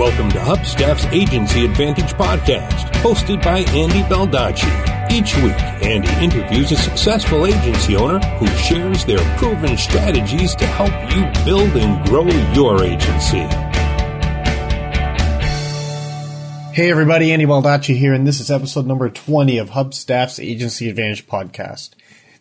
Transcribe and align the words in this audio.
Welcome 0.00 0.30
to 0.30 0.38
Hubstaff's 0.38 1.04
Agency 1.12 1.66
Advantage 1.66 2.14
podcast, 2.14 2.90
hosted 3.02 3.42
by 3.42 3.58
Andy 3.58 4.00
Baldacci. 4.04 5.10
Each 5.12 5.36
week, 5.36 5.52
Andy 5.84 6.08
interviews 6.24 6.72
a 6.72 6.76
successful 6.76 7.44
agency 7.44 7.96
owner 7.96 8.18
who 8.38 8.46
shares 8.56 9.04
their 9.04 9.18
proven 9.36 9.76
strategies 9.76 10.54
to 10.54 10.64
help 10.64 10.88
you 11.14 11.44
build 11.44 11.76
and 11.76 12.02
grow 12.08 12.26
your 12.54 12.82
agency. 12.82 13.46
Hey 16.72 16.90
everybody, 16.90 17.30
Andy 17.30 17.44
Baldacci 17.44 17.94
here, 17.94 18.14
and 18.14 18.26
this 18.26 18.40
is 18.40 18.50
episode 18.50 18.86
number 18.86 19.10
20 19.10 19.58
of 19.58 19.68
Hubstaff's 19.68 20.40
Agency 20.40 20.88
Advantage 20.88 21.26
podcast. 21.26 21.90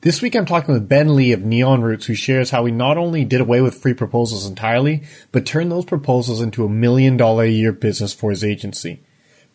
This 0.01 0.21
week 0.21 0.33
I'm 0.33 0.45
talking 0.45 0.73
with 0.73 0.87
Ben 0.87 1.13
Lee 1.13 1.33
of 1.33 1.43
Neon 1.43 1.81
Roots 1.81 2.05
who 2.05 2.13
shares 2.13 2.51
how 2.51 2.63
he 2.63 2.71
not 2.71 2.97
only 2.97 3.25
did 3.25 3.41
away 3.41 3.59
with 3.59 3.75
free 3.75 3.93
proposals 3.93 4.45
entirely, 4.45 5.03
but 5.33 5.45
turned 5.45 5.69
those 5.69 5.83
proposals 5.83 6.39
into 6.39 6.63
a 6.63 6.69
million 6.69 7.17
dollar 7.17 7.43
a 7.43 7.49
year 7.49 7.73
business 7.73 8.13
for 8.13 8.29
his 8.29 8.41
agency. 8.41 9.01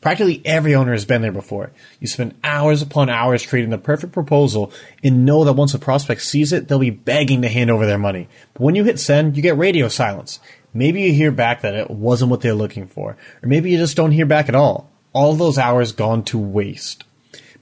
Practically 0.02 0.42
every 0.44 0.74
owner 0.74 0.92
has 0.92 1.06
been 1.06 1.22
there 1.22 1.32
before. 1.32 1.72
You 1.98 2.08
spend 2.08 2.34
hours 2.44 2.82
upon 2.82 3.08
hours 3.08 3.46
creating 3.46 3.70
the 3.70 3.78
perfect 3.78 4.12
proposal 4.12 4.70
and 5.02 5.24
know 5.24 5.44
that 5.44 5.54
once 5.54 5.72
a 5.72 5.78
prospect 5.78 6.20
sees 6.20 6.52
it, 6.52 6.68
they'll 6.68 6.78
be 6.78 6.90
begging 6.90 7.40
to 7.40 7.48
hand 7.48 7.70
over 7.70 7.86
their 7.86 7.96
money. 7.96 8.28
But 8.52 8.64
when 8.64 8.74
you 8.74 8.84
hit 8.84 9.00
send, 9.00 9.38
you 9.38 9.42
get 9.42 9.56
radio 9.56 9.88
silence. 9.88 10.40
Maybe 10.74 11.00
you 11.00 11.14
hear 11.14 11.30
back 11.30 11.62
that 11.62 11.74
it 11.74 11.90
wasn't 11.90 12.30
what 12.30 12.42
they're 12.42 12.52
looking 12.52 12.86
for, 12.86 13.16
or 13.42 13.48
maybe 13.48 13.70
you 13.70 13.78
just 13.78 13.96
don't 13.96 14.12
hear 14.12 14.26
back 14.26 14.50
at 14.50 14.54
all. 14.54 14.90
All 15.14 15.32
those 15.32 15.56
hours 15.56 15.92
gone 15.92 16.22
to 16.24 16.38
waste. 16.38 17.04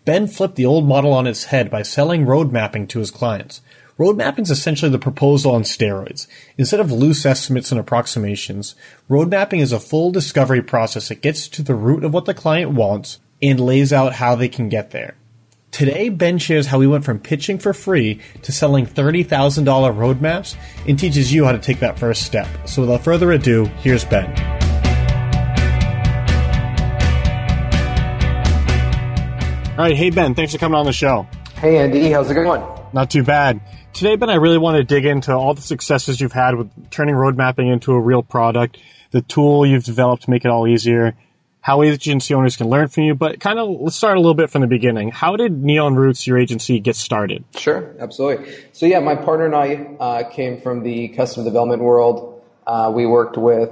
Ben 0.04 0.26
flipped 0.26 0.56
the 0.56 0.66
old 0.66 0.86
model 0.86 1.12
on 1.12 1.28
its 1.28 1.44
head 1.44 1.70
by 1.70 1.82
selling 1.82 2.26
road 2.26 2.50
mapping 2.50 2.88
to 2.88 2.98
his 2.98 3.10
clients. 3.10 3.60
Road 3.98 4.16
mapping 4.16 4.42
is 4.42 4.50
essentially 4.50 4.90
the 4.90 4.98
proposal 4.98 5.54
on 5.54 5.62
steroids. 5.62 6.26
Instead 6.58 6.80
of 6.80 6.90
loose 6.90 7.24
estimates 7.24 7.70
and 7.70 7.78
approximations, 7.78 8.74
road 9.08 9.30
mapping 9.30 9.60
is 9.60 9.70
a 9.70 9.78
full 9.78 10.10
discovery 10.10 10.60
process 10.60 11.08
that 11.08 11.22
gets 11.22 11.46
to 11.46 11.62
the 11.62 11.74
root 11.74 12.02
of 12.02 12.12
what 12.12 12.24
the 12.24 12.34
client 12.34 12.72
wants 12.72 13.20
and 13.40 13.60
lays 13.60 13.92
out 13.92 14.14
how 14.14 14.34
they 14.34 14.48
can 14.48 14.68
get 14.68 14.90
there. 14.90 15.14
Today, 15.70 16.08
Ben 16.08 16.38
shares 16.38 16.66
how 16.66 16.80
he 16.80 16.86
went 16.86 17.04
from 17.04 17.20
pitching 17.20 17.58
for 17.58 17.72
free 17.72 18.20
to 18.42 18.52
selling 18.52 18.86
$30,000 18.86 19.26
roadmaps 19.64 20.56
and 20.86 20.98
teaches 20.98 21.32
you 21.32 21.44
how 21.44 21.52
to 21.52 21.58
take 21.58 21.78
that 21.78 21.98
first 21.98 22.24
step. 22.24 22.48
So 22.66 22.82
without 22.82 23.04
further 23.04 23.30
ado, 23.32 23.66
here's 23.78 24.04
Ben. 24.04 24.71
Right, 29.82 29.96
hey 29.96 30.10
Ben, 30.10 30.34
thanks 30.34 30.52
for 30.52 30.58
coming 30.58 30.78
on 30.78 30.86
the 30.86 30.92
show. 30.92 31.26
Hey 31.56 31.78
Andy, 31.78 32.10
how's 32.10 32.30
it 32.30 32.34
going? 32.34 32.62
Not 32.92 33.10
too 33.10 33.24
bad. 33.24 33.60
Today, 33.92 34.16
Ben, 34.16 34.30
I 34.30 34.36
really 34.36 34.58
want 34.58 34.76
to 34.76 34.84
dig 34.84 35.04
into 35.04 35.32
all 35.32 35.54
the 35.54 35.62
successes 35.62 36.20
you've 36.20 36.32
had 36.32 36.54
with 36.54 36.90
turning 36.90 37.14
road 37.14 37.36
mapping 37.36 37.68
into 37.68 37.92
a 37.92 38.00
real 38.00 38.22
product, 38.22 38.78
the 39.10 39.22
tool 39.22 39.66
you've 39.66 39.84
developed 39.84 40.24
to 40.24 40.30
make 40.30 40.44
it 40.44 40.48
all 40.48 40.68
easier, 40.68 41.14
how 41.60 41.82
agency 41.82 42.32
owners 42.32 42.56
can 42.56 42.68
learn 42.68 42.88
from 42.88 43.04
you. 43.04 43.14
But 43.14 43.40
kind 43.40 43.58
of 43.58 43.68
let's 43.68 43.96
start 43.96 44.16
a 44.16 44.20
little 44.20 44.34
bit 44.34 44.50
from 44.50 44.60
the 44.60 44.66
beginning. 44.66 45.10
How 45.10 45.36
did 45.36 45.62
Neon 45.62 45.94
Roots, 45.94 46.26
your 46.26 46.38
agency, 46.38 46.78
get 46.80 46.96
started? 46.96 47.44
Sure, 47.56 47.94
absolutely. 47.98 48.54
So 48.72 48.86
yeah, 48.86 49.00
my 49.00 49.16
partner 49.16 49.46
and 49.46 49.54
I 49.54 49.96
uh, 49.98 50.30
came 50.30 50.60
from 50.60 50.82
the 50.82 51.08
custom 51.08 51.44
development 51.44 51.82
world. 51.82 52.42
Uh, 52.66 52.92
we 52.94 53.06
worked 53.06 53.36
with 53.36 53.70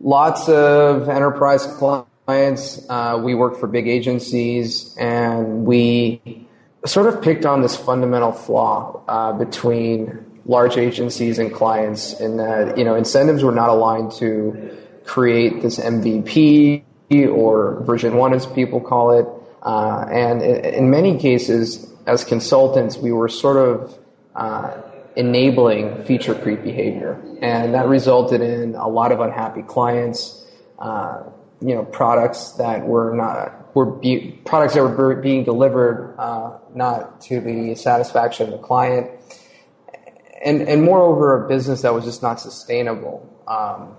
lots 0.00 0.48
of 0.48 1.08
enterprise 1.08 1.66
clients 1.66 2.07
clients. 2.28 2.84
Uh, 2.90 3.18
we 3.24 3.34
worked 3.34 3.58
for 3.58 3.66
big 3.66 3.88
agencies, 3.88 4.94
and 4.98 5.64
we 5.64 6.46
sort 6.84 7.06
of 7.06 7.22
picked 7.22 7.46
on 7.46 7.62
this 7.62 7.74
fundamental 7.74 8.32
flaw 8.32 9.02
uh, 9.08 9.32
between 9.32 10.26
large 10.44 10.76
agencies 10.76 11.38
and 11.38 11.54
clients 11.54 12.20
in 12.20 12.36
that 12.36 12.76
you 12.76 12.84
know 12.84 12.94
incentives 12.96 13.42
were 13.42 13.56
not 13.62 13.70
aligned 13.70 14.12
to 14.12 14.76
create 15.06 15.62
this 15.62 15.78
MVP 15.78 16.84
or 17.32 17.82
version 17.84 18.16
one, 18.16 18.34
as 18.34 18.44
people 18.44 18.78
call 18.78 19.18
it. 19.18 19.26
Uh, 19.62 20.04
and 20.12 20.42
in, 20.42 20.90
many 20.90 21.16
cases, 21.16 21.90
as 22.06 22.24
consultants, 22.24 22.98
we 22.98 23.10
were 23.10 23.30
sort 23.30 23.56
of 23.56 23.98
uh, 24.36 24.76
enabling 25.16 26.04
feature 26.04 26.34
creep 26.34 26.62
behavior, 26.62 27.18
and 27.40 27.72
that 27.72 27.88
resulted 27.88 28.42
in 28.42 28.74
a 28.74 28.86
lot 28.86 29.12
of 29.12 29.20
unhappy 29.20 29.62
clients. 29.62 30.44
Uh, 30.78 31.22
you 31.60 31.74
know 31.74 31.84
products 31.84 32.52
that 32.52 32.86
were 32.86 33.14
not 33.14 33.74
were 33.74 33.86
be, 33.86 34.38
products 34.44 34.74
that 34.74 34.82
were 34.82 35.14
being 35.16 35.44
delivered 35.44 36.14
uh, 36.18 36.58
not 36.74 37.20
to 37.22 37.40
the 37.40 37.74
satisfaction 37.74 38.46
of 38.46 38.52
the 38.52 38.58
client, 38.58 39.10
and 40.44 40.62
and 40.62 40.82
moreover 40.82 41.44
a 41.44 41.48
business 41.48 41.82
that 41.82 41.94
was 41.94 42.04
just 42.04 42.22
not 42.22 42.40
sustainable. 42.40 43.28
Um, 43.46 43.96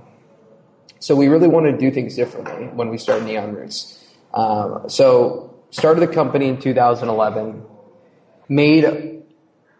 so 0.99 1.15
we 1.15 1.27
really 1.27 1.47
wanted 1.47 1.73
to 1.73 1.77
do 1.77 1.91
things 1.91 2.15
differently 2.15 2.67
when 2.67 2.89
we 2.89 2.97
started 2.97 3.25
Neon 3.25 3.53
Roots. 3.53 4.03
Um, 4.33 4.89
so 4.89 5.49
started 5.71 6.01
the 6.01 6.13
company 6.13 6.47
in 6.49 6.59
2011, 6.59 7.63
made 8.49 9.23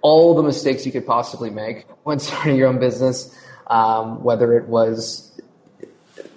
all 0.01 0.35
the 0.35 0.44
mistakes 0.44 0.85
you 0.85 0.91
could 0.91 1.06
possibly 1.06 1.50
make 1.50 1.85
when 2.03 2.19
starting 2.19 2.56
your 2.56 2.68
own 2.68 2.79
business, 2.79 3.35
um, 3.68 4.23
whether 4.23 4.57
it 4.57 4.68
was 4.68 5.28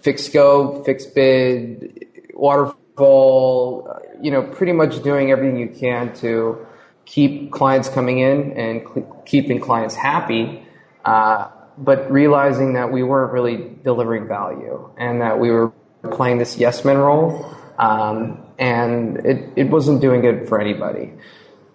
fixed 0.03 0.27
scope, 0.27 0.85
fixed 0.85 1.15
bid, 1.15 2.07
waterfall, 2.35 4.01
you 4.21 4.31
know, 4.31 4.43
pretty 4.43 4.73
much 4.73 5.03
doing 5.03 5.31
everything 5.31 5.59
you 5.59 5.69
can 5.69 6.13
to 6.17 6.67
keep 7.05 7.51
clients 7.53 7.89
coming 7.89 8.19
in 8.19 8.53
and 8.53 8.83
cl- 8.83 9.23
keeping 9.25 9.61
clients 9.61 9.95
happy, 9.95 10.63
uh, 11.05 11.49
but 11.79 12.11
realizing 12.11 12.75
that 12.75 12.93
we 12.93 13.03
weren't 13.03 13.33
really 13.33 13.75
delivering 13.83 14.29
value 14.29 14.91
and 14.97 15.21
that 15.21 15.39
we 15.39 15.51
were 15.51 15.73
playing 16.11 16.39
this 16.39 16.57
yes 16.59 16.85
man 16.85 16.99
role, 16.99 17.57
um, 17.79 18.43
and 18.59 19.19
it, 19.19 19.53
it 19.57 19.71
wasn't 19.71 20.01
doing 20.01 20.21
good 20.21 20.49
for 20.49 20.61
anybody. 20.61 21.13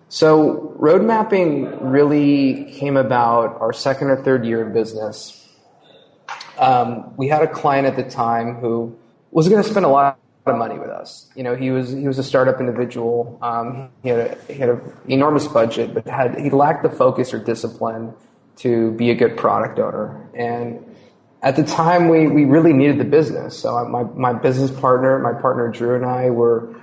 So 0.10 0.74
road 0.78 1.04
mapping 1.04 1.90
really 1.90 2.72
came 2.74 2.96
about 2.96 3.60
our 3.60 3.74
second 3.74 4.10
or 4.10 4.24
third 4.24 4.46
year 4.46 4.66
in 4.66 4.74
business 4.74 5.47
um, 6.60 7.16
we 7.18 7.28
had 7.28 7.42
a 7.42 7.48
client 7.48 7.88
at 7.88 7.96
the 7.96 8.04
time 8.04 8.56
who 8.56 8.98
was 9.32 9.50
going 9.50 9.62
to 9.62 9.70
spend 9.70 9.86
a 9.86 9.90
lot 9.90 10.20
of 10.46 10.58
money 10.58 10.80
with 10.80 10.90
us. 10.90 11.30
You 11.36 11.44
know, 11.44 11.56
he 11.56 11.72
was 11.72 11.92
he 11.92 12.08
was 12.08 12.18
a 12.20 12.24
startup 12.24 12.60
individual. 12.60 13.38
Um, 13.42 13.90
he 14.04 14.10
had 14.10 14.20
a, 14.20 14.54
he 14.54 14.60
had 14.60 14.70
an 14.70 14.82
enormous 15.08 15.48
budget, 15.48 15.94
but 15.94 16.08
had 16.08 16.40
he 16.40 16.50
lacked 16.50 16.84
the 16.84 16.90
focus 16.90 17.34
or 17.34 17.40
discipline 17.40 18.14
to 18.58 18.92
be 18.94 19.12
a 19.12 19.16
good 19.16 19.38
product 19.38 19.80
owner. 19.80 20.30
And 20.34 20.84
at 21.42 21.56
the 21.56 21.64
time, 21.64 22.10
we 22.10 22.28
we 22.28 22.46
really 22.46 22.74
needed 22.74 22.98
the 23.00 23.06
business. 23.06 23.58
So 23.58 23.86
my 23.86 24.04
my 24.04 24.34
business 24.34 24.72
partner, 24.72 25.20
my 25.20 25.40
partner 25.40 25.70
Drew, 25.70 25.96
and 25.96 26.06
I 26.06 26.30
were 26.30 26.76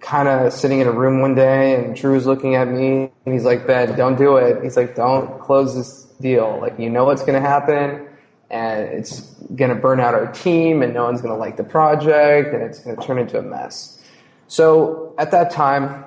kind 0.00 0.28
of 0.28 0.52
sitting 0.52 0.80
in 0.80 0.86
a 0.86 0.92
room 0.92 1.20
one 1.20 1.34
day, 1.34 1.74
and 1.74 1.94
Drew 1.94 2.14
was 2.14 2.26
looking 2.26 2.54
at 2.54 2.68
me, 2.68 3.10
and 3.24 3.34
he's 3.34 3.44
like, 3.44 3.66
"Ben, 3.66 3.96
don't 3.96 4.16
do 4.16 4.36
it." 4.36 4.62
He's 4.62 4.76
like, 4.76 4.96
"Don't 4.96 5.40
close 5.40 5.76
this 5.76 6.04
deal. 6.20 6.58
Like, 6.60 6.78
you 6.78 6.88
know 6.90 7.04
what's 7.04 7.22
going 7.22 7.40
to 7.40 7.46
happen." 7.46 8.06
And 8.50 8.88
it's 8.88 9.20
going 9.54 9.70
to 9.70 9.74
burn 9.74 10.00
out 10.00 10.14
our 10.14 10.30
team 10.32 10.82
and 10.82 10.92
no 10.92 11.04
one's 11.04 11.22
going 11.22 11.32
to 11.32 11.38
like 11.38 11.56
the 11.56 11.64
project 11.64 12.52
and 12.52 12.62
it's 12.62 12.80
going 12.80 12.96
to 12.96 13.02
turn 13.02 13.18
into 13.18 13.38
a 13.38 13.42
mess. 13.42 14.02
So 14.48 15.14
at 15.18 15.30
that 15.30 15.52
time, 15.52 16.04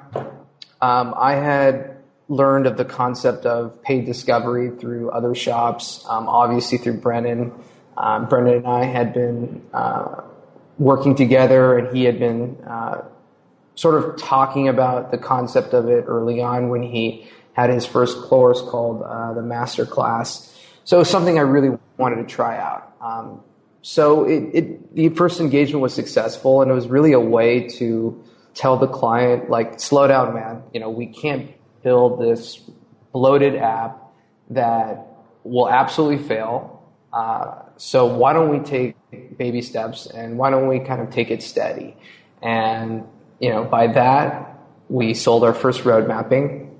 um, 0.81 1.13
I 1.17 1.33
had 1.35 1.97
learned 2.27 2.67
of 2.67 2.77
the 2.77 2.85
concept 2.85 3.45
of 3.45 3.81
paid 3.81 4.05
discovery 4.05 4.71
through 4.77 5.11
other 5.11 5.35
shops, 5.35 6.05
um, 6.09 6.27
obviously 6.27 6.77
through 6.77 6.97
Brennan. 6.97 7.53
Um, 7.95 8.27
Brennan 8.27 8.55
and 8.55 8.67
I 8.67 8.83
had 8.83 9.13
been 9.13 9.61
uh, 9.73 10.21
working 10.77 11.15
together 11.15 11.77
and 11.77 11.95
he 11.95 12.03
had 12.03 12.19
been 12.19 12.57
uh, 12.67 13.03
sort 13.75 14.03
of 14.03 14.21
talking 14.21 14.67
about 14.67 15.11
the 15.11 15.17
concept 15.17 15.73
of 15.73 15.87
it 15.87 16.05
early 16.07 16.41
on 16.41 16.69
when 16.69 16.83
he 16.83 17.27
had 17.53 17.69
his 17.69 17.85
first 17.85 18.17
course 18.23 18.61
called 18.61 19.03
uh, 19.03 19.33
the 19.33 19.41
Master 19.41 19.85
Class. 19.85 20.49
So 20.83 20.97
it 20.97 20.99
was 20.99 21.09
something 21.09 21.37
I 21.37 21.41
really 21.41 21.77
wanted 21.97 22.17
to 22.17 22.25
try 22.25 22.57
out. 22.57 22.93
Um, 23.01 23.41
so 23.81 24.25
it, 24.25 24.43
it, 24.53 24.95
the 24.95 25.09
first 25.09 25.39
engagement 25.39 25.81
was 25.81 25.93
successful, 25.93 26.61
and 26.61 26.71
it 26.71 26.73
was 26.73 26.87
really 26.87 27.13
a 27.13 27.19
way 27.19 27.67
to 27.79 28.23
tell 28.53 28.77
the 28.77 28.87
client, 28.87 29.49
like, 29.49 29.79
slow 29.79 30.07
down, 30.07 30.33
man. 30.33 30.63
You 30.73 30.79
know, 30.79 30.89
we 30.89 31.07
can't 31.07 31.51
build 31.83 32.21
this 32.21 32.61
bloated 33.11 33.55
app 33.55 33.99
that 34.49 35.07
will 35.43 35.69
absolutely 35.69 36.25
fail. 36.25 36.83
Uh, 37.11 37.61
so 37.77 38.05
why 38.05 38.33
don't 38.33 38.49
we 38.49 38.59
take 38.59 38.95
baby 39.37 39.61
steps 39.61 40.07
and 40.07 40.37
why 40.37 40.49
don't 40.49 40.67
we 40.67 40.79
kind 40.79 41.01
of 41.01 41.11
take 41.11 41.29
it 41.29 41.43
steady? 41.43 41.95
And 42.41 43.05
you 43.39 43.49
know, 43.49 43.63
by 43.63 43.87
that 43.87 44.57
we 44.89 45.13
sold 45.13 45.43
our 45.43 45.53
first 45.53 45.85
road 45.85 46.07
mapping. 46.07 46.79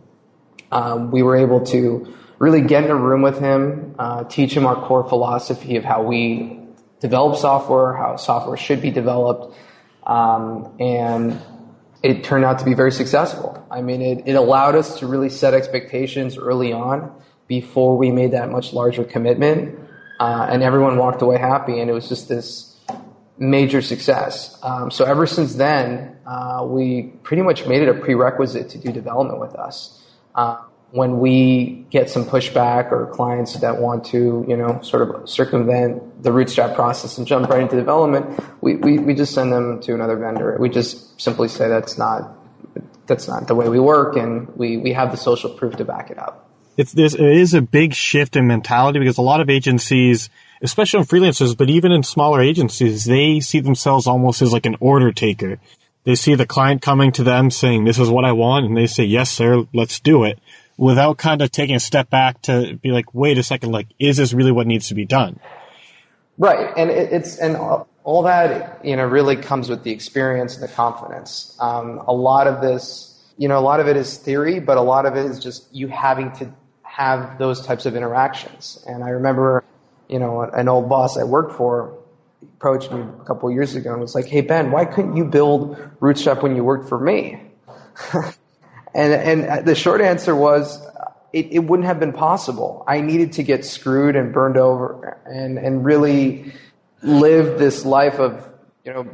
Um, 0.72 1.12
we 1.12 1.22
were 1.22 1.36
able 1.36 1.66
to 1.68 2.16
really 2.44 2.62
get 2.62 2.84
in 2.84 2.92
a 2.92 2.96
room 2.96 3.22
with 3.22 3.40
him, 3.40 3.96
uh, 3.98 4.26
teach 4.26 4.54
him 4.56 4.66
our 4.66 4.76
core 4.88 5.08
philosophy 5.08 5.78
of 5.78 5.86
how 5.86 6.04
we 6.04 6.60
develop 7.00 7.38
software, 7.38 7.94
how 7.94 8.18
software 8.18 8.58
should 8.58 8.82
be 8.82 8.92
developed, 8.92 9.56
um, 10.06 10.76
and 10.78 11.40
it 12.02 12.26
turned 12.26 12.44
out 12.44 12.60
to 12.60 12.66
be 12.66 12.74
very 12.74 12.92
successful. 12.92 13.66
I 13.72 13.82
mean, 13.82 14.02
it, 14.02 14.24
it 14.28 14.34
allowed 14.34 14.76
us 14.76 15.00
to 15.00 15.08
really 15.08 15.30
set 15.30 15.54
expectations 15.54 16.38
early 16.38 16.74
on 16.74 17.16
before 17.48 17.98
we 17.98 18.12
made 18.12 18.32
that 18.32 18.52
much 18.52 18.74
larger 18.74 19.06
commitment, 19.06 19.80
uh, 20.20 20.48
and 20.50 20.62
everyone 20.64 20.98
walked 20.98 21.22
away 21.22 21.38
happy, 21.38 21.80
and 21.80 21.90
it 21.90 21.94
was 21.94 22.10
just 22.10 22.28
this 22.28 22.78
major 23.38 23.82
success. 23.82 24.60
Um, 24.62 24.92
so 24.92 25.06
ever 25.06 25.26
since 25.28 25.56
then, 25.56 26.18
uh, 26.28 26.66
we 26.68 27.14
pretty 27.24 27.42
much 27.42 27.66
made 27.68 27.82
it 27.84 27.90
a 27.90 27.94
prerequisite 27.94 28.70
to 28.72 28.78
do 28.78 28.92
development 28.92 29.40
with 29.40 29.56
us. 29.56 30.04
Uh, 30.36 30.58
when 30.94 31.20
we 31.20 31.88
get 31.90 32.08
some 32.08 32.24
pushback 32.24 32.92
or 32.92 33.08
clients 33.08 33.56
that 33.56 33.82
want 33.82 34.06
to, 34.06 34.46
you 34.48 34.56
know, 34.56 34.80
sort 34.84 35.02
of 35.02 35.28
circumvent 35.28 36.22
the 36.22 36.30
Rootstrap 36.30 36.76
process 36.76 37.18
and 37.18 37.26
jump 37.26 37.50
right 37.50 37.64
into 37.64 37.76
development, 37.76 38.40
we, 38.62 38.76
we, 38.76 39.00
we 39.00 39.16
just 39.16 39.34
send 39.34 39.52
them 39.52 39.82
to 39.82 39.96
another 39.96 40.16
vendor. 40.18 40.56
We 40.60 40.70
just 40.70 41.20
simply 41.20 41.48
say 41.48 41.68
that's 41.68 41.98
not 41.98 42.38
that's 43.08 43.28
not 43.28 43.48
the 43.48 43.56
way 43.56 43.68
we 43.70 43.80
work, 43.80 44.16
and 44.16 44.48
we, 44.56 44.78
we 44.78 44.94
have 44.94 45.12
the 45.12 45.18
social 45.18 45.50
proof 45.50 45.76
to 45.78 45.84
back 45.84 46.10
it 46.12 46.18
up. 46.20 46.50
It's 46.78 46.94
it 46.94 47.20
is 47.20 47.56
a 47.56 47.62
big 47.62 47.96
shift 47.96 48.36
in 48.36 48.46
mentality 48.46 49.00
because 49.00 49.18
a 49.18 49.24
lot 49.24 49.42
of 49.42 49.50
agencies, 49.50 50.30
especially 50.62 51.02
freelancers, 51.02 51.58
but 51.58 51.72
even 51.72 51.92
in 51.92 52.04
smaller 52.04 52.40
agencies, 52.40 53.04
they 53.04 53.40
see 53.40 53.60
themselves 53.60 54.06
almost 54.06 54.44
as 54.44 54.54
like 54.54 54.68
an 54.68 54.78
order 54.80 55.12
taker. 55.12 55.60
They 56.04 56.16
see 56.16 56.36
the 56.36 56.46
client 56.46 56.82
coming 56.82 57.12
to 57.14 57.24
them 57.24 57.50
saying, 57.50 57.84
"This 57.84 58.00
is 58.00 58.10
what 58.10 58.26
I 58.26 58.32
want," 58.34 58.66
and 58.66 58.78
they 58.78 58.88
say, 58.88 59.04
"Yes, 59.06 59.32
sir, 59.32 59.66
let's 59.74 60.00
do 60.00 60.24
it." 60.24 60.40
Without 60.78 61.18
kind 61.18 61.42
of 61.42 61.52
taking 61.52 61.76
a 61.76 61.80
step 61.80 62.10
back 62.10 62.42
to 62.44 62.76
be 62.78 62.92
like, 62.92 63.14
wait 63.14 63.38
a 63.38 63.44
second, 63.44 63.72
like, 63.72 63.88
is 64.00 64.18
this 64.18 64.34
really 64.34 64.52
what 64.52 64.68
needs 64.68 64.90
to 64.90 64.96
be 64.96 65.06
done? 65.06 65.40
Right, 66.38 66.74
and 66.76 66.90
it, 66.90 67.14
it's 67.14 67.38
and 67.38 67.56
all 68.04 68.24
that 68.24 68.84
you 68.84 68.96
know 68.96 69.06
really 69.06 69.36
comes 69.36 69.70
with 69.70 69.84
the 69.84 69.92
experience 69.92 70.56
and 70.56 70.64
the 70.64 70.74
confidence. 70.74 71.56
Um, 71.60 72.00
a 72.08 72.14
lot 72.14 72.48
of 72.48 72.62
this, 72.62 73.24
you 73.38 73.48
know, 73.48 73.60
a 73.60 73.62
lot 73.62 73.80
of 73.80 73.88
it 73.88 73.98
is 73.98 74.18
theory, 74.18 74.60
but 74.60 74.78
a 74.78 74.82
lot 74.82 75.06
of 75.06 75.16
it 75.16 75.26
is 75.28 75.40
just 75.40 75.74
you 75.74 75.88
having 75.88 76.32
to 76.34 76.52
have 76.82 77.38
those 77.38 77.66
types 77.66 77.86
of 77.86 77.96
interactions. 77.96 78.84
And 78.88 79.04
I 79.04 79.10
remember, 79.10 79.64
you 80.10 80.20
know, 80.20 80.42
an 80.42 80.68
old 80.68 80.90
boss 80.90 81.18
I 81.18 81.24
worked 81.24 81.56
for 81.56 81.98
approached 82.56 82.92
me 82.92 83.02
a 83.02 83.26
couple 83.26 83.50
years 83.52 83.76
ago 83.76 83.92
and 83.92 84.02
was 84.02 84.16
like, 84.16 84.26
"Hey 84.26 84.42
Ben, 84.42 84.72
why 84.72 84.86
couldn't 84.86 85.16
you 85.16 85.26
build 85.26 85.78
Rootstrap 86.00 86.42
when 86.42 86.56
you 86.56 86.64
worked 86.64 86.90
for 86.90 87.00
me?" 87.00 87.40
And, 88.94 89.14
and 89.14 89.66
the 89.66 89.76
short 89.76 90.02
answer 90.02 90.36
was 90.36 90.86
it, 91.34 91.48
it, 91.52 91.60
wouldn't 91.60 91.88
have 91.88 92.00
been 92.00 92.14
possible. 92.14 92.84
I 92.88 93.02
needed 93.02 93.34
to 93.34 93.44
get 93.44 93.66
screwed 93.66 94.16
and 94.16 94.32
burned 94.32 94.58
over 94.58 95.18
and, 95.26 95.58
and 95.58 95.84
really 95.84 96.54
live 97.02 97.58
this 97.58 97.86
life 97.86 98.20
of, 98.20 98.48
you 98.86 98.94
know, 98.94 99.08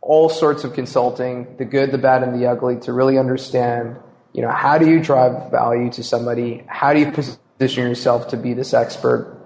all 0.00 0.28
sorts 0.28 0.64
of 0.64 0.74
consulting, 0.74 1.56
the 1.58 1.64
good, 1.64 1.92
the 1.92 1.98
bad, 1.98 2.24
and 2.24 2.40
the 2.40 2.46
ugly 2.46 2.80
to 2.80 2.92
really 2.92 3.18
understand, 3.18 3.96
you 4.32 4.42
know, 4.42 4.50
how 4.50 4.78
do 4.78 4.90
you 4.90 5.00
drive 5.00 5.50
value 5.52 5.90
to 5.92 6.02
somebody? 6.02 6.64
How 6.66 6.92
do 6.92 6.98
you 6.98 7.12
position 7.12 7.86
yourself 7.86 8.28
to 8.28 8.36
be 8.36 8.52
this 8.52 8.74
expert? 8.74 9.36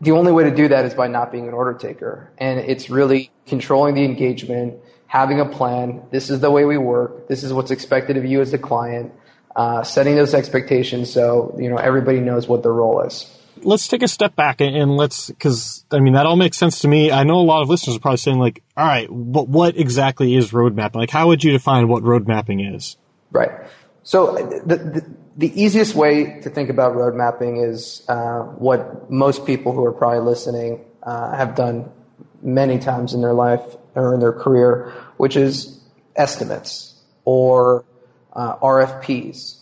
The 0.00 0.10
only 0.12 0.32
way 0.32 0.44
to 0.44 0.54
do 0.54 0.66
that 0.68 0.84
is 0.84 0.94
by 0.94 1.06
not 1.06 1.30
being 1.30 1.46
an 1.46 1.54
order 1.54 1.74
taker. 1.74 2.32
And 2.38 2.58
it's 2.58 2.90
really 2.90 3.30
controlling 3.46 3.94
the 3.94 4.04
engagement, 4.04 4.78
having 5.06 5.40
a 5.40 5.44
plan. 5.44 6.02
This 6.10 6.30
is 6.30 6.40
the 6.40 6.50
way 6.50 6.64
we 6.64 6.78
work. 6.78 7.28
This 7.28 7.44
is 7.44 7.52
what's 7.52 7.70
expected 7.70 8.16
of 8.16 8.24
you 8.24 8.40
as 8.40 8.52
a 8.52 8.58
client 8.58 9.12
uh, 9.58 9.82
setting 9.82 10.14
those 10.14 10.34
expectations 10.34 11.12
so 11.12 11.54
you 11.58 11.68
know 11.68 11.76
everybody 11.76 12.20
knows 12.20 12.46
what 12.48 12.62
their 12.62 12.72
role 12.72 13.00
is. 13.02 13.26
Let's 13.62 13.88
take 13.88 14.04
a 14.04 14.08
step 14.08 14.36
back 14.36 14.60
and 14.60 14.96
let's 14.96 15.26
because 15.26 15.84
I 15.90 15.98
mean 15.98 16.12
that 16.12 16.26
all 16.26 16.36
makes 16.36 16.56
sense 16.56 16.78
to 16.80 16.88
me. 16.88 17.10
I 17.10 17.24
know 17.24 17.40
a 17.40 17.42
lot 17.42 17.62
of 17.62 17.68
listeners 17.68 17.96
are 17.96 18.00
probably 18.00 18.18
saying 18.18 18.38
like, 18.38 18.62
all 18.76 18.86
right, 18.86 19.08
but 19.10 19.48
what 19.48 19.76
exactly 19.76 20.36
is 20.36 20.52
road 20.52 20.76
mapping? 20.76 21.00
Like, 21.00 21.10
how 21.10 21.26
would 21.26 21.42
you 21.42 21.50
define 21.50 21.88
what 21.88 22.04
road 22.04 22.28
mapping 22.28 22.60
is? 22.60 22.96
Right. 23.32 23.50
So 24.04 24.36
the, 24.64 24.76
the, 24.76 25.14
the 25.36 25.60
easiest 25.60 25.96
way 25.96 26.40
to 26.42 26.50
think 26.50 26.70
about 26.70 26.94
road 26.94 27.16
mapping 27.16 27.56
is 27.56 28.04
uh, 28.08 28.42
what 28.42 29.10
most 29.10 29.44
people 29.44 29.72
who 29.72 29.84
are 29.84 29.92
probably 29.92 30.20
listening 30.20 30.84
uh, 31.02 31.36
have 31.36 31.56
done 31.56 31.90
many 32.42 32.78
times 32.78 33.12
in 33.12 33.22
their 33.22 33.34
life 33.34 33.76
or 33.96 34.14
in 34.14 34.20
their 34.20 34.32
career, 34.32 34.94
which 35.16 35.36
is 35.36 35.80
estimates 36.14 36.94
or 37.24 37.84
uh, 38.38 38.56
RFPs 38.58 39.56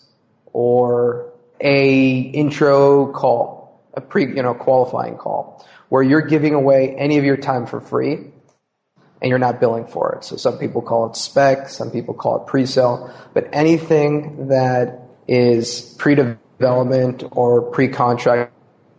or 0.53 1.33
a 1.59 2.13
intro 2.19 3.11
call, 3.11 3.81
a 3.95 4.03
pre, 4.03 4.27
you 4.27 4.43
know, 4.43 4.53
qualifying 4.53 5.17
call, 5.17 5.67
where 5.89 6.03
you're 6.03 6.21
giving 6.21 6.53
away 6.53 6.95
any 6.95 7.17
of 7.17 7.25
your 7.25 7.39
time 7.39 7.67
for 7.67 7.81
free 7.81 8.19
and 9.23 9.31
you're 9.31 9.39
not 9.39 9.61
billing 9.61 9.87
for 9.87 10.17
it. 10.17 10.25
So 10.25 10.37
some 10.37 10.59
people 10.59 10.83
call 10.83 11.09
it 11.09 11.17
spec, 11.17 11.71
some 11.71 11.91
people 11.91 12.13
call 12.13 12.43
it 12.43 12.49
pre-sale, 12.49 13.15
but 13.33 13.49
anything 13.55 14.49
that 14.49 15.01
is 15.27 15.81
pre-development 15.99 17.25
or 17.31 17.63
pre-contract 17.63 18.53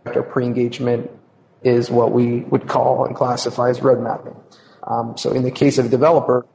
or 0.06 0.24
pre-engagement 0.24 1.08
is 1.62 1.88
what 1.88 2.10
we 2.10 2.40
would 2.40 2.66
call 2.66 3.04
and 3.04 3.14
classify 3.14 3.70
as 3.70 3.80
road 3.80 4.02
mapping. 4.02 4.34
Um, 4.82 5.16
so 5.16 5.30
in 5.30 5.44
the 5.44 5.52
case 5.52 5.78
of 5.78 5.88
developer, 5.88 6.46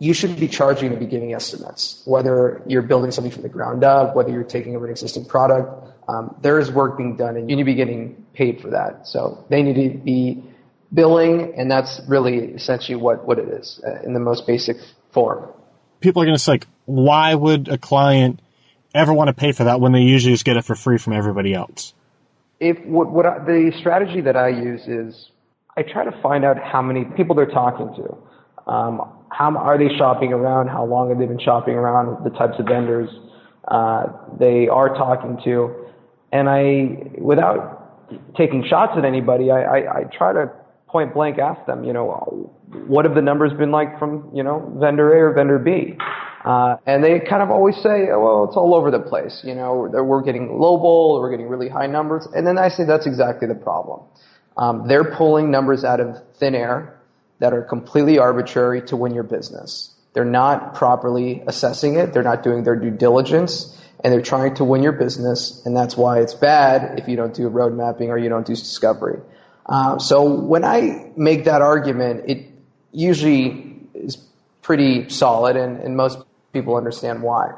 you 0.00 0.14
should 0.14 0.40
be 0.40 0.48
charging 0.48 0.90
the 0.90 0.96
beginning 0.96 1.34
estimates, 1.34 2.02
whether 2.06 2.62
you're 2.66 2.82
building 2.82 3.10
something 3.10 3.30
from 3.30 3.42
the 3.42 3.50
ground 3.50 3.84
up, 3.84 4.16
whether 4.16 4.30
you're 4.30 4.42
taking 4.42 4.74
over 4.74 4.86
an 4.86 4.90
existing 4.90 5.26
product. 5.26 5.88
Um, 6.08 6.34
there 6.40 6.58
is 6.58 6.72
work 6.72 6.96
being 6.96 7.16
done, 7.16 7.36
and 7.36 7.50
you 7.50 7.54
need 7.54 7.62
to 7.62 7.66
be 7.66 7.74
getting 7.74 8.26
paid 8.32 8.62
for 8.62 8.70
that. 8.70 9.06
So 9.06 9.44
they 9.50 9.62
need 9.62 9.92
to 9.92 9.98
be 9.98 10.42
billing, 10.92 11.54
and 11.54 11.70
that's 11.70 12.00
really 12.08 12.38
essentially 12.38 12.96
what, 12.96 13.26
what 13.26 13.38
it 13.38 13.48
is 13.48 13.78
uh, 13.86 14.00
in 14.02 14.14
the 14.14 14.20
most 14.20 14.46
basic 14.46 14.78
form. 15.12 15.50
People 16.00 16.22
are 16.22 16.24
going 16.24 16.34
to 16.34 16.42
say, 16.42 16.52
like, 16.52 16.66
why 16.86 17.34
would 17.34 17.68
a 17.68 17.76
client 17.76 18.40
ever 18.94 19.12
want 19.12 19.28
to 19.28 19.34
pay 19.34 19.52
for 19.52 19.64
that 19.64 19.82
when 19.82 19.92
they 19.92 20.00
usually 20.00 20.32
just 20.32 20.46
get 20.46 20.56
it 20.56 20.64
for 20.64 20.74
free 20.74 20.96
from 20.96 21.12
everybody 21.12 21.52
else? 21.52 21.92
If 22.58 22.82
what, 22.86 23.10
what 23.10 23.26
I, 23.26 23.38
the 23.38 23.72
strategy 23.78 24.22
that 24.22 24.34
I 24.34 24.48
use 24.48 24.80
is 24.86 25.30
I 25.76 25.82
try 25.82 26.06
to 26.06 26.22
find 26.22 26.42
out 26.42 26.56
how 26.58 26.80
many 26.80 27.04
people 27.04 27.36
they're 27.36 27.44
talking 27.44 27.94
to. 27.96 28.70
Um, 28.70 29.16
how 29.30 29.56
are 29.56 29.78
they 29.78 29.94
shopping 29.96 30.32
around? 30.32 30.68
How 30.68 30.84
long 30.84 31.08
have 31.08 31.18
they 31.18 31.26
been 31.26 31.40
shopping 31.40 31.74
around? 31.74 32.24
The 32.24 32.30
types 32.30 32.58
of 32.58 32.66
vendors 32.66 33.08
uh, 33.68 34.06
they 34.38 34.68
are 34.68 34.88
talking 34.94 35.38
to, 35.44 35.86
and 36.32 36.48
I, 36.48 37.10
without 37.18 38.08
taking 38.36 38.64
shots 38.68 38.92
at 38.96 39.04
anybody, 39.04 39.50
I, 39.50 39.62
I, 39.62 39.98
I 39.98 40.02
try 40.04 40.32
to 40.32 40.50
point 40.88 41.14
blank 41.14 41.38
ask 41.38 41.64
them, 41.66 41.84
you 41.84 41.92
know, 41.92 42.52
what 42.86 43.04
have 43.04 43.14
the 43.14 43.22
numbers 43.22 43.52
been 43.52 43.70
like 43.70 43.98
from 43.98 44.30
you 44.34 44.42
know 44.42 44.72
vendor 44.80 45.12
A 45.14 45.30
or 45.30 45.34
vendor 45.34 45.58
B? 45.58 45.96
Uh, 46.44 46.76
and 46.86 47.04
they 47.04 47.20
kind 47.20 47.42
of 47.42 47.50
always 47.50 47.76
say, 47.76 48.08
oh, 48.10 48.18
well, 48.18 48.44
it's 48.44 48.56
all 48.56 48.74
over 48.74 48.90
the 48.90 48.98
place. 48.98 49.42
You 49.44 49.54
know, 49.54 49.90
we're 49.92 50.22
getting 50.22 50.48
lowball, 50.48 51.20
we're 51.20 51.30
getting 51.30 51.48
really 51.48 51.68
high 51.68 51.86
numbers. 51.86 52.26
And 52.34 52.46
then 52.46 52.56
I 52.56 52.70
say 52.70 52.84
that's 52.84 53.06
exactly 53.06 53.46
the 53.46 53.54
problem. 53.54 54.00
Um, 54.56 54.88
they're 54.88 55.14
pulling 55.16 55.50
numbers 55.50 55.84
out 55.84 56.00
of 56.00 56.16
thin 56.38 56.54
air 56.54 56.99
that 57.40 57.52
are 57.52 57.62
completely 57.62 58.18
arbitrary 58.18 58.82
to 58.82 58.96
win 58.96 59.12
your 59.12 59.24
business. 59.24 59.94
They're 60.12 60.24
not 60.24 60.74
properly 60.74 61.42
assessing 61.46 61.96
it. 61.96 62.12
They're 62.12 62.22
not 62.22 62.42
doing 62.42 62.64
their 62.64 62.76
due 62.76 62.90
diligence 62.90 63.76
and 64.02 64.12
they're 64.12 64.22
trying 64.22 64.54
to 64.54 64.64
win 64.64 64.82
your 64.82 64.92
business. 64.92 65.64
And 65.66 65.76
that's 65.76 65.96
why 65.96 66.20
it's 66.20 66.34
bad 66.34 66.98
if 66.98 67.08
you 67.08 67.16
don't 67.16 67.34
do 67.34 67.48
road 67.48 67.76
mapping 67.76 68.10
or 68.10 68.18
you 68.18 68.28
don't 68.28 68.46
do 68.46 68.54
discovery. 68.54 69.20
Uh, 69.66 69.98
so 69.98 70.24
when 70.24 70.64
I 70.64 71.10
make 71.16 71.44
that 71.44 71.62
argument, 71.62 72.24
it 72.28 72.46
usually 72.92 73.76
is 73.94 74.16
pretty 74.62 75.08
solid 75.08 75.56
and, 75.56 75.78
and 75.78 75.96
most 75.96 76.18
people 76.52 76.76
understand 76.76 77.22
why. 77.22 77.52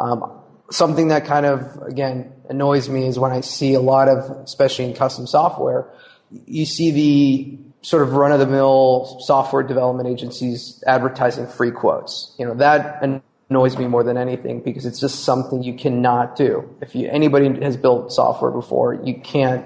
Um, 0.00 0.40
something 0.70 1.08
that 1.08 1.26
kind 1.26 1.46
of, 1.46 1.82
again, 1.82 2.32
annoys 2.48 2.88
me 2.88 3.06
is 3.06 3.18
when 3.18 3.32
I 3.32 3.42
see 3.42 3.74
a 3.74 3.80
lot 3.80 4.08
of, 4.08 4.30
especially 4.44 4.86
in 4.86 4.94
custom 4.94 5.26
software, 5.26 5.86
you 6.30 6.66
see 6.66 6.90
the 6.90 7.67
sort 7.82 8.02
of 8.02 8.12
run 8.12 8.32
of 8.32 8.38
the 8.38 8.46
mill 8.46 9.20
software 9.20 9.62
development 9.62 10.08
agencies 10.08 10.82
advertising 10.86 11.46
free 11.46 11.70
quotes. 11.70 12.34
You 12.38 12.46
know, 12.46 12.54
that 12.54 13.02
annoys 13.50 13.78
me 13.78 13.86
more 13.86 14.02
than 14.02 14.16
anything 14.16 14.60
because 14.60 14.84
it's 14.84 15.00
just 15.00 15.24
something 15.24 15.62
you 15.62 15.74
cannot 15.74 16.36
do. 16.36 16.68
If 16.80 16.94
you, 16.94 17.08
anybody 17.08 17.62
has 17.62 17.76
built 17.76 18.12
software 18.12 18.50
before, 18.50 18.94
you 18.94 19.20
can't 19.20 19.64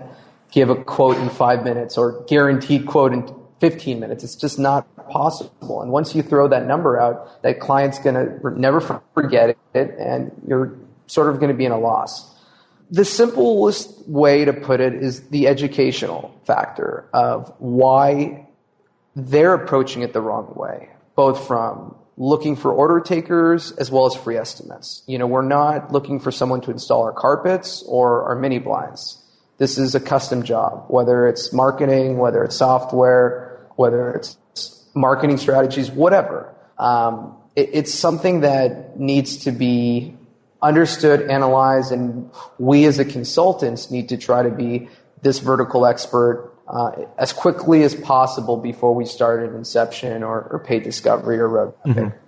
give 0.50 0.68
a 0.68 0.76
quote 0.76 1.16
in 1.16 1.30
five 1.30 1.64
minutes 1.64 1.96
or 1.96 2.22
guaranteed 2.28 2.86
quote 2.86 3.12
in 3.12 3.34
15 3.60 3.98
minutes. 3.98 4.22
It's 4.24 4.36
just 4.36 4.58
not 4.58 4.86
possible. 5.08 5.80
And 5.80 5.90
once 5.90 6.14
you 6.14 6.22
throw 6.22 6.48
that 6.48 6.66
number 6.66 7.00
out, 7.00 7.42
that 7.42 7.60
client's 7.60 7.98
going 7.98 8.14
to 8.14 8.58
never 8.58 8.80
forget 9.14 9.56
it 9.74 9.96
and 9.98 10.30
you're 10.46 10.76
sort 11.06 11.30
of 11.30 11.40
going 11.40 11.50
to 11.50 11.56
be 11.56 11.64
in 11.64 11.72
a 11.72 11.78
loss 11.78 12.31
the 12.92 13.06
simplest 13.06 14.06
way 14.06 14.44
to 14.44 14.52
put 14.52 14.80
it 14.80 14.92
is 14.92 15.28
the 15.28 15.48
educational 15.48 16.38
factor 16.46 17.08
of 17.14 17.50
why 17.58 18.46
they're 19.16 19.54
approaching 19.54 20.02
it 20.02 20.12
the 20.12 20.20
wrong 20.20 20.52
way, 20.54 20.90
both 21.16 21.46
from 21.46 21.96
looking 22.18 22.54
for 22.54 22.70
order 22.70 23.00
takers 23.00 23.72
as 23.72 23.90
well 23.90 24.04
as 24.04 24.14
free 24.14 24.36
estimates. 24.36 25.02
You 25.06 25.16
know, 25.16 25.26
we're 25.26 25.40
not 25.40 25.90
looking 25.90 26.20
for 26.20 26.30
someone 26.30 26.60
to 26.62 26.70
install 26.70 27.02
our 27.04 27.12
carpets 27.12 27.82
or 27.88 28.24
our 28.24 28.36
mini 28.36 28.58
blinds. 28.58 29.18
This 29.56 29.78
is 29.78 29.94
a 29.94 30.00
custom 30.00 30.42
job, 30.42 30.84
whether 30.88 31.26
it's 31.26 31.50
marketing, 31.50 32.18
whether 32.18 32.44
it's 32.44 32.56
software, 32.56 33.66
whether 33.76 34.10
it's 34.12 34.36
marketing 34.94 35.38
strategies, 35.38 35.90
whatever. 35.90 36.54
Um, 36.78 37.36
it, 37.56 37.70
it's 37.72 37.94
something 37.94 38.40
that 38.40 39.00
needs 39.00 39.44
to 39.44 39.50
be 39.50 40.18
understood, 40.62 41.30
analyzed, 41.30 41.92
and 41.92 42.30
we 42.58 42.84
as 42.84 42.98
a 42.98 43.04
consultants 43.04 43.90
need 43.90 44.08
to 44.10 44.16
try 44.16 44.42
to 44.42 44.50
be 44.50 44.88
this 45.22 45.38
vertical 45.38 45.86
expert 45.86 46.52
uh, 46.68 47.04
as 47.18 47.32
quickly 47.32 47.82
as 47.82 47.94
possible 47.94 48.56
before 48.56 48.94
we 48.94 49.04
started 49.04 49.54
inception 49.54 50.22
or, 50.22 50.48
or 50.50 50.58
paid 50.58 50.82
discovery 50.82 51.38
or 51.38 51.48
road 51.48 51.74
mapping. 51.84 52.04
Mm-hmm. 52.06 52.18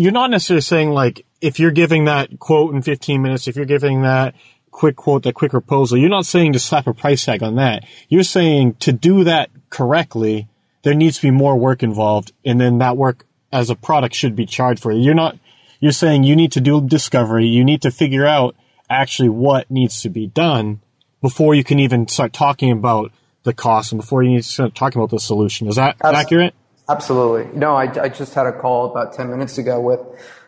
You're 0.00 0.12
not 0.12 0.30
necessarily 0.30 0.60
saying 0.60 0.90
like 0.90 1.24
if 1.40 1.58
you're 1.58 1.70
giving 1.70 2.04
that 2.04 2.38
quote 2.38 2.74
in 2.74 2.82
15 2.82 3.22
minutes, 3.22 3.48
if 3.48 3.56
you're 3.56 3.64
giving 3.64 4.02
that 4.02 4.34
quick 4.70 4.96
quote, 4.96 5.22
that 5.22 5.34
quick 5.34 5.52
proposal, 5.52 5.96
you're 5.96 6.10
not 6.10 6.26
saying 6.26 6.52
to 6.52 6.58
slap 6.58 6.86
a 6.86 6.94
price 6.94 7.24
tag 7.24 7.42
on 7.42 7.56
that. 7.56 7.84
You're 8.08 8.24
saying 8.24 8.74
to 8.80 8.92
do 8.92 9.24
that 9.24 9.50
correctly, 9.70 10.48
there 10.82 10.94
needs 10.94 11.16
to 11.16 11.22
be 11.22 11.30
more 11.30 11.56
work 11.56 11.82
involved, 11.82 12.32
and 12.44 12.60
then 12.60 12.78
that 12.78 12.96
work 12.96 13.24
as 13.52 13.70
a 13.70 13.74
product 13.74 14.14
should 14.14 14.36
be 14.36 14.46
charged 14.46 14.82
for. 14.82 14.92
You're 14.92 15.14
not. 15.14 15.38
You're 15.84 15.92
saying 15.92 16.24
you 16.24 16.34
need 16.34 16.52
to 16.52 16.62
do 16.62 16.80
discovery. 16.80 17.44
You 17.44 17.62
need 17.62 17.82
to 17.82 17.90
figure 17.90 18.24
out 18.24 18.56
actually 18.88 19.28
what 19.28 19.70
needs 19.70 20.00
to 20.00 20.08
be 20.08 20.26
done 20.26 20.80
before 21.20 21.54
you 21.54 21.62
can 21.62 21.78
even 21.78 22.08
start 22.08 22.32
talking 22.32 22.70
about 22.70 23.12
the 23.42 23.52
cost 23.52 23.92
and 23.92 24.00
before 24.00 24.22
you 24.22 24.30
need 24.30 24.44
to 24.44 24.48
start 24.48 24.74
talking 24.74 24.98
about 24.98 25.10
the 25.10 25.20
solution. 25.20 25.68
Is 25.68 25.76
that 25.76 25.96
Absolutely. 25.96 26.20
accurate? 26.20 26.54
Absolutely. 26.88 27.58
No, 27.58 27.74
I, 27.74 27.82
I, 28.02 28.08
just 28.08 28.32
had 28.32 28.46
a 28.46 28.58
call 28.58 28.92
about 28.92 29.12
10 29.12 29.28
minutes 29.28 29.58
ago 29.58 29.78
with 29.78 30.00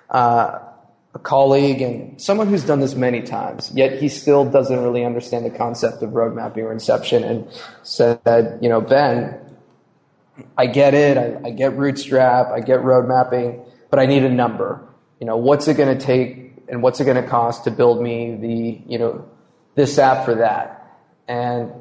uh, 0.09 0.59
a 1.13 1.19
colleague 1.19 1.83
and 1.83 2.19
someone 2.19 2.47
who's 2.47 2.65
done 2.65 2.81
this 2.81 2.95
many 2.95 3.21
times, 3.21 3.71
yet 3.75 4.01
he 4.01 4.09
still 4.09 4.47
doesn't 4.47 4.83
really 4.83 5.05
understand 5.05 5.45
the 5.45 5.51
concept 5.51 6.03
of 6.03 6.15
road 6.15 6.35
mapping 6.35 6.65
or 6.65 6.73
inception 6.73 7.23
and 7.23 7.47
said, 7.83 8.59
you 8.63 8.71
know, 8.71 8.81
Ben, 8.81 9.39
I 10.57 10.65
get 10.65 10.95
it. 10.95 11.19
I, 11.19 11.49
I 11.49 11.51
get 11.51 11.73
Rootstrap. 11.73 12.51
I 12.51 12.61
get 12.61 12.83
road 12.83 13.07
mapping, 13.07 13.63
but 13.91 13.99
I 13.99 14.07
need 14.07 14.25
a 14.25 14.31
number. 14.31 14.83
You 15.21 15.27
know, 15.27 15.37
what's 15.37 15.69
it 15.69 15.77
going 15.77 15.97
to 15.97 16.05
take 16.05 16.53
and 16.69 16.83
what's 16.83 17.01
it 17.01 17.05
going 17.05 17.23
to 17.23 17.29
cost 17.29 17.65
to 17.65 17.71
build 17.71 18.03
me 18.03 18.37
the, 18.37 18.91
you 18.91 18.99
know, 18.99 19.29
this 19.75 19.99
app 19.99 20.25
for 20.25 20.37
that? 20.37 21.01
And 21.29 21.73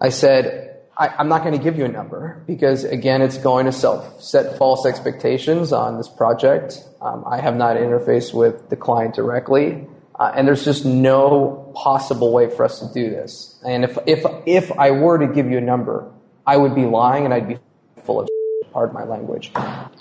I 0.00 0.08
said, 0.08 0.68
I, 0.96 1.20
am 1.20 1.28
not 1.28 1.44
going 1.44 1.56
to 1.56 1.62
give 1.62 1.78
you 1.78 1.84
a 1.84 1.88
number 1.88 2.42
because 2.46 2.84
again, 2.84 3.22
it's 3.22 3.38
going 3.38 3.66
to 3.66 3.72
self 3.72 4.20
set 4.20 4.58
false 4.58 4.84
expectations 4.84 5.72
on 5.72 5.96
this 5.96 6.08
project. 6.08 6.84
Um, 7.00 7.24
I 7.26 7.40
have 7.40 7.56
not 7.56 7.76
interfaced 7.76 8.34
with 8.34 8.68
the 8.68 8.76
client 8.76 9.14
directly, 9.14 9.86
uh, 10.18 10.32
and 10.34 10.48
there's 10.48 10.64
just 10.64 10.84
no 10.84 11.72
possible 11.76 12.32
way 12.32 12.50
for 12.50 12.64
us 12.64 12.80
to 12.80 12.92
do 12.92 13.10
this. 13.10 13.60
And 13.64 13.84
if 13.84 13.96
if 14.06 14.24
if 14.46 14.72
I 14.72 14.90
were 14.90 15.18
to 15.18 15.32
give 15.32 15.48
you 15.48 15.58
a 15.58 15.62
number, 15.62 16.10
I 16.44 16.56
would 16.56 16.74
be 16.74 16.84
lying 16.84 17.24
and 17.24 17.32
I'd 17.32 17.46
be 17.46 17.58
full 18.04 18.20
of 18.20 18.28
pardon 18.72 18.94
my 18.94 19.04
language. 19.04 19.52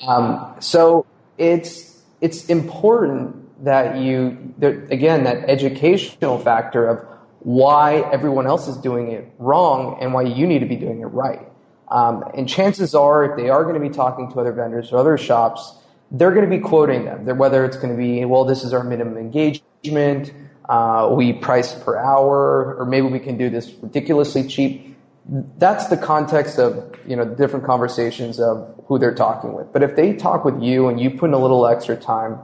Um, 0.08 0.56
so 0.60 1.06
it's 1.38 1.87
it's 2.22 2.46
important 2.46 3.64
that 3.64 3.98
you 3.98 4.54
that, 4.60 4.92
again 4.92 5.24
that 5.24 5.50
educational 5.50 6.38
factor 6.40 6.88
of 6.88 7.06
why 7.40 8.00
everyone 8.12 8.48
else 8.48 8.68
is 8.68 8.78
doing 8.78 9.12
it 9.12 9.32
wrong 9.40 9.98
and 10.02 10.14
why 10.14 10.24
you 10.24 10.46
need 10.46 10.60
to 10.60 10.66
be 10.66 10.76
doing 10.76 11.02
it 11.02 11.06
right. 11.06 11.48
Um, 11.90 12.26
and 12.36 12.50
chances 12.50 12.94
are, 12.94 13.24
if 13.24 13.38
they 13.38 13.50
are 13.50 13.64
going 13.64 13.76
to 13.76 13.80
be 13.80 13.94
talking 13.94 14.30
to 14.32 14.40
other 14.40 14.52
vendors 14.52 14.92
or 14.92 14.98
other 14.98 15.18
shops, 15.18 15.74
they're 16.12 16.32
going 16.32 16.50
to 16.50 16.56
be 16.56 16.62
quoting 16.62 17.06
them. 17.06 17.26
They're, 17.26 17.36
whether 17.36 17.64
it's 17.64 17.78
going 17.78 17.92
to 17.92 17.98
be, 17.98 18.26
well, 18.26 18.44
this 18.44 18.64
is 18.64 18.74
our 18.74 18.84
minimum 18.84 19.18
engagement, 19.18 20.34
uh, 20.68 21.10
we 21.12 21.32
price 21.32 21.74
per 21.74 21.98
hour, 21.98 22.76
or 22.76 22.86
maybe 22.86 23.08
we 23.08 23.20
can 23.20 23.38
do 23.38 23.50
this 23.50 23.72
ridiculously 23.82 24.48
cheap. 24.48 24.97
That's 25.30 25.88
the 25.88 25.98
context 25.98 26.58
of 26.58 26.96
you 27.06 27.16
know 27.16 27.26
different 27.26 27.66
conversations 27.66 28.40
of 28.40 28.84
who 28.88 28.98
they're 28.98 29.16
talking 29.16 29.54
with. 29.54 29.74
But 29.74 29.84
if 29.84 29.96
they 29.96 30.14
talk 30.14 30.46
with 30.46 30.62
you 30.62 30.88
and 30.88 31.00
you 31.00 31.12
put 31.12 31.30
in 31.30 31.34
a 31.34 31.40
little 31.40 31.68
extra 31.68 31.98
time, 31.98 32.40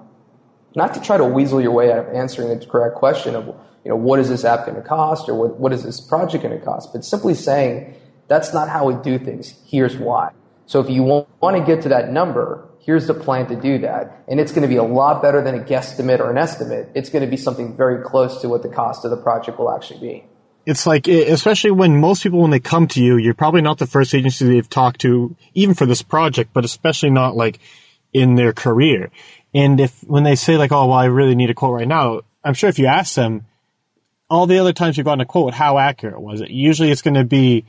not 0.75 0.93
to 0.95 1.01
try 1.01 1.17
to 1.17 1.25
weasel 1.25 1.61
your 1.61 1.71
way 1.71 1.91
out 1.91 1.99
of 1.99 2.13
answering 2.13 2.57
the 2.57 2.65
correct 2.65 2.95
question 2.95 3.35
of 3.35 3.55
you 3.83 3.89
know, 3.89 3.95
what 3.95 4.19
is 4.19 4.29
this 4.29 4.45
app 4.45 4.65
going 4.65 4.75
to 4.75 4.87
cost 4.87 5.27
or 5.27 5.35
what, 5.35 5.59
what 5.59 5.73
is 5.73 5.83
this 5.83 5.99
project 5.99 6.43
going 6.43 6.57
to 6.57 6.63
cost? 6.63 6.93
But 6.93 7.03
simply 7.03 7.33
saying, 7.33 7.95
that's 8.27 8.53
not 8.53 8.69
how 8.69 8.85
we 8.85 8.95
do 9.03 9.19
things. 9.19 9.53
Here's 9.67 9.97
why. 9.97 10.31
So 10.65 10.79
if 10.79 10.89
you 10.89 11.03
want 11.03 11.57
to 11.57 11.63
get 11.65 11.83
to 11.83 11.89
that 11.89 12.09
number, 12.09 12.69
here's 12.79 13.07
the 13.07 13.13
plan 13.13 13.47
to 13.47 13.55
do 13.55 13.79
that. 13.79 14.23
And 14.29 14.39
it's 14.39 14.51
going 14.51 14.61
to 14.61 14.69
be 14.69 14.77
a 14.77 14.83
lot 14.83 15.21
better 15.21 15.41
than 15.41 15.55
a 15.55 15.59
guesstimate 15.63 16.19
or 16.19 16.31
an 16.31 16.37
estimate. 16.37 16.89
It's 16.95 17.09
going 17.09 17.23
to 17.23 17.29
be 17.29 17.37
something 17.37 17.75
very 17.75 18.01
close 18.03 18.41
to 18.41 18.49
what 18.49 18.63
the 18.63 18.69
cost 18.69 19.03
of 19.03 19.11
the 19.11 19.17
project 19.17 19.59
will 19.59 19.71
actually 19.71 19.99
be. 19.99 20.25
It's 20.65 20.85
like, 20.85 21.07
especially 21.07 21.71
when 21.71 21.99
most 21.99 22.23
people, 22.23 22.39
when 22.39 22.51
they 22.51 22.59
come 22.59 22.87
to 22.89 23.03
you, 23.03 23.17
you're 23.17 23.33
probably 23.33 23.61
not 23.61 23.77
the 23.77 23.87
first 23.87 24.15
agency 24.15 24.45
they've 24.45 24.69
talked 24.69 25.01
to, 25.01 25.35
even 25.53 25.75
for 25.75 25.85
this 25.85 26.01
project, 26.01 26.51
but 26.53 26.63
especially 26.63 27.09
not 27.09 27.35
like 27.35 27.59
in 28.13 28.35
their 28.35 28.53
career. 28.53 29.11
And 29.53 29.79
if, 29.79 30.01
when 30.03 30.23
they 30.23 30.35
say 30.35 30.57
like, 30.57 30.71
oh, 30.71 30.87
well, 30.87 30.97
I 30.97 31.05
really 31.05 31.35
need 31.35 31.49
a 31.49 31.53
quote 31.53 31.75
right 31.75 31.87
now, 31.87 32.21
I'm 32.43 32.53
sure 32.53 32.69
if 32.69 32.79
you 32.79 32.87
ask 32.87 33.15
them, 33.15 33.45
all 34.29 34.47
the 34.47 34.59
other 34.59 34.73
times 34.73 34.97
you've 34.97 35.05
gotten 35.05 35.21
a 35.21 35.25
quote, 35.25 35.53
how 35.53 35.77
accurate 35.77 36.19
was 36.19 36.41
it? 36.41 36.49
Usually 36.49 36.91
it's 36.91 37.01
going 37.01 37.13
to 37.15 37.23
be 37.23 37.65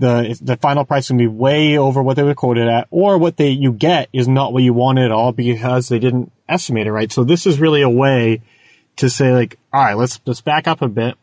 the 0.00 0.36
the 0.40 0.56
final 0.56 0.84
price 0.84 1.08
to 1.08 1.14
be 1.14 1.26
way 1.26 1.76
over 1.76 2.02
what 2.02 2.16
they 2.16 2.22
were 2.22 2.34
quoted 2.34 2.66
at, 2.66 2.88
or 2.90 3.18
what 3.18 3.36
they 3.36 3.50
you 3.50 3.70
get 3.70 4.08
is 4.12 4.26
not 4.26 4.52
what 4.52 4.62
you 4.62 4.72
wanted 4.72 5.04
at 5.04 5.12
all 5.12 5.30
because 5.30 5.88
they 5.88 5.98
didn't 5.98 6.32
estimate 6.48 6.86
it 6.86 6.92
right. 6.92 7.12
So 7.12 7.22
this 7.22 7.46
is 7.46 7.60
really 7.60 7.82
a 7.82 7.88
way 7.88 8.40
to 8.96 9.10
say 9.10 9.32
like, 9.32 9.58
all 9.72 9.84
right, 9.84 9.96
let's 9.96 10.18
let's 10.24 10.40
back 10.40 10.66
up 10.66 10.80
a 10.80 10.88
bit. 10.88 11.16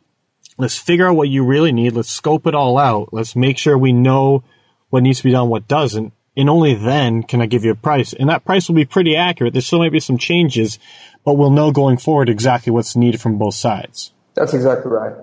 Let's 0.57 0.77
figure 0.77 1.07
out 1.07 1.15
what 1.15 1.29
you 1.29 1.45
really 1.45 1.71
need. 1.71 1.93
Let's 1.93 2.09
scope 2.09 2.47
it 2.47 2.55
all 2.55 2.77
out. 2.77 3.13
Let's 3.13 3.35
make 3.35 3.57
sure 3.57 3.77
we 3.77 3.93
know 3.93 4.43
what 4.89 5.03
needs 5.03 5.19
to 5.19 5.23
be 5.25 5.31
done, 5.31 5.49
what 5.49 5.67
doesn't, 5.67 6.13
and 6.35 6.49
only 6.49 6.73
then 6.73 7.23
can 7.23 7.41
I 7.41 7.45
give 7.45 7.63
you 7.63 7.71
a 7.71 7.75
price. 7.75 8.13
And 8.13 8.29
that 8.29 8.45
price 8.45 8.67
will 8.67 8.75
be 8.75 8.85
pretty 8.85 9.15
accurate. 9.15 9.53
There 9.53 9.61
still 9.61 9.79
might 9.79 9.91
be 9.91 9.99
some 9.99 10.17
changes, 10.17 10.79
but 11.23 11.33
we'll 11.33 11.51
know 11.51 11.71
going 11.71 11.97
forward 11.97 12.29
exactly 12.29 12.71
what's 12.71 12.95
needed 12.95 13.21
from 13.21 13.37
both 13.37 13.55
sides. 13.55 14.13
That's 14.33 14.53
exactly 14.53 14.91
right. 14.91 15.13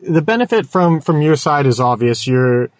The 0.00 0.22
benefit 0.22 0.66
from 0.66 1.00
from 1.00 1.22
your 1.22 1.36
side 1.36 1.66
is 1.66 1.80
obvious. 1.80 2.26
You're 2.26 2.70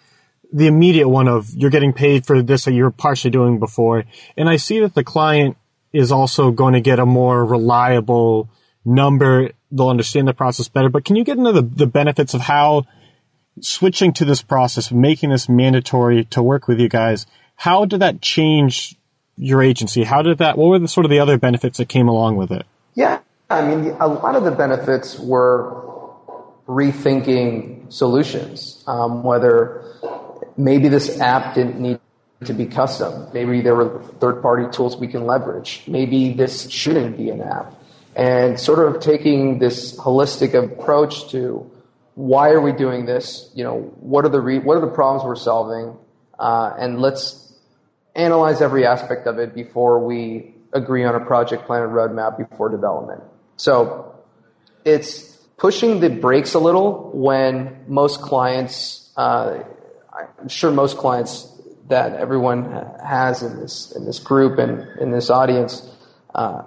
the 0.53 0.67
immediate 0.67 1.09
one 1.09 1.27
of 1.27 1.49
you're 1.53 1.71
getting 1.71 1.93
paid 1.93 2.25
for 2.25 2.41
this 2.41 2.65
that 2.65 2.73
you 2.73 2.83
were 2.83 2.91
partially 2.91 3.31
doing 3.31 3.59
before, 3.59 4.05
and 4.37 4.47
I 4.47 4.57
see 4.57 4.79
that 4.81 4.93
the 4.93 5.03
client 5.03 5.57
is 5.91 6.11
also 6.11 6.51
going 6.51 6.73
to 6.73 6.81
get 6.81 6.99
a 6.99 7.05
more 7.05 7.43
reliable 7.43 8.49
number. 8.85 9.51
They'll 9.71 9.89
understand 9.89 10.27
the 10.27 10.33
process 10.33 10.67
better. 10.69 10.89
But 10.89 11.05
can 11.05 11.15
you 11.15 11.23
get 11.23 11.37
into 11.37 11.51
the, 11.51 11.61
the 11.61 11.87
benefits 11.87 12.33
of 12.33 12.41
how 12.41 12.85
switching 13.61 14.13
to 14.13 14.25
this 14.25 14.41
process, 14.41 14.91
making 14.91 15.29
this 15.31 15.49
mandatory 15.49 16.25
to 16.25 16.43
work 16.43 16.67
with 16.67 16.79
you 16.79 16.89
guys? 16.89 17.25
How 17.55 17.85
did 17.85 18.01
that 18.01 18.21
change 18.21 18.95
your 19.37 19.61
agency? 19.61 20.03
How 20.03 20.21
did 20.21 20.39
that? 20.39 20.57
What 20.57 20.67
were 20.67 20.79
the 20.79 20.87
sort 20.87 21.05
of 21.05 21.09
the 21.09 21.19
other 21.19 21.37
benefits 21.37 21.77
that 21.77 21.89
came 21.89 22.07
along 22.07 22.35
with 22.35 22.51
it? 22.51 22.65
Yeah, 22.93 23.19
I 23.49 23.61
mean, 23.67 23.95
a 23.99 24.07
lot 24.07 24.35
of 24.35 24.43
the 24.43 24.51
benefits 24.51 25.19
were 25.19 25.83
rethinking 26.67 27.91
solutions, 27.91 28.83
um, 28.87 29.23
whether 29.23 29.83
maybe 30.57 30.87
this 30.87 31.19
app 31.19 31.53
didn't 31.53 31.79
need 31.79 31.99
to 32.43 32.53
be 32.53 32.65
custom. 32.65 33.27
Maybe 33.33 33.61
there 33.61 33.75
were 33.75 34.01
third 34.19 34.41
party 34.41 34.65
tools 34.71 34.97
we 34.97 35.07
can 35.07 35.25
leverage. 35.25 35.83
Maybe 35.87 36.33
this 36.33 36.69
shouldn't 36.69 37.17
be 37.17 37.29
an 37.29 37.41
app. 37.41 37.73
And 38.15 38.59
sort 38.59 38.79
of 38.87 39.01
taking 39.01 39.59
this 39.59 39.97
holistic 39.97 40.53
approach 40.53 41.29
to 41.31 41.69
why 42.15 42.51
are 42.51 42.61
we 42.61 42.71
doing 42.71 43.05
this? 43.05 43.51
You 43.53 43.65
know, 43.65 43.81
what 43.99 44.23
are 44.25 44.29
the 44.29 44.39
re- 44.39 44.59
what 44.59 44.77
are 44.77 44.81
the 44.81 44.87
problems 44.87 45.25
we're 45.25 45.35
solving? 45.35 45.97
Uh, 46.39 46.73
and 46.77 46.99
let's 46.99 47.53
analyze 48.15 48.61
every 48.61 48.85
aspect 48.85 49.27
of 49.27 49.37
it 49.37 49.53
before 49.53 50.03
we 50.03 50.55
agree 50.73 51.03
on 51.03 51.15
a 51.15 51.19
project 51.19 51.65
plan 51.65 51.83
and 51.83 51.91
roadmap 51.91 52.37
before 52.37 52.69
development. 52.69 53.21
So 53.57 54.15
it's 54.85 55.35
pushing 55.57 55.99
the 55.99 56.09
brakes 56.09 56.53
a 56.53 56.59
little 56.59 57.11
when 57.13 57.83
most 57.87 58.21
clients, 58.21 59.11
uh, 59.17 59.63
I'm 60.13 60.47
sure 60.47 60.71
most 60.71 60.97
clients 60.97 61.51
that 61.87 62.13
everyone 62.13 62.71
has 63.03 63.43
in 63.43 63.59
this 63.59 63.91
in 63.95 64.05
this 64.05 64.19
group 64.19 64.57
and 64.57 64.99
in 64.99 65.11
this 65.11 65.29
audience, 65.29 65.87
uh, 66.33 66.63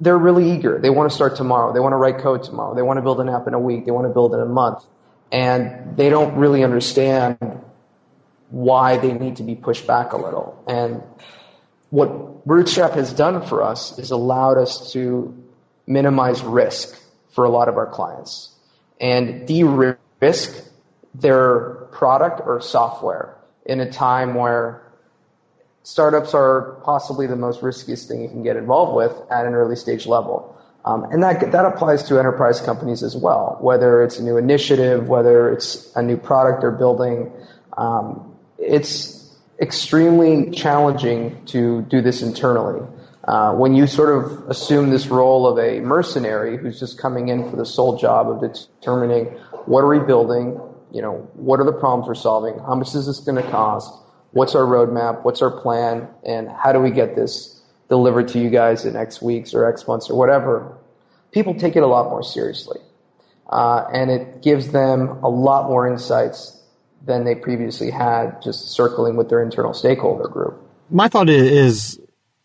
they're 0.00 0.18
really 0.18 0.52
eager. 0.52 0.78
They 0.78 0.90
want 0.90 1.10
to 1.10 1.14
start 1.14 1.36
tomorrow. 1.36 1.72
They 1.72 1.80
want 1.80 1.92
to 1.92 1.96
write 1.96 2.18
code 2.18 2.42
tomorrow. 2.42 2.74
They 2.74 2.82
want 2.82 2.98
to 2.98 3.02
build 3.02 3.20
an 3.20 3.28
app 3.28 3.46
in 3.46 3.54
a 3.54 3.58
week. 3.58 3.84
They 3.84 3.90
want 3.90 4.06
to 4.06 4.12
build 4.12 4.34
in 4.34 4.40
a 4.40 4.46
month, 4.46 4.82
and 5.30 5.96
they 5.96 6.08
don't 6.08 6.36
really 6.36 6.64
understand 6.64 7.38
why 8.48 8.96
they 8.96 9.12
need 9.12 9.36
to 9.36 9.42
be 9.42 9.54
pushed 9.54 9.86
back 9.86 10.12
a 10.12 10.16
little. 10.16 10.62
And 10.66 11.02
what 11.90 12.46
Rootstrap 12.46 12.94
has 12.94 13.12
done 13.12 13.46
for 13.46 13.62
us 13.62 13.98
is 13.98 14.10
allowed 14.10 14.58
us 14.58 14.92
to 14.92 15.36
minimize 15.86 16.42
risk 16.42 16.98
for 17.34 17.44
a 17.44 17.50
lot 17.50 17.68
of 17.68 17.76
our 17.76 17.86
clients 17.86 18.54
and 19.00 19.46
de-risk 19.46 20.68
their 21.14 21.70
product 21.92 22.40
or 22.44 22.60
software 22.60 23.36
in 23.64 23.80
a 23.80 23.90
time 23.90 24.34
where 24.34 24.89
startups 25.82 26.34
are 26.34 26.80
possibly 26.84 27.26
the 27.26 27.36
most 27.36 27.62
riskiest 27.62 28.08
thing 28.08 28.22
you 28.22 28.28
can 28.28 28.42
get 28.42 28.56
involved 28.56 28.94
with 28.94 29.12
at 29.30 29.46
an 29.46 29.54
early 29.54 29.76
stage 29.76 30.06
level. 30.06 30.56
Um, 30.84 31.04
and 31.04 31.22
that, 31.22 31.52
that 31.52 31.64
applies 31.66 32.04
to 32.04 32.18
enterprise 32.18 32.60
companies 32.60 33.02
as 33.02 33.14
well, 33.14 33.58
whether 33.60 34.02
it's 34.02 34.18
a 34.18 34.22
new 34.22 34.38
initiative, 34.38 35.08
whether 35.08 35.52
it's 35.52 35.94
a 35.94 36.02
new 36.02 36.16
product 36.16 36.62
they're 36.62 36.70
building. 36.70 37.30
Um, 37.76 38.34
it's 38.58 39.36
extremely 39.60 40.50
challenging 40.52 41.44
to 41.46 41.82
do 41.82 42.00
this 42.00 42.22
internally. 42.22 42.86
Uh, 43.24 43.54
when 43.54 43.74
you 43.74 43.86
sort 43.86 44.16
of 44.16 44.48
assume 44.48 44.88
this 44.88 45.08
role 45.08 45.46
of 45.46 45.58
a 45.58 45.80
mercenary 45.80 46.56
who's 46.56 46.80
just 46.80 46.98
coming 46.98 47.28
in 47.28 47.50
for 47.50 47.56
the 47.56 47.66
sole 47.66 47.98
job 47.98 48.30
of 48.30 48.40
determining 48.40 49.26
what 49.66 49.82
are 49.82 49.88
we 49.88 49.98
building, 49.98 50.58
you 50.90 51.02
know, 51.02 51.28
what 51.34 51.60
are 51.60 51.64
the 51.64 51.72
problems 51.72 52.08
we're 52.08 52.14
solving? 52.14 52.58
How 52.58 52.74
much 52.74 52.94
is 52.94 53.06
this 53.06 53.20
going 53.20 53.40
to 53.42 53.48
cost? 53.50 53.92
What's 54.32 54.54
our 54.54 54.64
roadmap? 54.64 55.24
What's 55.24 55.42
our 55.42 55.50
plan? 55.50 56.08
And 56.24 56.48
how 56.48 56.72
do 56.72 56.80
we 56.80 56.90
get 56.90 57.16
this 57.16 57.60
delivered 57.88 58.28
to 58.28 58.38
you 58.38 58.50
guys 58.50 58.84
in 58.84 58.96
X 58.96 59.20
weeks 59.20 59.54
or 59.54 59.68
X 59.68 59.86
months 59.86 60.10
or 60.10 60.16
whatever? 60.16 60.78
People 61.32 61.54
take 61.54 61.76
it 61.76 61.82
a 61.82 61.86
lot 61.86 62.10
more 62.10 62.22
seriously. 62.22 62.80
Uh, 63.48 63.84
and 63.92 64.10
it 64.10 64.42
gives 64.42 64.70
them 64.70 65.08
a 65.24 65.28
lot 65.28 65.68
more 65.68 65.88
insights 65.88 66.56
than 67.04 67.24
they 67.24 67.34
previously 67.34 67.90
had 67.90 68.40
just 68.42 68.70
circling 68.70 69.16
with 69.16 69.28
their 69.28 69.42
internal 69.42 69.74
stakeholder 69.74 70.28
group. 70.28 70.62
My 70.90 71.08
thought 71.08 71.28
is, 71.28 71.98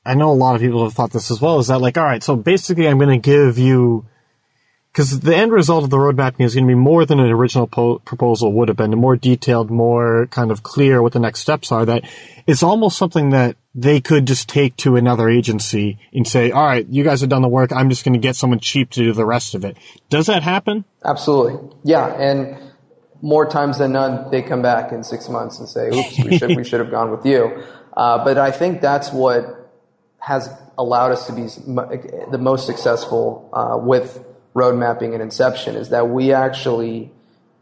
I 0.05 0.15
know 0.15 0.31
a 0.31 0.33
lot 0.33 0.55
of 0.55 0.61
people 0.61 0.83
have 0.83 0.93
thought 0.93 1.11
this 1.11 1.29
as 1.29 1.41
well, 1.41 1.59
is 1.59 1.67
that 1.67 1.79
like, 1.79 1.97
all 1.97 2.03
right, 2.03 2.23
so 2.23 2.35
basically 2.35 2.87
I'm 2.87 2.97
going 2.97 3.21
to 3.21 3.23
give 3.23 3.57
you 3.57 4.07
because 4.95 5.19
the 5.19 5.35
end 5.35 5.51
result 5.51 5.83
of 5.83 5.89
the 5.89 5.99
road 5.99 6.15
mapping 6.15 6.45
is 6.45 6.55
going 6.55 6.63
to 6.63 6.71
be 6.71 6.73
more 6.73 7.05
than 7.05 7.19
an 7.19 7.29
original 7.29 7.67
po- 7.67 7.99
proposal 7.99 8.53
would 8.53 8.69
have 8.69 8.77
been, 8.77 8.91
more 8.91 9.17
detailed, 9.17 9.69
more 9.69 10.27
kind 10.27 10.51
of 10.51 10.63
clear 10.63 11.01
what 11.01 11.11
the 11.11 11.19
next 11.19 11.41
steps 11.41 11.73
are. 11.73 11.85
That 11.85 12.09
it's 12.47 12.63
almost 12.63 12.97
something 12.97 13.31
that 13.31 13.57
they 13.73 13.99
could 13.99 14.25
just 14.25 14.47
take 14.47 14.77
to 14.77 14.95
another 14.95 15.27
agency 15.27 15.99
and 16.13 16.25
say, 16.25 16.51
"All 16.51 16.65
right, 16.65 16.87
you 16.87 17.03
guys 17.03 17.19
have 17.19 17.29
done 17.29 17.41
the 17.41 17.49
work. 17.49 17.73
I'm 17.73 17.89
just 17.89 18.05
going 18.05 18.13
to 18.13 18.19
get 18.19 18.37
someone 18.37 18.61
cheap 18.61 18.91
to 18.91 19.01
do 19.01 19.11
the 19.11 19.25
rest 19.25 19.53
of 19.53 19.65
it." 19.65 19.75
Does 20.09 20.27
that 20.27 20.43
happen? 20.43 20.85
Absolutely, 21.03 21.77
yeah. 21.83 22.07
And 22.07 22.57
more 23.21 23.49
times 23.49 23.79
than 23.79 23.91
none, 23.91 24.31
they 24.31 24.43
come 24.43 24.61
back 24.61 24.93
in 24.93 25.03
six 25.03 25.27
months 25.27 25.59
and 25.59 25.67
say, 25.67 25.89
"Oops, 25.89 26.23
we 26.23 26.37
should 26.37 26.55
we 26.55 26.63
should 26.63 26.79
have 26.79 26.91
gone 26.91 27.11
with 27.11 27.25
you." 27.25 27.63
Uh, 27.95 28.25
but 28.25 28.37
I 28.37 28.51
think 28.51 28.81
that's 28.81 29.13
what 29.13 29.71
has 30.19 30.49
allowed 30.77 31.13
us 31.13 31.27
to 31.27 31.31
be 31.31 31.43
the 32.29 32.37
most 32.37 32.65
successful 32.65 33.49
uh, 33.53 33.77
with 33.77 34.21
road 34.55 34.75
mapping 34.79 35.13
and 35.13 35.21
inception 35.21 35.75
is 35.75 35.89
that 35.89 36.09
we 36.09 36.33
actually 36.33 37.11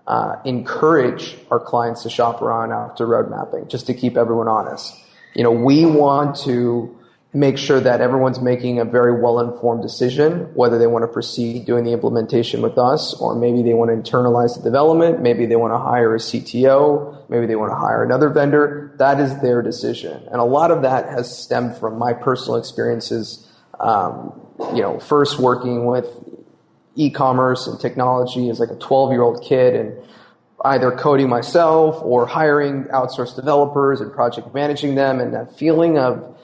uh, 0.07 0.35
encourage 0.45 1.35
our 1.51 1.59
clients 1.59 2.03
to 2.03 2.09
shop 2.09 2.41
around 2.41 2.71
after 2.71 3.05
road 3.05 3.29
mapping 3.29 3.67
just 3.67 3.87
to 3.87 3.93
keep 3.93 4.15
everyone 4.15 4.47
honest. 4.47 4.93
You 5.33 5.43
know, 5.43 5.51
we 5.51 5.85
want 5.85 6.37
to 6.43 6.95
make 7.33 7.57
sure 7.57 7.79
that 7.79 7.99
everyone's 7.99 8.39
making 8.39 8.79
a 8.79 8.85
very 8.85 9.19
well 9.19 9.39
informed 9.39 9.81
decision 9.81 10.41
whether 10.53 10.77
they 10.77 10.85
want 10.85 11.01
to 11.01 11.07
proceed 11.07 11.65
doing 11.65 11.83
the 11.83 11.91
implementation 11.91 12.61
with 12.61 12.77
us 12.77 13.15
or 13.15 13.33
maybe 13.33 13.63
they 13.63 13.73
want 13.73 13.89
to 13.89 14.11
internalize 14.11 14.55
the 14.55 14.61
development, 14.61 15.19
maybe 15.19 15.47
they 15.47 15.55
want 15.55 15.73
to 15.73 15.79
hire 15.79 16.13
a 16.13 16.19
CTO, 16.19 17.27
maybe 17.29 17.47
they 17.47 17.55
want 17.55 17.71
to 17.71 17.75
hire 17.75 18.03
another 18.03 18.29
vendor. 18.29 18.93
That 18.99 19.19
is 19.19 19.41
their 19.41 19.63
decision. 19.63 20.21
And 20.31 20.39
a 20.39 20.43
lot 20.43 20.69
of 20.69 20.83
that 20.83 21.09
has 21.09 21.35
stemmed 21.35 21.75
from 21.77 21.97
my 21.97 22.13
personal 22.13 22.57
experiences 22.57 23.49
um, 23.79 24.39
you 24.73 24.81
know, 24.81 24.99
first 24.99 25.39
working 25.39 25.85
with 25.85 26.05
e-commerce 26.95 27.67
and 27.67 27.79
technology 27.79 28.49
as 28.49 28.59
like 28.59 28.69
a 28.69 28.75
12 28.75 29.11
year 29.11 29.21
old 29.21 29.43
kid 29.43 29.75
and 29.75 29.97
either 30.65 30.91
coding 30.91 31.27
myself 31.27 32.01
or 32.03 32.25
hiring 32.25 32.85
outsourced 32.85 33.35
developers 33.35 33.99
and 33.99 34.13
project 34.13 34.53
managing 34.53 34.95
them 34.95 35.19
and 35.19 35.33
that 35.33 35.57
feeling 35.57 35.97
of 35.97 36.37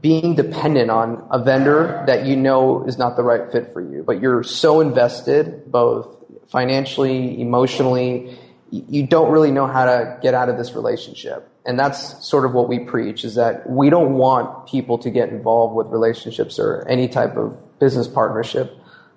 being 0.00 0.34
dependent 0.34 0.90
on 0.90 1.26
a 1.30 1.42
vendor 1.42 2.02
that 2.06 2.26
you 2.26 2.36
know 2.36 2.84
is 2.86 2.98
not 2.98 3.16
the 3.16 3.22
right 3.22 3.50
fit 3.52 3.72
for 3.72 3.80
you, 3.80 4.02
but 4.02 4.20
you're 4.20 4.42
so 4.42 4.80
invested 4.80 5.70
both 5.70 6.08
financially, 6.48 7.40
emotionally, 7.40 8.36
you 8.70 9.06
don't 9.06 9.30
really 9.30 9.50
know 9.50 9.66
how 9.66 9.84
to 9.84 10.18
get 10.22 10.34
out 10.34 10.48
of 10.48 10.58
this 10.58 10.74
relationship. 10.74 11.48
And 11.64 11.78
that's 11.78 12.24
sort 12.26 12.44
of 12.44 12.52
what 12.52 12.68
we 12.68 12.80
preach 12.80 13.24
is 13.24 13.36
that 13.36 13.68
we 13.68 13.90
don't 13.90 14.14
want 14.14 14.66
people 14.66 14.98
to 14.98 15.10
get 15.10 15.28
involved 15.28 15.74
with 15.74 15.86
relationships 15.88 16.58
or 16.58 16.86
any 16.88 17.08
type 17.08 17.36
of 17.36 17.56
business 17.78 18.06
partnership 18.08 18.76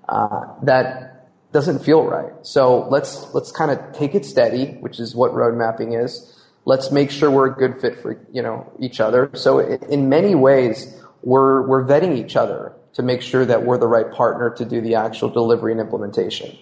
uh, 0.10 0.56
that 0.64 1.30
doesn't 1.52 1.80
feel 1.80 2.04
right. 2.04 2.34
So 2.42 2.88
let's 2.90 3.34
let's 3.34 3.52
kind 3.52 3.72
of 3.72 3.94
take 3.94 4.16
it 4.16 4.26
steady, 4.26 4.72
which 4.80 5.00
is 5.00 5.16
what 5.16 5.34
road 5.34 5.56
mapping 5.56 5.94
is. 5.94 6.36
Let's 6.66 6.92
make 6.92 7.12
sure 7.12 7.32
we're 7.32 7.52
a 7.52 7.56
good 7.56 7.80
fit 7.80 8.02
for 8.02 8.20
you 8.32 8.42
know 8.42 8.72
each 8.80 9.00
other. 9.00 9.30
So 9.34 9.60
in 9.60 10.10
many 10.10 10.36
ways, 10.36 10.94
we're 11.22 11.68
we're 11.68 11.86
vetting 11.86 12.18
each 12.18 12.36
other 12.36 12.74
to 12.94 13.04
make 13.04 13.22
sure 13.22 13.46
that 13.46 13.64
we're 13.64 13.78
the 13.78 13.88
right 13.88 14.12
partner 14.12 14.50
to 14.56 14.66
do 14.66 14.82
the 14.82 14.96
actual 14.96 15.30
delivery 15.30 15.72
and 15.72 15.82
implementation. 15.82 16.58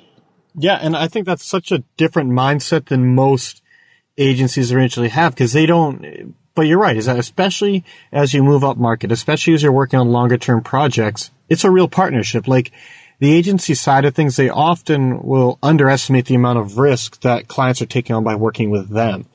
Yeah, 0.56 0.78
and 0.82 0.96
I 0.96 1.08
think 1.08 1.26
that's 1.26 1.46
such 1.46 1.72
a 1.72 1.84
different 1.96 2.32
mindset 2.32 2.88
than 2.88 3.16
most 3.16 3.62
agencies 4.18 4.72
originally 4.74 5.10
have 5.10 5.34
because 5.34 5.54
they 5.54 5.66
don't. 5.66 6.36
But 6.54 6.64
you're 6.64 6.80
right, 6.80 6.98
is 6.98 7.06
that 7.06 7.20
especially 7.20 7.86
as 8.12 8.34
you 8.34 8.44
move 8.44 8.64
up 8.64 8.78
market, 8.78 9.12
especially 9.12 9.54
as 9.54 9.64
you're 9.64 9.72
working 9.72 10.00
on 10.00 10.10
longer 10.10 10.38
term 10.38 10.64
projects, 10.64 11.32
it's 11.50 11.64
a 11.64 11.72
real 11.72 11.88
partnership. 11.88 12.48
Like 12.48 12.72
the 13.20 13.34
agency 13.34 13.74
side 13.74 14.06
of 14.06 14.14
things, 14.14 14.36
they 14.36 14.50
often 14.50 15.24
will 15.24 15.58
underestimate 15.64 16.26
the 16.26 16.36
amount 16.36 16.60
of 16.60 16.78
risk 16.78 17.22
that 17.22 17.48
clients 17.48 17.82
are 17.82 17.88
taking 17.88 18.16
on 18.16 18.24
by 18.24 18.36
working 18.36 18.70
with 18.70 18.90
them. 18.90 19.26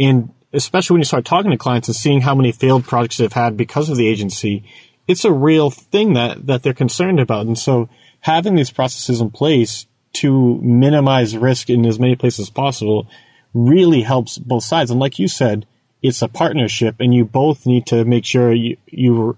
And 0.00 0.30
especially 0.52 0.94
when 0.94 1.00
you 1.00 1.06
start 1.06 1.24
talking 1.24 1.50
to 1.50 1.56
clients 1.56 1.88
and 1.88 1.96
seeing 1.96 2.20
how 2.20 2.34
many 2.34 2.52
failed 2.52 2.84
projects 2.84 3.18
they've 3.18 3.32
had 3.32 3.56
because 3.56 3.90
of 3.90 3.96
the 3.96 4.08
agency, 4.08 4.64
it's 5.06 5.24
a 5.24 5.32
real 5.32 5.70
thing 5.70 6.14
that, 6.14 6.46
that 6.46 6.62
they're 6.62 6.74
concerned 6.74 7.20
about. 7.20 7.46
And 7.46 7.58
so 7.58 7.88
having 8.20 8.54
these 8.54 8.70
processes 8.70 9.20
in 9.20 9.30
place 9.30 9.86
to 10.14 10.58
minimize 10.60 11.36
risk 11.36 11.70
in 11.70 11.86
as 11.86 11.98
many 11.98 12.16
places 12.16 12.46
as 12.46 12.50
possible 12.50 13.08
really 13.54 14.02
helps 14.02 14.36
both 14.36 14.64
sides. 14.64 14.90
And 14.90 15.00
like 15.00 15.18
you 15.18 15.28
said, 15.28 15.66
it's 16.02 16.22
a 16.22 16.28
partnership 16.28 16.96
and 17.00 17.14
you 17.14 17.24
both 17.24 17.66
need 17.66 17.86
to 17.86 18.04
make 18.04 18.24
sure 18.24 18.52
you, 18.52 18.76
you, 18.86 19.36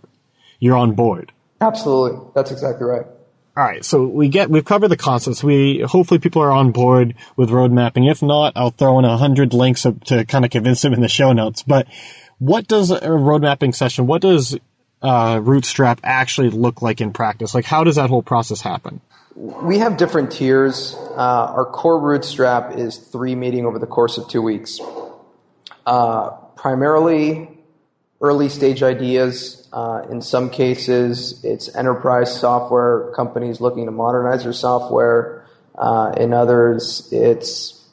you're 0.59 0.77
on 0.77 0.95
board. 0.95 1.33
Absolutely. 1.61 2.31
That's 2.35 2.51
exactly 2.51 2.87
right. 2.87 3.07
All 3.57 3.65
right, 3.65 3.85
so 3.85 4.07
we 4.07 4.29
get 4.29 4.49
we've 4.49 4.65
covered 4.65 4.89
the 4.89 4.97
concepts. 4.97 5.43
We 5.43 5.81
hopefully 5.81 6.21
people 6.21 6.43
are 6.43 6.53
on 6.53 6.71
board 6.71 7.15
with 7.37 7.51
road 7.51 7.73
mapping. 7.73 8.05
If 8.05 8.23
not, 8.23 8.53
I'll 8.55 8.71
throw 8.71 8.99
in 9.01 9.05
a 9.05 9.17
hundred 9.17 9.53
links 9.55 9.83
to 9.83 10.25
kind 10.25 10.45
of 10.45 10.51
convince 10.53 10.83
them 10.83 10.95
in 10.95 11.01
the 11.01 11.09
show 11.09 11.33
notes. 11.33 11.65
But 11.65 11.89
what 12.39 12.69
does 12.69 12.91
a 12.91 13.11
road 13.13 13.43
mapping 13.43 13.73
session? 13.73 14.07
What 14.07 14.23
does 14.23 14.57
uh, 15.03 15.37
Rootstrap 15.37 15.99
actually 16.05 16.51
look 16.51 16.81
like 16.81 17.01
in 17.01 17.13
practice? 17.13 17.55
Like, 17.55 17.65
how 17.65 17.83
does 17.83 17.97
that 17.97 18.09
whole 18.09 18.23
process 18.23 18.61
happen? 18.61 19.01
We 19.35 19.79
have 19.79 19.97
different 19.97 20.31
tiers. 20.31 20.95
Uh, 20.95 21.53
our 21.55 21.65
core 21.65 22.01
Rootstrap 22.01 22.79
is 22.79 22.99
three 22.99 23.35
meeting 23.35 23.67
over 23.67 23.79
the 23.79 23.87
course 23.87 24.17
of 24.17 24.29
two 24.29 24.43
weeks. 24.43 24.79
Uh, 25.85 26.31
primarily 26.57 27.49
early 28.21 28.49
stage 28.49 28.83
ideas 28.83 29.60
uh, 29.73 30.03
in 30.11 30.21
some 30.21 30.51
cases, 30.51 31.45
it's 31.45 31.75
enterprise 31.75 32.39
software 32.39 33.13
companies 33.15 33.61
looking 33.61 33.87
to 33.87 33.93
modernize 33.93 34.45
their 34.45 34.53
software. 34.53 35.47
Uh, 35.77 36.13
in 36.17 36.33
others, 36.33 37.09
it's 37.13 37.89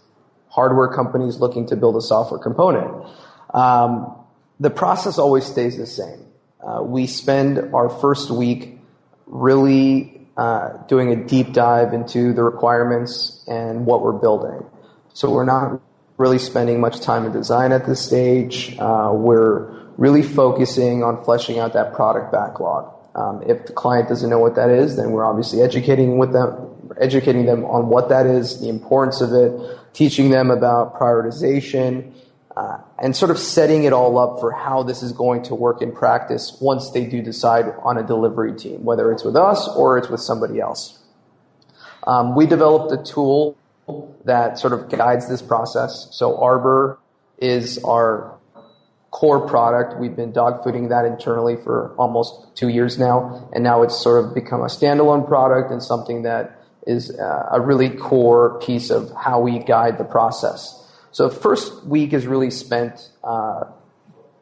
hardware 0.49 0.87
companies 0.87 1.37
looking 1.37 1.67
to 1.67 1.75
build 1.75 1.95
a 1.95 2.01
software 2.01 2.39
component. 2.39 3.05
Um, 3.53 4.15
the 4.59 4.71
process 4.71 5.19
always 5.19 5.45
stays 5.45 5.77
the 5.77 5.85
same. 5.85 6.25
Uh, 6.59 6.81
we 6.81 7.05
spend 7.05 7.73
our 7.75 7.89
first 7.89 8.31
week 8.31 8.79
really 9.27 10.27
uh, 10.35 10.77
doing 10.87 11.11
a 11.11 11.27
deep 11.27 11.53
dive 11.53 11.93
into 11.93 12.33
the 12.33 12.43
requirements 12.43 13.43
and 13.47 13.85
what 13.85 14.01
we're 14.01 14.13
building. 14.13 14.65
So 15.13 15.29
we're 15.29 15.45
not 15.45 15.79
really 16.17 16.39
spending 16.39 16.79
much 16.79 17.01
time 17.01 17.25
in 17.25 17.31
design 17.31 17.71
at 17.71 17.85
this 17.85 18.03
stage. 18.03 18.75
Uh, 18.79 19.11
we're 19.13 19.86
really 19.97 20.21
focusing 20.21 21.03
on 21.03 21.23
fleshing 21.23 21.59
out 21.59 21.73
that 21.73 21.93
product 21.93 22.31
backlog. 22.31 22.93
Um, 23.15 23.41
if 23.47 23.65
the 23.65 23.73
client 23.73 24.07
doesn't 24.07 24.29
know 24.29 24.39
what 24.39 24.55
that 24.55 24.69
is, 24.69 24.95
then 24.95 25.11
we're 25.11 25.25
obviously 25.25 25.61
educating 25.61 26.19
with 26.19 26.33
them, 26.33 26.93
educating 27.01 27.45
them 27.45 27.65
on 27.65 27.89
what 27.89 28.09
that 28.09 28.27
is, 28.27 28.61
the 28.61 28.69
importance 28.69 29.21
of 29.21 29.33
it, 29.33 29.59
teaching 29.93 30.29
them 30.29 30.51
about 30.51 30.99
prioritization, 30.99 32.13
uh, 32.55 32.77
and 32.99 33.15
sort 33.15 33.31
of 33.31 33.39
setting 33.39 33.83
it 33.83 33.93
all 33.93 34.17
up 34.19 34.39
for 34.39 34.51
how 34.51 34.83
this 34.83 35.01
is 35.01 35.11
going 35.11 35.43
to 35.43 35.55
work 35.55 35.81
in 35.81 35.91
practice 35.91 36.57
once 36.61 36.91
they 36.91 37.05
do 37.05 37.21
decide 37.21 37.65
on 37.83 37.97
a 37.97 38.03
delivery 38.03 38.55
team, 38.55 38.83
whether 38.83 39.11
it's 39.11 39.23
with 39.23 39.35
us 39.35 39.67
or 39.75 39.97
it's 39.97 40.09
with 40.09 40.21
somebody 40.21 40.59
else. 40.59 40.99
Um, 42.05 42.35
we 42.35 42.45
developed 42.45 42.91
a 42.91 43.03
tool 43.03 43.57
that 44.25 44.59
sort 44.59 44.73
of 44.73 44.89
guides 44.89 45.27
this 45.27 45.41
process. 45.41 46.07
So 46.11 46.37
Arbor 46.37 46.99
is 47.37 47.77
our 47.83 48.36
core 49.17 49.47
product. 49.47 49.99
We've 49.99 50.15
been 50.15 50.31
dogfooding 50.31 50.89
that 50.89 51.03
internally 51.05 51.55
for 51.55 51.95
almost 51.97 52.55
two 52.55 52.67
years 52.69 52.99
now, 52.99 53.49
and 53.51 53.63
now 53.63 53.81
it's 53.81 53.99
sort 53.99 54.23
of 54.23 54.35
become 54.35 54.61
a 54.61 54.67
standalone 54.67 55.27
product 55.27 55.71
and 55.71 55.81
something 55.81 56.21
that 56.21 56.61
is 56.85 57.09
uh, 57.17 57.49
a 57.51 57.59
really 57.59 57.89
core 57.89 58.59
piece 58.59 58.91
of 58.91 59.11
how 59.17 59.39
we 59.39 59.57
guide 59.57 59.97
the 59.97 60.03
process. 60.03 60.59
So 61.11 61.31
first 61.31 61.83
week 61.83 62.13
is 62.13 62.27
really 62.27 62.51
spent 62.51 63.09
uh, 63.23 63.63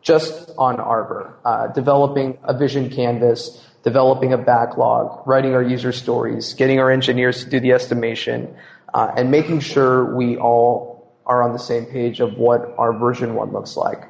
just 0.01 0.51
on 0.57 0.81
Arbor, 0.81 1.39
uh, 1.45 1.67
developing 1.67 2.37
a 2.43 2.53
vision 2.57 2.89
canvas, 2.89 3.65
developing 3.81 4.33
a 4.33 4.37
backlog, 4.37 5.25
writing 5.25 5.53
our 5.53 5.63
user 5.63 5.93
stories, 5.93 6.53
getting 6.53 6.79
our 6.81 6.91
engineers 6.91 7.45
to 7.45 7.49
do 7.49 7.61
the 7.61 7.71
estimation, 7.71 8.53
uh, 8.93 9.09
and 9.15 9.31
making 9.31 9.61
sure 9.61 10.13
we 10.13 10.35
all 10.35 11.15
are 11.25 11.41
on 11.41 11.53
the 11.53 11.59
same 11.59 11.85
page 11.85 12.19
of 12.19 12.33
what 12.37 12.75
our 12.77 12.91
version 12.91 13.35
one 13.35 13.53
looks 13.53 13.77
like. 13.77 14.03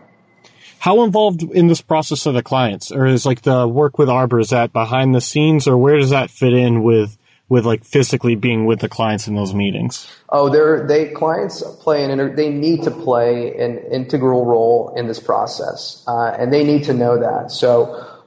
How 0.86 1.04
involved 1.04 1.42
in 1.42 1.66
this 1.66 1.82
process 1.82 2.28
are 2.28 2.32
the 2.32 2.44
clients, 2.44 2.92
or 2.92 3.08
is 3.08 3.26
like 3.26 3.42
the 3.42 3.68
work 3.68 3.98
with 3.98 4.08
Arbor 4.08 4.40
is 4.40 4.52
that 4.52 4.72
behind 4.72 5.16
the 5.16 5.20
scenes, 5.20 5.68
or 5.68 5.76
where 5.76 5.98
does 5.98 6.12
that 6.12 6.30
fit 6.30 6.54
in 6.54 6.84
with 6.84 7.18
with 7.50 7.66
like 7.66 7.84
physically 7.84 8.36
being 8.36 8.68
with 8.68 8.82
the 8.82 8.88
clients 8.88 9.28
in 9.28 9.34
those 9.34 9.52
meetings? 9.52 10.08
Oh, 10.30 10.48
they're, 10.50 10.86
they 10.86 11.08
clients 11.08 11.64
play 11.80 12.04
an 12.04 12.12
inter, 12.12 12.36
they 12.36 12.50
need 12.50 12.84
to 12.84 12.92
play 12.92 13.58
an 13.58 13.80
integral 13.92 14.46
role 14.46 14.94
in 14.96 15.08
this 15.08 15.20
process, 15.20 16.04
uh, 16.08 16.36
and 16.38 16.54
they 16.54 16.64
need 16.64 16.84
to 16.84 16.94
know 16.94 17.18
that. 17.18 17.50
So, 17.50 18.22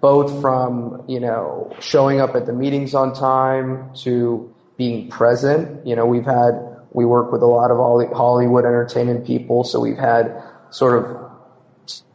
both 0.00 0.40
from 0.40 1.02
you 1.08 1.18
know 1.18 1.74
showing 1.80 2.20
up 2.20 2.36
at 2.36 2.46
the 2.46 2.52
meetings 2.52 2.94
on 2.94 3.12
time 3.12 3.92
to 4.04 4.54
being 4.76 5.10
present. 5.10 5.84
You 5.84 5.96
know, 5.96 6.06
we've 6.06 6.26
had 6.26 6.78
we 6.92 7.06
work 7.06 7.32
with 7.32 7.42
a 7.42 7.46
lot 7.46 7.72
of 7.72 7.78
Hollywood 8.16 8.64
entertainment 8.64 9.26
people, 9.26 9.64
so 9.64 9.80
we've 9.80 9.98
had 9.98 10.40
sort 10.70 11.04
of 11.04 11.23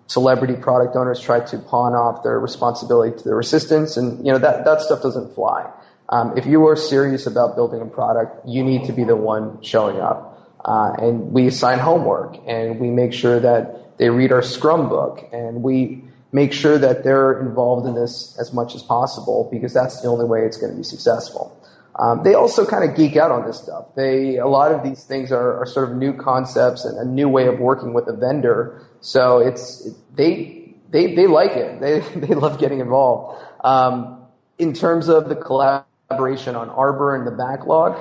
celebrity 0.10 0.56
product 0.56 0.95
owners 0.95 1.22
try 1.22 1.39
to 1.39 1.60
pawn 1.60 1.93
off 1.93 2.24
their 2.24 2.39
responsibility 2.39 3.15
to 3.15 3.24
their 3.24 3.39
assistants, 3.39 3.95
and 3.95 4.26
you 4.26 4.34
know 4.34 4.39
that 4.39 4.65
that 4.65 4.82
stuff 4.82 5.02
doesn't 5.02 5.36
fly. 5.36 5.72
Um, 6.10 6.38
if 6.38 6.45
you 6.48 6.67
are 6.67 6.76
serious 6.76 7.28
about 7.28 7.56
building 7.56 7.82
a 7.82 7.86
product, 7.86 8.48
you 8.48 8.63
need 8.63 8.86
to 8.86 8.93
be 8.93 9.04
the 9.04 9.15
one 9.15 9.62
showing 9.62 10.02
up, 10.02 10.58
uh, 10.65 10.93
and 10.98 11.32
we 11.32 11.48
assign 11.48 11.78
homework, 11.78 12.38
and 12.48 12.80
we 12.80 12.89
make 12.89 13.13
sure 13.13 13.39
that 13.39 13.98
they 14.00 14.10
read 14.10 14.32
our 14.32 14.41
Scrum 14.41 14.89
book, 14.89 15.30
and 15.32 15.62
we 15.62 16.04
make 16.32 16.54
sure 16.54 16.78
that 16.78 17.04
they're 17.04 17.39
involved 17.41 17.88
in 17.88 17.93
this 17.93 18.36
as 18.39 18.52
much 18.54 18.76
as 18.76 18.82
possible 18.84 19.48
because 19.52 19.74
that's 19.74 20.02
the 20.02 20.08
only 20.08 20.26
way 20.26 20.41
it's 20.41 20.58
going 20.58 20.72
to 20.72 20.78
be 20.78 20.84
successful. 20.84 21.56
Um, 22.00 22.24
they 22.24 22.34
also 22.34 22.65
kind 22.65 22.89
of 22.89 22.95
geek 22.95 23.17
out 23.17 23.30
on 23.30 23.45
this 23.45 23.60
stuff. 23.60 23.93
They 23.95 24.38
a 24.38 24.48
lot 24.48 24.72
of 24.72 24.84
these 24.84 25.04
things 25.04 25.32
are, 25.32 25.62
are 25.62 25.65
sort 25.65 25.91
of 25.91 25.98
new 25.98 26.13
concepts 26.13 26.86
and 26.86 26.98
a 26.98 27.06
new 27.06 27.28
way 27.28 27.48
of 27.48 27.60
working 27.60 27.93
with 27.93 28.08
a 28.08 28.15
vendor. 28.15 28.88
So 29.01 29.39
it's 29.39 29.89
they 30.15 30.75
they 30.89 31.15
they 31.15 31.27
like 31.27 31.51
it. 31.51 31.79
They 31.79 31.99
they 32.27 32.35
love 32.35 32.59
getting 32.59 32.79
involved. 32.79 33.43
Um, 33.63 34.23
in 34.57 34.73
terms 34.73 35.07
of 35.07 35.29
the 35.29 35.35
collaboration 35.35 36.55
on 36.55 36.69
Arbor 36.69 37.15
and 37.15 37.25
the 37.25 37.31
backlog, 37.31 37.97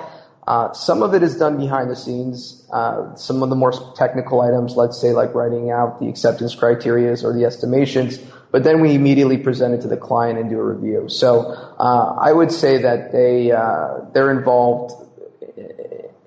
uh, 0.46 0.72
some 0.72 1.02
of 1.02 1.14
it 1.14 1.22
is 1.22 1.36
done 1.36 1.58
behind 1.58 1.90
the 1.90 1.96
scenes. 1.96 2.66
Uh, 2.72 3.14
some 3.16 3.42
of 3.42 3.50
the 3.50 3.54
more 3.54 3.72
technical 3.94 4.40
items, 4.40 4.76
let's 4.76 4.98
say 5.00 5.12
like 5.12 5.34
writing 5.34 5.70
out 5.70 6.00
the 6.00 6.08
acceptance 6.08 6.54
criteria 6.54 7.14
or 7.22 7.34
the 7.34 7.44
estimations, 7.44 8.18
but 8.50 8.64
then 8.64 8.80
we 8.80 8.94
immediately 8.94 9.36
present 9.36 9.74
it 9.74 9.82
to 9.82 9.88
the 9.88 9.96
client 9.96 10.38
and 10.38 10.48
do 10.48 10.58
a 10.58 10.64
review. 10.64 11.08
So 11.10 11.42
uh, 11.42 12.16
I 12.18 12.32
would 12.32 12.50
say 12.50 12.78
that 12.82 13.12
they 13.12 13.52
uh, 13.52 14.10
they're 14.14 14.30
involved. 14.30 14.94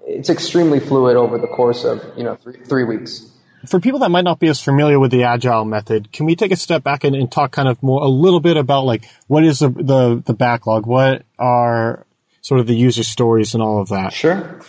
It's 0.06 0.30
extremely 0.30 0.80
fluid 0.80 1.18
over 1.18 1.40
the 1.40 1.48
course 1.48 1.84
of 1.84 2.04
you 2.16 2.24
know 2.24 2.36
three, 2.36 2.58
three 2.64 2.84
weeks. 2.84 3.31
For 3.68 3.80
people 3.80 4.00
that 4.00 4.10
might 4.10 4.24
not 4.24 4.40
be 4.40 4.48
as 4.48 4.62
familiar 4.62 5.00
with 5.00 5.12
the 5.12 5.24
agile 5.24 5.66
method, 5.66 6.12
can 6.12 6.26
we 6.26 6.36
take 6.36 6.52
a 6.52 6.56
step 6.56 6.84
back 6.84 7.04
and, 7.04 7.16
and 7.16 7.32
talk 7.32 7.52
kind 7.52 7.68
of 7.68 7.82
more 7.84 8.02
a 8.02 8.08
little 8.08 8.40
bit 8.40 8.58
about 8.58 8.86
like 8.86 9.06
what 9.28 9.44
is 9.44 9.60
the, 9.60 9.70
the 9.70 10.24
the 10.26 10.34
backlog? 10.34 10.86
What 10.86 11.24
are 11.38 12.06
sort 12.42 12.60
of 12.60 12.68
the 12.68 12.76
user 12.76 13.04
stories 13.04 13.54
and 13.54 13.64
all 13.64 13.80
of 13.82 13.90
that. 13.90 14.14
Sure. 14.14 14.60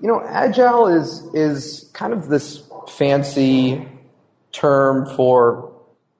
You 0.00 0.08
know, 0.08 0.22
agile 0.24 0.88
is 0.88 1.22
is 1.34 1.90
kind 1.92 2.12
of 2.12 2.28
this 2.28 2.62
fancy 2.88 3.88
term 4.52 5.06
for 5.16 5.72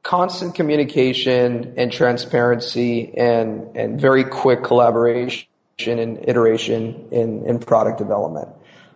constant 0.03 0.55
communication 0.55 1.75
and 1.77 1.93
transparency 1.93 3.17
and 3.17 3.77
and 3.77 4.01
very 4.01 4.25
quick 4.25 4.65
collaboration 4.65 5.47
and 5.87 6.19
iteration 6.29 7.09
in, 7.11 7.47
in 7.47 7.59
product 7.59 7.99
development. 7.99 8.49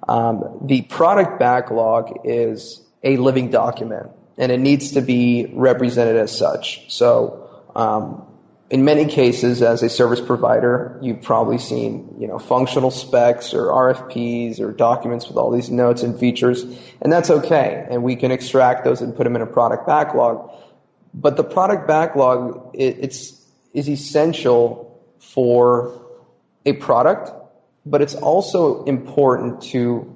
Um, 0.08 0.60
the 0.62 0.82
product 0.82 1.40
backlog 1.40 2.20
is 2.24 2.80
a 3.06 3.16
living 3.16 3.50
document 3.50 4.10
and 4.36 4.52
it 4.52 4.60
needs 4.60 4.92
to 4.92 5.00
be 5.00 5.50
represented 5.54 6.16
as 6.16 6.36
such. 6.36 6.92
So 6.92 7.48
um, 7.74 8.26
in 8.68 8.84
many 8.84 9.06
cases, 9.06 9.62
as 9.62 9.82
a 9.82 9.88
service 9.88 10.20
provider, 10.20 10.98
you've 11.00 11.22
probably 11.22 11.58
seen, 11.58 12.16
you 12.18 12.26
know, 12.26 12.38
functional 12.38 12.90
specs 12.90 13.54
or 13.54 13.66
RFPs 13.66 14.58
or 14.58 14.72
documents 14.72 15.28
with 15.28 15.36
all 15.36 15.52
these 15.52 15.70
notes 15.70 16.02
and 16.02 16.18
features, 16.18 16.64
and 17.00 17.12
that's 17.12 17.30
okay. 17.30 17.86
And 17.88 18.02
we 18.02 18.16
can 18.16 18.32
extract 18.32 18.84
those 18.84 19.00
and 19.02 19.14
put 19.14 19.24
them 19.24 19.36
in 19.36 19.42
a 19.42 19.46
product 19.46 19.86
backlog. 19.86 20.50
But 21.14 21.36
the 21.36 21.44
product 21.44 21.86
backlog, 21.86 22.74
it, 22.74 22.98
it's, 23.00 23.40
is 23.72 23.88
essential 23.88 25.00
for 25.20 26.02
a 26.66 26.72
product, 26.72 27.30
but 27.86 28.02
it's 28.02 28.16
also 28.16 28.84
important 28.84 29.62
to 29.62 30.15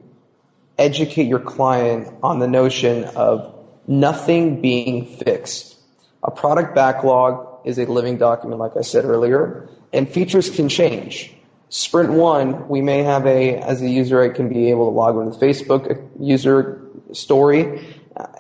educate 0.81 1.27
your 1.27 1.39
client 1.39 2.13
on 2.23 2.39
the 2.39 2.49
notion 2.49 3.05
of 3.05 3.55
nothing 3.87 4.61
being 4.61 5.07
fixed. 5.07 5.77
A 6.25 6.31
product 6.31 6.75
backlog 6.75 7.67
is 7.67 7.79
a 7.79 7.85
living 7.85 8.17
document, 8.17 8.59
like 8.59 8.77
I 8.77 8.81
said 8.81 9.05
earlier, 9.05 9.69
and 9.93 10.09
features 10.09 10.49
can 10.49 10.69
change. 10.69 11.35
Sprint 11.69 12.11
one, 12.11 12.69
we 12.69 12.81
may 12.81 13.03
have 13.03 13.27
a, 13.27 13.57
as 13.57 13.83
a 13.83 13.89
user, 13.89 14.21
I 14.21 14.31
can 14.31 14.49
be 14.49 14.71
able 14.71 14.87
to 14.91 14.97
log 14.97 15.17
into 15.17 15.39
Facebook 15.39 16.09
user 16.19 16.83
story, 17.13 17.87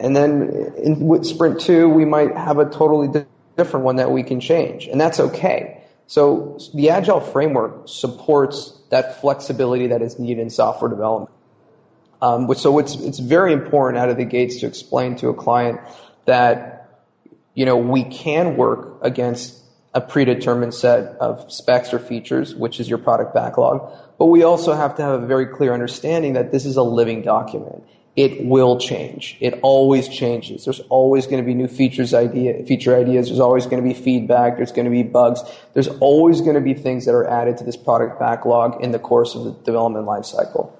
and 0.00 0.16
then 0.16 0.74
in 0.79 1.00
with 1.07 1.24
Sprint 1.26 1.61
two, 1.61 1.88
we 1.88 2.05
might 2.05 2.37
have 2.37 2.59
a 2.59 2.64
totally 2.64 3.24
different 3.57 3.85
one 3.85 3.96
that 3.96 4.11
we 4.11 4.22
can 4.22 4.40
change, 4.40 4.87
and 4.87 5.00
that's 5.00 5.20
okay. 5.20 5.85
So 6.07 6.59
the 6.74 6.90
Agile 6.90 7.20
framework 7.20 7.83
supports 7.87 8.76
that 8.90 9.20
flexibility 9.20 9.88
that 9.88 10.03
is 10.03 10.18
needed 10.18 10.42
in 10.42 10.50
software 10.50 10.90
development. 10.90 11.31
Um, 12.22 12.52
so 12.54 12.78
it's 12.78 12.94
it's 12.96 13.18
very 13.18 13.52
important 13.52 13.98
out 14.02 14.11
of 14.11 14.16
the 14.16 14.24
gates 14.24 14.61
to 14.61 14.66
explain 14.66 15.16
to 15.16 15.28
a 15.28 15.35
client 15.35 15.80
that 16.26 16.80
you 17.54 17.66
know, 17.66 17.76
we 17.76 18.04
can 18.04 18.56
work 18.56 18.98
against 19.02 19.59
a 19.92 20.00
predetermined 20.00 20.72
set 20.72 21.16
of 21.18 21.52
specs 21.52 21.92
or 21.92 21.98
features, 21.98 22.54
which 22.54 22.78
is 22.78 22.88
your 22.88 22.98
product 22.98 23.35
backlog. 23.35 23.92
But 24.18 24.26
we 24.26 24.44
also 24.44 24.72
have 24.72 24.96
to 24.96 25.02
have 25.02 25.22
a 25.22 25.26
very 25.26 25.46
clear 25.46 25.74
understanding 25.74 26.35
that 26.35 26.52
this 26.52 26.64
is 26.64 26.76
a 26.76 26.83
living 26.83 27.22
document. 27.22 27.85
It 28.16 28.44
will 28.44 28.78
change. 28.78 29.37
It 29.40 29.61
always 29.62 30.09
changes. 30.09 30.64
There's 30.64 30.80
always 30.80 31.26
going 31.26 31.42
to 31.42 31.46
be 31.46 31.54
new 31.54 31.68
features 31.68 32.14
idea, 32.14 32.64
feature 32.64 32.96
ideas. 32.96 33.28
There's 33.28 33.40
always 33.40 33.66
going 33.66 33.83
to 33.83 33.88
be 33.88 33.94
feedback. 33.94 34.56
There's 34.56 34.72
going 34.72 34.85
to 34.85 34.90
be 34.90 35.02
bugs. 35.02 35.42
There's 35.74 35.88
always 35.88 36.40
going 36.40 36.54
to 36.54 36.61
be 36.61 36.74
things 36.74 37.06
that 37.06 37.14
are 37.14 37.26
added 37.26 37.59
to 37.59 37.64
this 37.64 37.76
product 37.76 38.18
backlog 38.18 38.83
in 38.83 38.90
the 38.90 38.98
course 38.98 39.35
of 39.35 39.44
the 39.44 39.52
development 39.52 40.06
lifecycle 40.06 40.72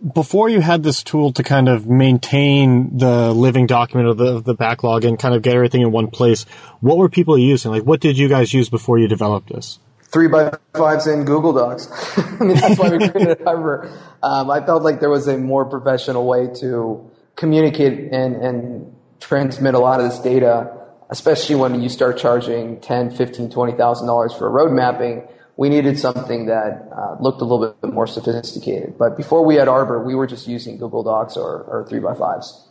before 0.00 0.48
you 0.48 0.60
had 0.60 0.82
this 0.82 1.02
tool 1.02 1.32
to 1.32 1.42
kind 1.42 1.68
of 1.68 1.86
maintain 1.86 2.98
the 2.98 3.32
living 3.32 3.66
document 3.66 4.08
of 4.08 4.16
the, 4.16 4.36
of 4.36 4.44
the, 4.44 4.54
backlog 4.54 5.04
and 5.04 5.18
kind 5.18 5.34
of 5.34 5.42
get 5.42 5.54
everything 5.54 5.82
in 5.82 5.90
one 5.90 6.08
place, 6.08 6.44
what 6.80 6.96
were 6.96 7.08
people 7.08 7.36
using? 7.36 7.70
Like, 7.70 7.82
what 7.82 8.00
did 8.00 8.16
you 8.16 8.28
guys 8.28 8.52
use 8.52 8.68
before 8.68 8.98
you 8.98 9.08
developed 9.08 9.48
this? 9.48 9.78
Three 10.04 10.28
by 10.28 10.56
fives 10.74 11.06
in 11.06 11.24
Google 11.24 11.52
Docs. 11.52 11.88
I 12.40 12.44
mean, 12.44 12.56
that's 12.56 12.78
why 12.78 12.90
we 12.90 13.08
created 13.08 13.42
Arbor. 13.46 13.92
Um, 14.22 14.50
I 14.50 14.64
felt 14.64 14.82
like 14.82 15.00
there 15.00 15.10
was 15.10 15.28
a 15.28 15.36
more 15.36 15.64
professional 15.64 16.26
way 16.26 16.48
to 16.60 17.10
communicate 17.36 18.12
and, 18.12 18.36
and 18.36 18.96
transmit 19.20 19.74
a 19.74 19.78
lot 19.78 20.00
of 20.00 20.10
this 20.10 20.18
data, 20.20 20.86
especially 21.10 21.56
when 21.56 21.82
you 21.82 21.88
start 21.88 22.18
charging 22.18 22.80
ten, 22.80 23.10
fifteen, 23.10 23.50
twenty 23.50 23.76
thousand 23.76 24.06
dollars 24.06 24.32
for 24.32 24.50
road 24.50 24.72
mapping 24.72 25.28
we 25.58 25.68
needed 25.68 25.98
something 25.98 26.46
that 26.46 26.88
uh, 26.96 27.16
looked 27.20 27.40
a 27.40 27.44
little 27.44 27.74
bit 27.82 27.92
more 27.92 28.06
sophisticated. 28.06 28.96
But 28.96 29.16
before 29.16 29.44
we 29.44 29.56
had 29.56 29.66
Arbor, 29.66 30.04
we 30.04 30.14
were 30.14 30.28
just 30.28 30.46
using 30.46 30.78
Google 30.78 31.02
Docs 31.02 31.36
or, 31.36 31.64
or 31.64 31.84
3x5s. 31.90 32.62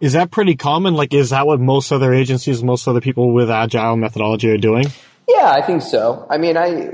Is 0.00 0.12
that 0.12 0.30
pretty 0.30 0.54
common? 0.54 0.94
Like, 0.94 1.12
is 1.12 1.30
that 1.30 1.48
what 1.48 1.58
most 1.58 1.90
other 1.90 2.14
agencies, 2.14 2.62
most 2.62 2.86
other 2.86 3.00
people 3.00 3.34
with 3.34 3.50
agile 3.50 3.96
methodology 3.96 4.48
are 4.50 4.56
doing? 4.56 4.86
Yeah, 5.28 5.50
I 5.50 5.62
think 5.62 5.82
so. 5.82 6.24
I 6.30 6.38
mean, 6.38 6.56
I 6.56 6.92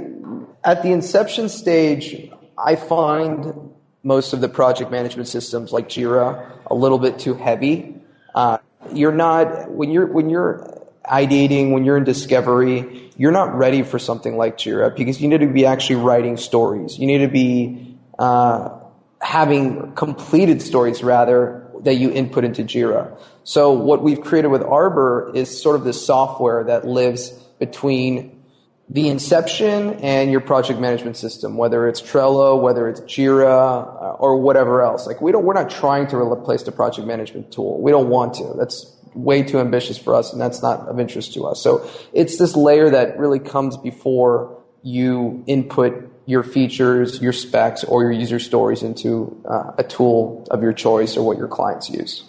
at 0.65 0.83
the 0.83 0.93
inception 0.93 1.51
stage, 1.51 2.31
I 2.57 2.77
find 2.77 3.71
most 4.03 4.33
of 4.33 4.41
the 4.41 4.49
project 4.49 4.91
management 4.91 5.29
systems 5.29 5.73
like 5.73 5.91
Jira 5.91 6.59
a 6.67 6.75
little 6.75 6.99
bit 6.99 7.19
too 7.19 7.35
heavy. 7.35 8.01
Uh, 8.35 8.59
you're 8.95 9.13
not 9.13 9.71
when 9.71 9.91
you're 9.91 10.07
when 10.07 10.31
you're 10.31 10.82
ideating, 11.07 11.73
when 11.73 11.85
you're 11.85 11.97
in 11.97 12.05
discovery, 12.05 13.11
you're 13.17 13.33
not 13.33 13.55
ready 13.55 13.83
for 13.83 13.99
something 13.99 14.37
like 14.37 14.57
Jira 14.59 14.95
because 14.97 15.21
you 15.21 15.29
need 15.29 15.41
to 15.41 15.47
be 15.47 15.67
actually 15.67 15.97
writing 15.97 16.37
stories. 16.37 16.99
You 16.99 17.07
need 17.07 17.19
to 17.19 17.29
be 17.29 17.97
uh, 18.19 18.79
having 19.21 19.93
completed 19.95 20.63
stories 20.63 21.03
rather 21.03 21.67
that 21.81 21.95
you 21.95 22.11
input 22.13 22.45
into 22.45 22.63
Jira. 22.63 23.17
So 23.45 23.73
what 23.73 24.03
we've 24.03 24.21
created 24.21 24.49
with 24.49 24.63
Arbor 24.63 25.33
is 25.35 25.61
sort 25.61 25.77
of 25.77 25.85
this 25.85 26.05
software 26.05 26.65
that 26.65 26.87
lives 26.87 27.31
between 27.59 28.43
the 28.89 29.09
inception 29.09 29.95
and 30.01 30.31
your 30.31 30.41
project 30.41 30.79
management 30.79 31.17
system, 31.17 31.57
whether 31.57 31.89
it's 31.89 32.01
Trello, 32.01 32.61
whether 32.61 32.89
it's 32.89 33.01
Jira, 33.03 34.17
or 34.21 34.37
whatever 34.37 34.83
else. 34.83 35.07
Like 35.07 35.21
we 35.21 35.33
don't, 35.33 35.45
we're 35.45 35.55
not 35.55 35.71
trying 35.71 36.09
to 36.09 36.19
replace 36.19 36.63
the 36.63 36.73
project 36.73 37.07
management 37.07 37.53
tool. 37.53 37.81
We 37.81 37.91
don't 37.91 38.09
want 38.09 38.35
to. 38.35 38.55
That's 38.57 38.92
way 39.15 39.43
too 39.43 39.59
ambitious 39.59 39.99
for 39.99 40.15
us, 40.15 40.33
and 40.33 40.41
that's 40.41 40.63
not 40.63 40.89
of 40.89 40.99
interest 40.99 41.35
to 41.35 41.45
us. 41.45 41.63
So 41.63 41.89
it's 42.13 42.39
this 42.39 42.57
layer 42.57 42.91
that 42.91 43.19
really 43.19 43.39
comes 43.39 43.77
before 43.77 44.59
you 44.83 45.45
input 45.47 46.11
your 46.27 46.43
features, 46.43 47.21
your 47.21 47.33
specs, 47.33 47.85
or 47.85 48.03
your 48.03 48.13
user 48.13 48.39
stories 48.39 48.83
into 48.83 49.41
uh, 49.49 49.73
a 49.79 49.85
tool 49.85 50.47
of 50.51 50.63
your 50.63 50.73
choice 50.73 51.17
or 51.17 51.27
what 51.27 51.37
your 51.37 51.49
clients 51.49 51.91
use. 51.91 52.25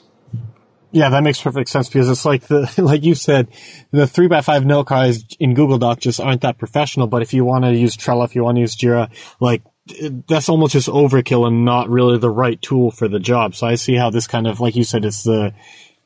Yeah, 0.92 1.10
that 1.10 1.24
makes 1.24 1.42
perfect 1.42 1.70
sense 1.70 1.90
because 1.90 2.08
it's 2.08 2.24
like 2.24 2.44
the, 2.44 2.72
like 2.78 3.04
you 3.04 3.16
said, 3.16 3.50
the 3.92 4.06
three 4.06 4.28
by 4.28 4.42
five 4.42 4.64
note 4.64 4.86
cards 4.86 5.26
in 5.40 5.56
Google 5.56 5.80
Doc 5.80 6.00
just 6.00 6.20
aren't 6.20 6.42
that 6.42 6.60
professional. 6.60 7.08
But 7.08 7.24
if 7.24 7.34
you 7.34 7.44
want 7.44 7.66
to 7.66 7.74
use 7.74 7.98
Trello, 7.98 8.26
if 8.26 8.36
you 8.36 8.44
want 8.44 8.58
to 8.58 8.62
use 8.62 8.76
Jira, 8.76 9.10
like 9.40 9.64
that's 10.28 10.50
almost 10.50 10.74
just 10.74 10.88
overkill 10.88 11.48
and 11.48 11.66
not 11.66 11.90
really 11.90 12.20
the 12.20 12.30
right 12.30 12.62
tool 12.62 12.92
for 12.92 13.08
the 13.08 13.20
job. 13.20 13.56
So 13.56 13.66
I 13.66 13.76
see 13.76 13.96
how 13.96 14.12
this 14.12 14.28
kind 14.28 14.46
of, 14.46 14.60
like 14.60 14.76
you 14.76 14.84
said, 14.84 15.04
it's 15.04 15.24
the, 15.24 15.54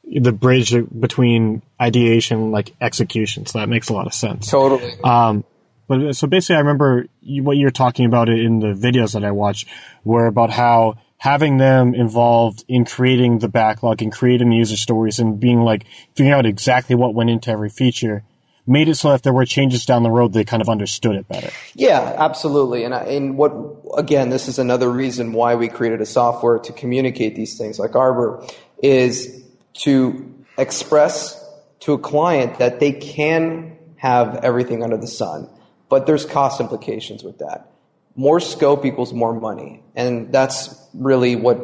the 0.10 0.32
bridge 0.32 0.74
between 1.00 1.62
ideation, 1.82 2.52
like 2.52 2.76
execution. 2.80 3.46
So 3.46 3.60
that 3.60 3.70
makes 3.70 3.90
a 3.90 3.94
lot 3.94 4.08
of 4.08 4.14
sense. 4.14 4.50
Totally. 4.50 4.94
Um, 5.04 5.44
but 5.88 6.14
so 6.16 6.28
basically, 6.28 6.58
I 6.58 6.60
remember 6.60 7.08
what 7.22 7.58
you're 7.58 7.72
talking 7.72 8.06
about 8.06 8.30
in 8.30 8.60
the 8.60 8.68
videos 8.68 9.14
that 9.14 9.24
I 9.24 9.32
watched 9.32 9.68
were 10.04 10.28
about 10.28 10.50
how 10.50 10.96
having 11.18 11.58
them 11.58 11.96
involved 11.96 12.64
in 12.68 12.86
creating 12.86 13.40
the 13.40 13.48
backlog 13.48 14.02
and 14.02 14.12
creating 14.12 14.50
the 14.50 14.58
user 14.58 14.78
stories 14.78 15.20
and 15.20 15.40
being 15.40 15.62
like 15.62 15.86
figuring 16.16 16.32
out 16.32 16.46
exactly 16.46 16.96
what 16.96 17.14
went 17.14 17.30
into 17.30 17.50
every 17.50 17.70
feature 17.70 18.24
made 18.68 18.90
it 18.90 18.96
so 18.96 19.10
that 19.10 19.16
if 19.16 19.22
there 19.22 19.34
were 19.34 19.46
changes 19.46 19.86
down 19.86 20.04
the 20.04 20.12
road, 20.12 20.34
they 20.34 20.44
kind 20.44 20.62
of 20.62 20.68
understood 20.68 21.16
it 21.16 21.28
better. 21.28 21.50
Yeah, 21.74 22.16
absolutely. 22.18 22.84
And, 22.84 22.94
I, 22.94 23.04
and 23.06 23.38
what, 23.38 23.54
again, 23.98 24.30
this 24.30 24.50
is 24.50 24.60
another 24.60 24.92
reason 24.92 25.32
why 25.32 25.56
we 25.56 25.70
created 25.70 26.02
a 26.02 26.06
software 26.06 26.60
to 26.60 26.74
communicate 26.74 27.36
these 27.36 27.58
things 27.58 27.80
like 27.80 27.96
Arbor 27.96 28.46
is 28.84 29.42
to 29.80 30.34
express 30.58 31.44
to 31.82 31.94
a 31.94 32.00
client 32.00 32.60
that 32.60 32.80
they 32.80 32.92
can 32.92 33.78
have 33.98 34.44
everything 34.44 34.84
under 34.84 34.98
the 34.98 35.08
sun, 35.08 35.50
but 35.90 36.06
there's 36.06 36.26
cost 36.26 36.60
implications 36.60 37.24
with 37.24 37.40
that. 37.40 37.72
More 38.16 38.40
scope 38.40 38.86
equals 38.86 39.14
more 39.14 39.34
money. 39.34 39.84
And 39.96 40.32
that's 40.32 40.76
really 40.94 41.36
what 41.36 41.60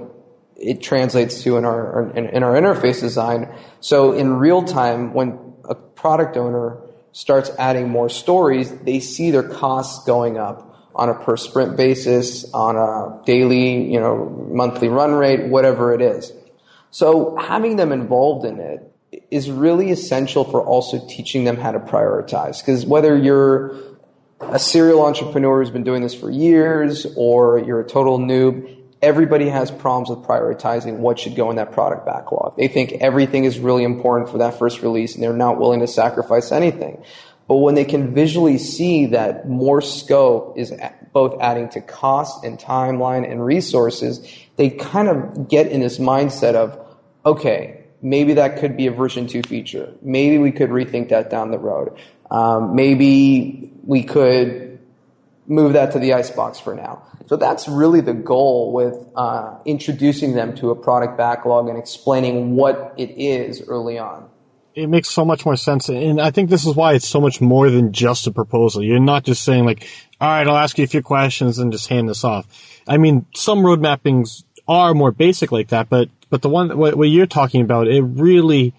it 0.56 0.82
translates 0.82 1.44
to 1.44 1.58
in 1.58 1.66
our, 1.66 2.12
in, 2.16 2.28
in 2.30 2.44
our 2.44 2.54
interface 2.54 3.00
design. 3.00 3.54
So 3.80 4.14
in 4.14 4.34
real 4.34 4.64
time, 4.64 5.14
when 5.14 5.40
a 5.68 5.76
product 5.76 6.38
owner 6.38 6.80
starts 7.12 7.52
adding 7.58 7.90
more 7.90 8.10
stories, 8.10 8.72
they 8.80 9.00
see 9.00 9.32
their 9.32 9.48
costs 9.48 10.06
going 10.06 10.38
up 10.38 10.70
on 10.96 11.10
a 11.10 11.16
per 11.16 11.38
sprint 11.38 11.76
basis, 11.76 12.52
on 12.54 12.76
a 12.76 13.24
daily, 13.26 13.92
you 13.92 14.00
know, 14.00 14.30
monthly 14.52 14.90
run 14.90 15.14
rate, 15.14 15.48
whatever 15.48 15.94
it 15.94 16.02
is. 16.02 16.32
So 16.94 17.36
having 17.38 17.76
them 17.76 17.92
involved 17.92 18.46
in 18.46 18.60
it 18.60 18.94
is 19.32 19.50
really 19.50 19.90
essential 19.90 20.44
for 20.44 20.62
also 20.64 21.04
teaching 21.08 21.44
them 21.44 21.58
how 21.58 21.72
to 21.72 21.80
prioritize. 21.80 22.60
Because 22.60 22.86
whether 22.86 23.18
you're 23.18 23.76
a 24.40 24.60
serial 24.60 25.04
entrepreneur 25.04 25.60
who's 25.60 25.72
been 25.72 25.84
doing 25.84 26.04
this 26.04 26.14
for 26.14 26.30
years 26.30 27.08
or 27.18 27.58
you're 27.58 27.80
a 27.80 27.88
total 27.88 28.20
noob, 28.20 28.78
everybody 29.02 29.50
has 29.50 29.72
problems 29.72 30.08
with 30.08 30.20
prioritizing 30.20 30.98
what 30.98 31.18
should 31.18 31.36
go 31.36 31.50
in 31.50 31.56
that 31.56 31.72
product 31.72 32.06
backlog. 32.06 32.56
They 32.58 32.68
think 32.68 32.92
everything 33.02 33.46
is 33.46 33.58
really 33.58 33.84
important 33.84 34.30
for 34.30 34.38
that 34.38 34.60
first 34.60 34.84
release 34.84 35.16
and 35.16 35.24
they're 35.24 35.34
not 35.34 35.60
willing 35.60 35.80
to 35.80 35.88
sacrifice 35.88 36.52
anything. 36.52 37.04
But 37.48 37.56
when 37.58 37.74
they 37.74 37.86
can 37.86 38.14
visually 38.14 38.60
see 38.60 39.08
that 39.08 39.50
more 39.50 39.82
scope 39.82 40.60
is 40.60 40.72
both 41.12 41.42
adding 41.42 41.70
to 41.70 41.82
cost 41.82 42.44
and 42.44 42.60
timeline 42.60 43.30
and 43.30 43.44
resources, 43.44 44.26
they 44.58 44.70
kind 44.70 45.10
of 45.10 45.48
get 45.50 45.68
in 45.68 45.82
this 45.82 45.98
mindset 45.98 46.54
of, 46.54 46.80
okay, 47.26 47.86
maybe 48.02 48.34
that 48.36 48.58
could 48.60 48.78
be 48.78 48.88
a 48.88 48.92
version 48.92 49.28
two 49.28 49.42
feature. 49.44 49.94
Maybe 50.02 50.38
we 50.38 50.52
could 50.52 50.70
rethink 50.70 51.10
that 51.10 51.30
down 51.30 51.52
the 51.52 51.60
road. 51.60 51.98
Um, 52.30 52.76
maybe 52.76 53.72
we 53.84 54.04
could 54.04 54.80
move 55.48 55.74
that 55.74 55.92
to 55.94 56.00
the 56.00 56.14
icebox 56.14 56.60
for 56.60 56.76
now. 56.76 57.04
So 57.28 57.38
that's 57.38 57.68
really 57.68 58.02
the 58.02 58.14
goal 58.14 58.74
with 58.74 58.96
uh, 59.16 59.58
introducing 59.66 60.34
them 60.34 60.56
to 60.58 60.72
a 60.72 60.76
product 60.76 61.18
backlog 61.18 61.70
and 61.70 61.78
explaining 61.78 62.56
what 62.56 62.94
it 62.98 63.12
is 63.12 63.62
early 63.68 63.98
on. 63.98 64.30
It 64.76 64.88
makes 64.88 65.10
so 65.10 65.24
much 65.24 65.46
more 65.46 65.56
sense, 65.56 65.88
and 65.90 66.20
I 66.20 66.32
think 66.32 66.50
this 66.50 66.66
is 66.66 66.76
why 66.76 66.94
it's 66.94 67.08
so 67.08 67.22
much 67.22 67.40
more 67.40 67.70
than 67.70 67.94
just 67.94 68.26
a 68.26 68.32
proposal. 68.32 68.84
You're 68.84 69.00
not 69.00 69.24
just 69.24 69.44
saying 69.44 69.66
like, 69.66 69.88
"All 70.20 70.28
right, 70.28 70.48
I'll 70.48 70.58
ask 70.58 70.80
you 70.80 70.84
a 70.84 70.88
few 70.88 71.04
questions 71.04 71.60
and 71.60 71.72
just 71.72 71.88
hand 71.88 72.10
this 72.10 72.24
off." 72.24 72.48
I 72.88 72.98
mean, 72.98 73.28
some 73.36 73.64
road 73.64 73.82
mappings 73.82 74.44
are 74.68 74.96
more 74.96 75.12
basic 75.12 75.52
like 75.52 75.68
that, 75.68 75.90
but 75.90 76.10
but 76.34 76.42
the 76.42 76.50
one 76.50 76.76
what, 76.76 76.96
what 76.96 77.10
you're 77.10 77.28
talking 77.28 77.62
about, 77.62 77.88
it 77.88 78.02
really 78.02 78.74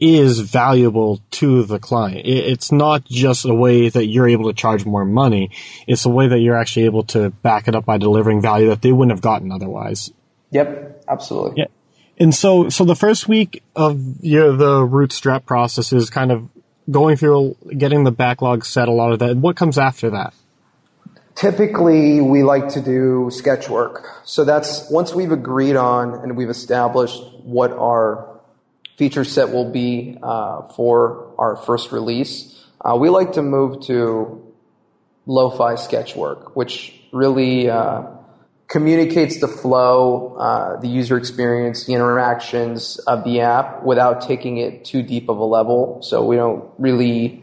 is 0.00 0.40
valuable 0.40 1.20
to 1.30 1.62
the 1.62 1.78
client. 1.78 2.22
It's 2.26 2.72
not 2.72 3.04
just 3.04 3.44
a 3.44 3.54
way 3.54 3.88
that 3.88 4.06
you're 4.06 4.28
able 4.28 4.50
to 4.50 4.52
charge 4.52 4.84
more 4.84 5.04
money. 5.04 5.52
It's 5.86 6.06
a 6.06 6.08
way 6.08 6.26
that 6.26 6.40
you're 6.40 6.58
actually 6.58 6.86
able 6.86 7.04
to 7.04 7.30
back 7.30 7.68
it 7.68 7.76
up 7.76 7.84
by 7.84 7.98
delivering 7.98 8.42
value 8.42 8.70
that 8.70 8.82
they 8.82 8.90
wouldn't 8.90 9.12
have 9.12 9.20
gotten 9.20 9.52
otherwise. 9.52 10.10
Yep, 10.50 11.04
absolutely. 11.06 11.52
Yeah. 11.58 11.66
And 12.18 12.34
so, 12.34 12.68
so 12.68 12.84
the 12.84 12.96
first 12.96 13.28
week 13.28 13.62
of 13.76 14.00
your, 14.20 14.56
the 14.56 14.80
Rootstrap 14.80 15.46
process 15.46 15.92
is 15.92 16.10
kind 16.10 16.32
of 16.32 16.48
going 16.90 17.16
through 17.16 17.58
getting 17.78 18.02
the 18.02 18.10
backlog 18.10 18.64
set, 18.64 18.88
a 18.88 18.92
lot 18.92 19.12
of 19.12 19.20
that. 19.20 19.36
What 19.36 19.54
comes 19.54 19.78
after 19.78 20.10
that? 20.10 20.34
Typically, 21.34 22.20
we 22.20 22.42
like 22.42 22.68
to 22.70 22.80
do 22.80 23.30
sketch 23.30 23.68
work. 23.68 24.06
So 24.24 24.44
that's 24.44 24.90
once 24.90 25.14
we've 25.14 25.32
agreed 25.32 25.76
on 25.76 26.14
and 26.14 26.36
we've 26.36 26.50
established 26.50 27.22
what 27.42 27.72
our 27.72 28.40
feature 28.96 29.24
set 29.24 29.50
will 29.50 29.70
be 29.70 30.18
uh, 30.22 30.68
for 30.68 31.34
our 31.38 31.56
first 31.56 31.90
release. 31.90 32.64
Uh, 32.80 32.96
we 32.96 33.08
like 33.08 33.32
to 33.32 33.42
move 33.42 33.80
to 33.86 34.52
lo-fi 35.26 35.76
sketch 35.76 36.14
work, 36.14 36.54
which 36.54 36.94
really 37.12 37.70
uh, 37.70 38.02
communicates 38.68 39.40
the 39.40 39.48
flow, 39.48 40.36
uh, 40.36 40.80
the 40.80 40.88
user 40.88 41.16
experience, 41.16 41.86
the 41.86 41.94
interactions 41.94 42.98
of 43.00 43.24
the 43.24 43.40
app 43.40 43.82
without 43.84 44.20
taking 44.20 44.58
it 44.58 44.84
too 44.84 45.02
deep 45.02 45.28
of 45.28 45.38
a 45.38 45.44
level. 45.44 46.00
So 46.02 46.24
we 46.24 46.36
don't 46.36 46.70
really 46.78 47.41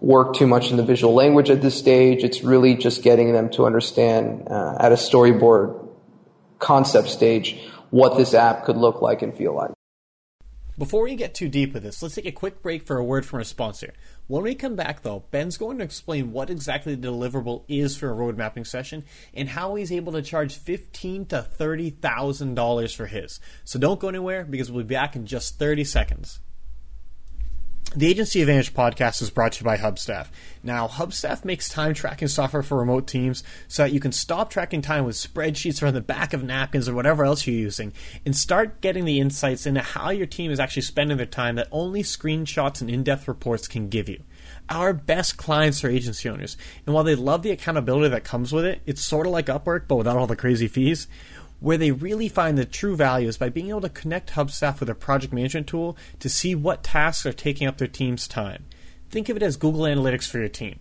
work 0.00 0.34
too 0.34 0.46
much 0.46 0.70
in 0.70 0.76
the 0.76 0.84
visual 0.84 1.14
language 1.14 1.50
at 1.50 1.60
this 1.62 1.76
stage. 1.76 2.24
It's 2.24 2.42
really 2.42 2.74
just 2.74 3.02
getting 3.02 3.32
them 3.32 3.50
to 3.50 3.66
understand 3.66 4.48
uh, 4.48 4.76
at 4.78 4.92
a 4.92 4.96
storyboard 4.96 5.88
concept 6.58 7.08
stage 7.08 7.60
what 7.90 8.16
this 8.16 8.34
app 8.34 8.64
could 8.64 8.76
look 8.76 9.00
like 9.02 9.22
and 9.22 9.36
feel 9.36 9.54
like. 9.54 9.70
Before 10.76 11.02
we 11.02 11.16
get 11.16 11.34
too 11.34 11.48
deep 11.48 11.74
with 11.74 11.82
this, 11.82 12.00
let's 12.02 12.14
take 12.14 12.26
a 12.26 12.30
quick 12.30 12.62
break 12.62 12.86
for 12.86 12.98
a 12.98 13.04
word 13.04 13.26
from 13.26 13.38
our 13.38 13.44
sponsor. 13.44 13.94
When 14.28 14.44
we 14.44 14.54
come 14.54 14.76
back, 14.76 15.02
though, 15.02 15.24
Ben's 15.32 15.58
going 15.58 15.78
to 15.78 15.84
explain 15.84 16.30
what 16.30 16.50
exactly 16.50 16.94
the 16.94 17.08
deliverable 17.08 17.64
is 17.66 17.96
for 17.96 18.08
a 18.08 18.12
road 18.12 18.36
mapping 18.36 18.64
session 18.64 19.04
and 19.34 19.48
how 19.48 19.74
he's 19.74 19.90
able 19.90 20.12
to 20.12 20.22
charge 20.22 20.54
fifteen 20.56 21.26
to 21.26 21.42
thirty 21.42 21.90
thousand 21.90 22.54
dollars 22.54 22.94
for 22.94 23.06
his. 23.06 23.40
So 23.64 23.80
don't 23.80 23.98
go 23.98 24.08
anywhere 24.08 24.44
because 24.44 24.70
we'll 24.70 24.84
be 24.84 24.94
back 24.94 25.16
in 25.16 25.26
just 25.26 25.58
thirty 25.58 25.82
seconds. 25.82 26.38
The 27.96 28.06
Agency 28.06 28.42
Advantage 28.42 28.74
podcast 28.74 29.22
is 29.22 29.30
brought 29.30 29.52
to 29.52 29.60
you 29.60 29.64
by 29.64 29.78
Hubstaff. 29.78 30.26
Now, 30.62 30.88
Hubstaff 30.88 31.46
makes 31.46 31.70
time 31.70 31.94
tracking 31.94 32.28
software 32.28 32.62
for 32.62 32.76
remote 32.76 33.06
teams 33.06 33.42
so 33.66 33.82
that 33.82 33.92
you 33.92 33.98
can 33.98 34.12
stop 34.12 34.50
tracking 34.50 34.82
time 34.82 35.06
with 35.06 35.16
spreadsheets 35.16 35.82
or 35.82 35.86
on 35.86 35.94
the 35.94 36.02
back 36.02 36.34
of 36.34 36.44
napkins 36.44 36.86
or 36.86 36.94
whatever 36.94 37.24
else 37.24 37.46
you're 37.46 37.56
using 37.56 37.94
and 38.26 38.36
start 38.36 38.82
getting 38.82 39.06
the 39.06 39.18
insights 39.18 39.64
into 39.64 39.80
how 39.80 40.10
your 40.10 40.26
team 40.26 40.50
is 40.50 40.60
actually 40.60 40.82
spending 40.82 41.16
their 41.16 41.24
time 41.24 41.54
that 41.54 41.68
only 41.72 42.02
screenshots 42.02 42.82
and 42.82 42.90
in 42.90 43.04
depth 43.04 43.26
reports 43.26 43.66
can 43.66 43.88
give 43.88 44.10
you. 44.10 44.22
Our 44.68 44.92
best 44.92 45.38
clients 45.38 45.82
are 45.82 45.88
agency 45.88 46.28
owners, 46.28 46.58
and 46.84 46.94
while 46.94 47.04
they 47.04 47.14
love 47.14 47.42
the 47.42 47.52
accountability 47.52 48.10
that 48.10 48.22
comes 48.22 48.52
with 48.52 48.66
it, 48.66 48.82
it's 48.84 49.02
sort 49.02 49.26
of 49.26 49.32
like 49.32 49.46
Upwork 49.46 49.88
but 49.88 49.96
without 49.96 50.18
all 50.18 50.26
the 50.26 50.36
crazy 50.36 50.68
fees. 50.68 51.08
Where 51.60 51.78
they 51.78 51.90
really 51.90 52.28
find 52.28 52.56
the 52.56 52.64
true 52.64 52.94
value 52.94 53.28
is 53.28 53.36
by 53.36 53.48
being 53.48 53.70
able 53.70 53.80
to 53.80 53.88
connect 53.88 54.30
Hubstaff 54.30 54.80
with 54.80 54.88
a 54.88 54.94
project 54.94 55.32
management 55.32 55.66
tool 55.66 55.96
to 56.20 56.28
see 56.28 56.54
what 56.54 56.84
tasks 56.84 57.26
are 57.26 57.32
taking 57.32 57.66
up 57.66 57.78
their 57.78 57.88
team's 57.88 58.28
time. 58.28 58.66
Think 59.10 59.28
of 59.28 59.36
it 59.36 59.42
as 59.42 59.56
Google 59.56 59.82
Analytics 59.82 60.28
for 60.28 60.38
your 60.38 60.48
team. 60.48 60.78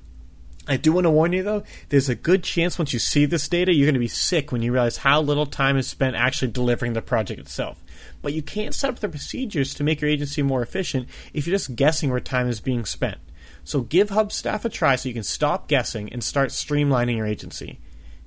I 0.68 0.76
do 0.76 0.92
want 0.92 1.06
to 1.06 1.10
warn 1.10 1.32
you 1.32 1.44
though, 1.44 1.64
there's 1.90 2.10
a 2.10 2.16
good 2.16 2.44
chance 2.44 2.78
once 2.78 2.92
you 2.92 3.00
see 3.00 3.26
this 3.26 3.48
data, 3.48 3.74
you're 3.74 3.86
going 3.86 3.94
to 3.94 4.00
be 4.00 4.08
sick 4.10 4.52
when 4.52 4.62
you 4.62 4.74
realize 4.74 4.98
how 4.98 5.22
little 5.22 5.46
time 5.46 5.78
is 5.78 5.88
spent 5.88 6.16
actually 6.16 6.52
delivering 6.52 6.94
the 6.94 7.02
project 7.02 7.40
itself. 7.40 7.82
But 8.22 8.34
you 8.34 8.42
can't 8.42 8.76
set 8.76 8.90
up 8.90 9.00
the 9.00 9.08
procedures 9.08 9.74
to 9.76 9.84
make 9.84 10.02
your 10.02 10.10
agency 10.10 10.42
more 10.42 10.62
efficient 10.62 11.08
if 11.34 11.48
you're 11.48 11.56
just 11.56 11.78
guessing 11.78 12.12
where 12.12 12.20
time 12.20 12.50
is 12.50 12.60
being 12.60 12.84
spent. 12.84 13.18
So 13.64 13.82
give 13.82 14.10
Hubstaff 14.10 14.66
a 14.66 14.70
try 14.70 14.98
so 14.98 15.08
you 15.08 15.14
can 15.14 15.24
stop 15.24 15.68
guessing 15.70 16.12
and 16.12 16.24
start 16.24 16.50
streamlining 16.50 17.16
your 17.16 17.26
agency. 17.26 17.80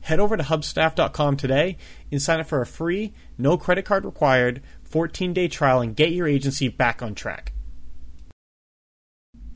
Head 0.03 0.21
over 0.21 0.37
to 0.37 0.43
hubstaff.com 0.43 1.37
today 1.37 1.77
and 2.11 2.21
sign 2.21 2.41
up 2.41 2.47
for 2.47 2.61
a 2.61 2.67
free, 2.67 3.13
no 3.37 3.57
credit 3.57 3.85
card 3.85 4.05
required, 4.05 4.63
14 4.85 5.33
day 5.33 5.49
trial 5.49 5.81
and 5.81 5.95
get 5.95 6.13
your 6.13 6.27
agency 6.27 6.69
back 6.69 7.03
on 7.03 7.15
track. 7.15 7.53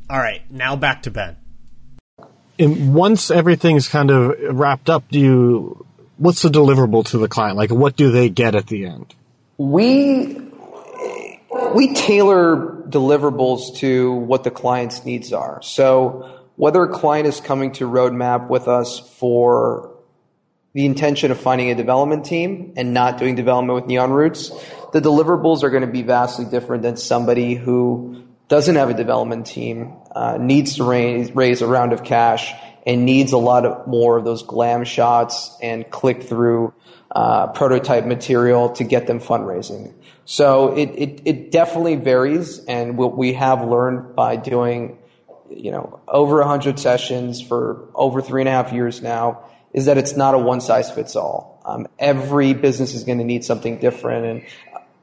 All 0.09 0.19
right, 0.19 0.49
now 0.51 0.77
back 0.77 1.03
to 1.03 1.11
Ben. 1.11 1.37
And 2.59 2.95
once 2.95 3.31
everything's 3.31 3.89
kind 3.89 4.11
of 4.11 4.37
wrapped 4.57 4.91
up, 4.91 5.09
do 5.11 5.19
you 5.19 5.87
what's 6.19 6.43
the 6.43 6.49
deliverable 6.49 7.05
to 7.07 7.19
the 7.19 7.29
client? 7.29 7.57
Like 7.57 7.71
what 7.71 7.97
do 7.97 8.11
they 8.11 8.29
get 8.29 8.55
at 8.55 8.67
the 8.67 8.87
end? 8.87 9.15
We 9.57 10.41
we 11.75 11.95
tailor 11.95 12.83
deliverables 12.89 13.77
to 13.79 14.13
what 14.13 14.45
the 14.45 14.51
client's 14.51 15.05
needs 15.05 15.33
are. 15.33 15.63
So 15.63 16.43
whether 16.57 16.83
a 16.83 16.93
client 16.93 17.27
is 17.27 17.41
coming 17.41 17.73
to 17.73 17.89
roadmap 17.89 18.49
with 18.49 18.69
us 18.69 19.01
for 19.01 19.94
the 20.75 20.85
intention 20.85 21.31
of 21.31 21.39
finding 21.39 21.71
a 21.71 21.75
development 21.77 22.25
team 22.25 22.75
and 22.77 22.93
not 22.93 23.17
doing 23.17 23.37
development 23.37 23.77
with 23.77 23.87
Neon 23.87 24.11
Roots, 24.11 24.51
the 24.93 25.01
deliverables 25.01 25.63
are 25.63 25.71
going 25.71 25.87
to 25.87 25.93
be 25.93 26.03
vastly 26.03 26.45
different 26.45 26.83
than 26.83 26.97
somebody 26.97 27.55
who 27.55 28.25
doesn't 28.49 28.75
have 28.75 28.91
a 28.91 28.95
development 28.95 29.47
team, 29.47 29.97
uh, 30.15 30.37
needs 30.39 30.77
to 30.77 30.85
raise, 30.85 31.31
raise 31.31 31.63
a 31.63 31.67
round 31.69 31.93
of 31.93 32.03
cash, 32.03 32.53
and 32.85 33.07
needs 33.07 33.33
a 33.33 33.39
lot 33.39 33.65
of 33.65 33.87
more 33.87 34.19
of 34.19 34.25
those 34.25 34.43
glam 34.43 34.85
shots 34.85 35.57
and 35.63 35.89
click 35.89 36.25
through 36.25 36.75
uh, 37.11 37.47
prototype 37.53 38.05
material 38.05 38.71
to 38.71 38.83
get 38.83 39.07
them 39.07 39.21
fundraising. 39.21 39.95
So 40.25 40.77
it, 40.77 40.91
it, 40.91 41.23
it 41.25 41.51
definitely 41.53 41.97
varies, 41.97 42.59
and 42.65 42.99
what 42.99 43.17
we 43.17 43.35
have 43.35 43.63
learned 43.63 44.17
by 44.17 44.37
doing, 44.37 44.99
you 45.49 45.71
know, 45.71 46.01
over 46.09 46.41
a 46.41 46.49
hundred 46.49 46.81
sessions 46.81 47.41
for 47.41 47.89
over 47.95 48.21
three 48.21 48.43
and 48.43 48.49
a 48.49 48.53
half 48.53 48.73
years 48.73 49.01
now 49.01 49.45
is 49.75 49.87
that 49.87 49.99
it's 49.99 50.17
not 50.17 50.35
a 50.35 50.39
one 50.39 50.61
size 50.61 50.91
fits 50.91 51.17
all. 51.17 51.61
Um, 51.67 51.89
every 51.99 52.55
business 52.55 52.95
is 52.95 53.05
going 53.05 53.19
to 53.19 53.25
need 53.25 53.45
something 53.45 53.79
different, 53.79 54.25
and 54.25 54.43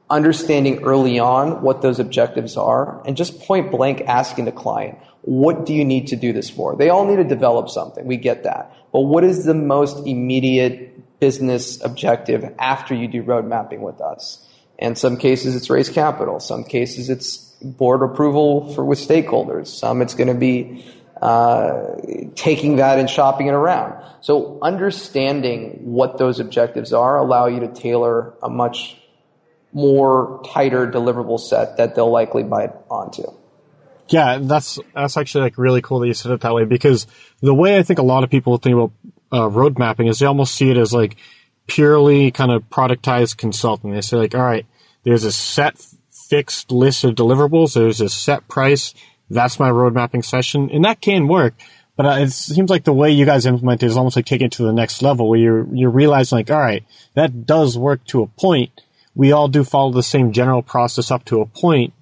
understanding 0.10 0.84
early 0.84 1.20
on 1.20 1.62
what 1.62 1.82
those 1.82 2.00
objectives 2.00 2.58
are, 2.58 3.06
and 3.06 3.16
just 3.16 3.42
point 3.42 3.70
blank 3.70 4.02
asking 4.02 4.46
the 4.46 4.52
client, 4.52 4.98
what 5.22 5.66
do 5.66 5.74
you 5.74 5.86
need 5.86 6.08
to 6.08 6.16
do 6.16 6.34
this 6.34 6.50
for? 6.50 6.76
They 6.76 6.90
all 6.90 7.06
need 7.06 7.18
to 7.18 7.24
develop 7.24 7.70
something. 7.70 8.08
We 8.08 8.18
get 8.18 8.44
that, 8.44 8.74
but 8.92 9.02
what 9.02 9.24
is 9.24 9.46
the 9.46 9.54
most 9.54 10.08
immediate 10.08 11.20
business 11.20 11.84
objective 11.84 12.56
after 12.58 12.96
you 12.96 13.08
do 13.08 13.22
road 13.22 13.46
mapping 13.46 13.82
with 13.82 14.02
us? 14.02 14.48
In 14.80 14.96
some 14.96 15.18
cases, 15.18 15.56
it's 15.56 15.70
raise 15.70 15.90
capital. 15.90 16.40
Some 16.40 16.64
cases, 16.64 17.10
it's 17.10 17.38
board 17.62 18.02
approval 18.02 18.74
for 18.74 18.84
with 18.84 19.00
stakeholders. 19.00 19.68
Some 19.68 20.02
it's 20.02 20.16
going 20.16 20.30
to 20.30 20.34
be 20.34 20.84
uh, 21.22 21.96
taking 22.36 22.78
that 22.78 23.00
and 23.00 23.10
shopping 23.10 23.48
it 23.48 23.54
around. 23.54 24.04
So 24.22 24.60
understanding 24.62 25.80
what 25.84 26.18
those 26.18 26.40
objectives 26.40 26.94
are 26.94 27.18
allow 27.18 27.48
you 27.48 27.60
to 27.62 27.68
tailor 27.68 28.34
a 28.42 28.50
much 28.50 28.98
more 29.74 30.42
tighter 30.52 30.88
deliverable 30.88 31.40
set 31.40 31.78
that 31.78 31.96
they'll 31.96 32.12
likely 32.12 32.44
buy 32.44 32.68
onto. 32.90 33.24
Yeah, 34.10 34.40
that's 34.42 34.80
that's 34.94 35.16
actually 35.16 35.44
like 35.44 35.58
really 35.58 35.82
cool 35.82 36.00
that 36.00 36.08
you 36.08 36.14
said 36.14 36.32
it 36.34 36.42
that 36.42 36.54
way 36.54 36.66
because 36.66 37.08
the 37.40 37.54
way 37.54 37.78
I 37.78 37.84
think 37.84 38.00
a 38.00 38.04
lot 38.04 38.24
of 38.24 38.30
people 38.30 38.58
think 38.58 38.74
about 38.74 38.92
uh, 39.32 39.50
road 39.50 39.80
mapping 39.80 40.08
is 40.08 40.20
they 40.20 40.26
almost 40.26 40.56
see 40.56 40.70
it 40.70 40.78
as 40.78 40.92
like 40.92 41.16
purely 41.68 42.32
kind 42.32 42.52
of 42.52 42.70
productized 42.70 43.38
consulting. 43.38 43.92
They 43.92 44.02
say 44.02 44.18
like, 44.18 44.36
all 44.36 44.42
right, 44.42 44.66
there's 45.04 45.24
a 45.24 45.32
set 45.32 45.82
fixed 46.30 46.72
list 46.72 47.04
of 47.06 47.16
deliverables. 47.16 47.74
There's 47.74 48.02
a 48.02 48.10
set 48.10 48.48
price. 48.48 48.94
That's 49.32 49.60
my 49.60 49.70
road 49.70 49.94
mapping 49.94 50.24
session. 50.24 50.70
And 50.72 50.86
that 50.86 51.02
can 51.02 51.28
work. 51.28 51.54
But 51.96 52.06
uh, 52.06 52.22
it 52.22 52.32
seems 52.32 52.70
like 52.70 52.84
the 52.84 52.94
way 52.94 53.12
you 53.12 53.26
guys 53.26 53.46
implement 53.46 53.84
it 53.84 53.88
is 53.88 53.98
almost 53.98 54.16
like 54.16 54.26
taking 54.26 54.48
it 54.48 54.54
to 54.54 54.64
the 54.64 54.74
next 54.74 55.02
level 55.02 55.30
where 55.30 55.40
you're, 55.40 55.68
you're 55.74 55.90
realizing 55.90 56.38
like, 56.38 56.50
all 56.50 56.60
right, 56.60 56.84
that 57.16 57.46
does 57.46 57.78
work 57.78 58.04
to 58.08 58.24
a 58.24 58.28
point. 58.28 58.72
We 59.14 59.32
all 59.32 59.48
do 59.48 59.64
follow 59.64 59.92
the 59.92 60.04
same 60.04 60.32
general 60.32 60.62
process 60.62 61.12
up 61.12 61.26
to 61.26 61.42
a 61.42 61.46
point. 61.46 61.94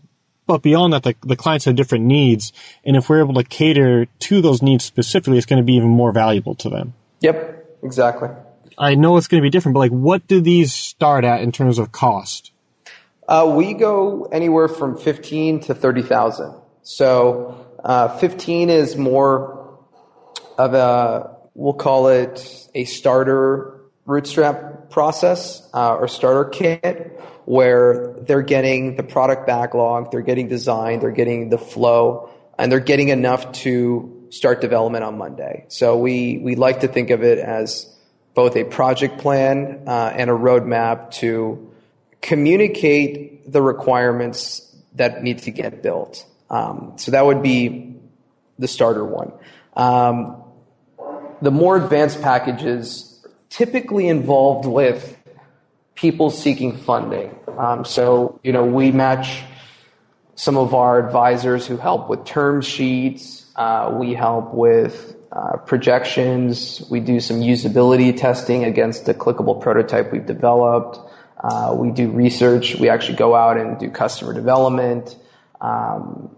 But 0.48 0.62
beyond 0.62 0.94
that, 0.94 1.04
the, 1.04 1.16
the 1.22 1.36
clients 1.36 1.66
have 1.66 1.76
different 1.76 2.06
needs. 2.06 2.54
And 2.84 2.96
if 2.96 3.10
we're 3.10 3.20
able 3.20 3.36
to 3.36 3.44
cater 3.44 4.06
to 4.06 4.42
those 4.42 4.62
needs 4.62 4.84
specifically, 4.84 5.38
it's 5.38 5.46
going 5.46 5.62
to 5.62 5.66
be 5.66 5.74
even 5.74 5.90
more 5.90 6.12
valuable 6.12 6.56
to 6.56 6.70
them. 6.70 6.94
Yep, 7.22 7.80
exactly. 7.84 8.30
I 8.78 8.96
know 8.96 9.18
it's 9.18 9.28
going 9.28 9.42
to 9.42 9.46
be 9.46 9.52
different, 9.52 9.74
but 9.74 9.82
like, 9.82 9.92
what 9.92 10.28
do 10.28 10.42
these 10.42 10.74
start 10.74 11.26
at 11.26 11.42
in 11.42 11.52
terms 11.52 11.78
of 11.78 11.92
cost? 11.92 12.52
Uh, 13.28 13.54
we 13.56 13.74
go 13.74 14.24
anywhere 14.32 14.68
from 14.68 14.98
15 14.98 15.60
to 15.62 15.76
30,000. 15.76 16.56
So, 16.90 17.68
uh, 17.84 18.18
15 18.18 18.72
is 18.72 18.98
more 18.98 19.78
of 20.58 20.74
a, 20.74 21.38
we'll 21.54 21.76
call 21.76 22.08
it 22.08 22.68
a 22.74 22.86
starter 22.86 23.80
bootstrap 24.08 24.90
process, 24.90 25.70
uh, 25.72 25.98
or 25.98 26.08
starter 26.08 26.46
kit 26.46 27.22
where 27.46 28.16
they're 28.22 28.42
getting 28.42 28.96
the 28.96 29.04
product 29.04 29.46
backlog, 29.46 30.10
they're 30.10 30.22
getting 30.22 30.48
design, 30.48 31.00
they're 31.00 31.12
getting 31.12 31.50
the 31.50 31.60
flow, 31.60 32.32
and 32.58 32.72
they're 32.72 32.80
getting 32.80 33.10
enough 33.10 33.52
to 33.52 34.26
start 34.32 34.60
development 34.60 35.04
on 35.04 35.16
Monday. 35.16 35.66
So 35.68 35.96
we, 35.96 36.40
we 36.40 36.56
like 36.56 36.80
to 36.80 36.88
think 36.88 37.12
of 37.12 37.22
it 37.22 37.38
as 37.38 37.86
both 38.34 38.56
a 38.56 38.64
project 38.64 39.20
plan, 39.20 39.84
uh, 39.86 40.12
and 40.16 40.32
a 40.32 40.34
roadmap 40.34 41.12
to 41.12 41.72
communicate 42.24 43.52
the 43.52 43.62
requirements 43.62 44.76
that 44.96 45.22
need 45.22 45.38
to 45.38 45.52
get 45.52 45.84
built. 45.84 46.26
Um, 46.50 46.94
so 46.98 47.12
that 47.12 47.26
would 47.26 47.42
be 47.42 47.96
the 48.58 48.68
starter 48.68 49.06
one. 49.06 49.32
Um, 49.76 50.44
the 51.42 51.52
more 51.52 51.78
advanced 51.78 52.22
packages 52.22 53.26
typically 53.50 54.08
involved 54.08 54.68
with 54.68 55.18
people 55.96 56.30
seeking 56.30 56.78
funding. 56.78 57.38
Um, 57.58 57.86
so, 57.86 58.40
you 58.44 58.52
know, 58.52 58.66
we 58.66 58.92
match 58.92 59.44
some 60.36 60.58
of 60.58 60.74
our 60.74 61.06
advisors 61.06 61.68
who 61.68 61.78
help 61.78 62.10
with 62.10 62.26
term 62.26 62.62
sheets. 62.62 63.46
Uh, 63.56 63.98
we 64.00 64.14
help 64.14 64.54
with 64.54 65.16
uh, 65.32 65.58
projections. 65.58 66.82
We 66.90 67.02
do 67.02 67.20
some 67.20 67.42
usability 67.42 68.16
testing 68.18 68.64
against 68.64 69.06
the 69.06 69.14
clickable 69.14 69.60
prototype 69.62 70.12
we've 70.12 70.26
developed. 70.26 71.00
Uh, 71.38 71.76
we 71.78 71.92
do 71.92 72.10
research. 72.10 72.76
We 72.76 72.90
actually 72.90 73.18
go 73.18 73.36
out 73.36 73.58
and 73.58 73.78
do 73.80 73.90
customer 73.90 74.34
development. 74.34 75.16
Um, 75.60 76.36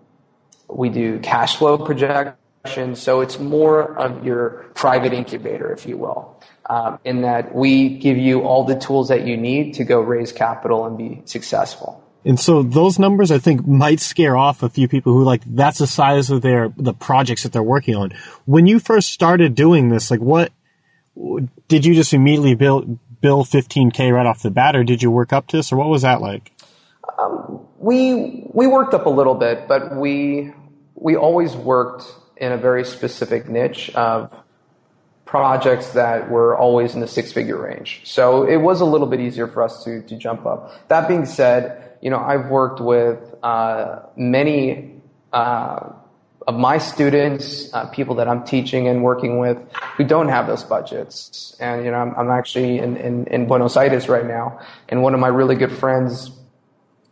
we 0.72 0.90
do 0.90 1.20
cash 1.20 1.58
flow 1.58 1.78
projections. 1.78 3.02
So 3.02 3.22
it's 3.22 3.40
more 3.40 3.98
of 3.98 4.26
your 4.26 4.70
private 4.76 5.14
incubator, 5.14 5.72
if 5.72 5.86
you 5.86 5.98
will, 5.98 6.42
um, 6.70 7.00
in 7.04 7.22
that 7.22 7.54
we 7.56 7.98
give 7.98 8.18
you 8.18 8.42
all 8.42 8.64
the 8.64 8.76
tools 8.76 9.10
that 9.10 9.26
you 9.26 9.38
need 9.38 9.76
to 9.76 9.84
go 9.84 10.00
raise 10.00 10.32
capital 10.32 10.86
and 10.86 10.98
be 10.98 11.22
successful. 11.26 12.04
And 12.24 12.40
so 12.40 12.62
those 12.62 13.00
numbers, 13.00 13.32
I 13.32 13.40
think, 13.40 13.66
might 13.66 14.00
scare 14.00 14.38
off 14.38 14.62
a 14.62 14.70
few 14.70 14.88
people 14.88 15.14
who 15.14 15.24
like 15.24 15.42
that's 15.44 15.80
the 15.80 15.88
size 15.88 16.30
of 16.30 16.42
their 16.42 16.72
the 16.78 16.94
projects 16.94 17.44
that 17.44 17.52
they're 17.52 17.64
working 17.64 17.96
on. 17.96 18.12
When 18.46 18.68
you 18.68 18.80
first 18.80 19.12
started 19.12 19.56
doing 19.56 19.90
this, 19.90 20.12
like 20.12 20.20
what 20.20 20.52
did 21.68 21.86
you 21.86 21.96
just 21.96 22.14
immediately 22.14 22.56
build 22.56 23.00
bill 23.22 23.44
15k 23.44 24.14
right 24.14 24.26
off 24.26 24.42
the 24.42 24.52
bat, 24.52 24.76
or 24.76 24.84
did 24.84 25.02
you 25.02 25.10
work 25.10 25.34
up 25.34 25.48
to 25.48 25.58
this, 25.58 25.72
or 25.72 25.78
what 25.78 25.90
was 25.90 26.04
that 26.04 26.22
like? 26.22 26.52
Um, 27.18 27.66
we 27.80 28.46
we 28.54 28.68
worked 28.68 28.94
up 28.94 29.08
a 29.08 29.10
little 29.10 29.36
bit, 29.36 29.68
but 29.68 29.96
we 29.96 30.54
we 31.02 31.16
always 31.16 31.56
worked 31.56 32.04
in 32.38 32.52
a 32.52 32.58
very 32.58 32.86
specific 32.86 33.50
niche 33.50 33.90
of 33.96 34.32
projects 35.26 35.94
that 35.94 36.30
were 36.30 36.56
always 36.56 36.94
in 36.94 37.02
the 37.02 37.08
six 37.08 37.32
figure 37.32 37.62
range. 37.62 38.02
So 38.04 38.44
it 38.44 38.58
was 38.58 38.82
a 38.82 38.86
little 38.86 39.08
bit 39.08 39.20
easier 39.20 39.48
for 39.48 39.64
us 39.64 39.84
to 39.84 40.02
to 40.04 40.16
jump 40.16 40.46
up. 40.46 40.88
That 40.90 41.08
being 41.08 41.26
said, 41.26 41.98
you 42.02 42.10
know 42.10 42.20
I've 42.20 42.48
worked 42.48 42.80
with 42.80 43.18
uh, 43.44 44.04
many. 44.16 45.02
Uh, 45.34 45.94
of 46.48 46.56
my 46.56 46.80
students, 46.80 47.72
uh, 47.72 47.86
people 47.90 48.16
that 48.16 48.28
I'm 48.28 48.44
teaching 48.44 48.88
and 48.88 49.04
working 49.04 49.38
with 49.38 49.60
who 49.96 50.04
don't 50.04 50.30
have 50.30 50.48
those 50.48 50.64
budgets. 50.64 51.56
And, 51.60 51.86
you 51.86 51.92
know, 51.92 51.98
I'm, 51.98 52.16
I'm 52.16 52.32
actually 52.32 52.80
in, 52.80 52.98
in, 52.98 53.28
in, 53.28 53.48
Buenos 53.48 53.78
Aires 53.78 54.10
right 54.10 54.26
now. 54.26 54.60
And 54.90 55.04
one 55.04 55.14
of 55.14 55.20
my 55.20 55.28
really 55.28 55.56
good 55.56 55.72
friends 55.72 56.32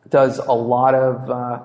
does 0.09 0.39
a 0.39 0.51
lot 0.51 0.95
of, 0.95 1.29
uh, 1.29 1.63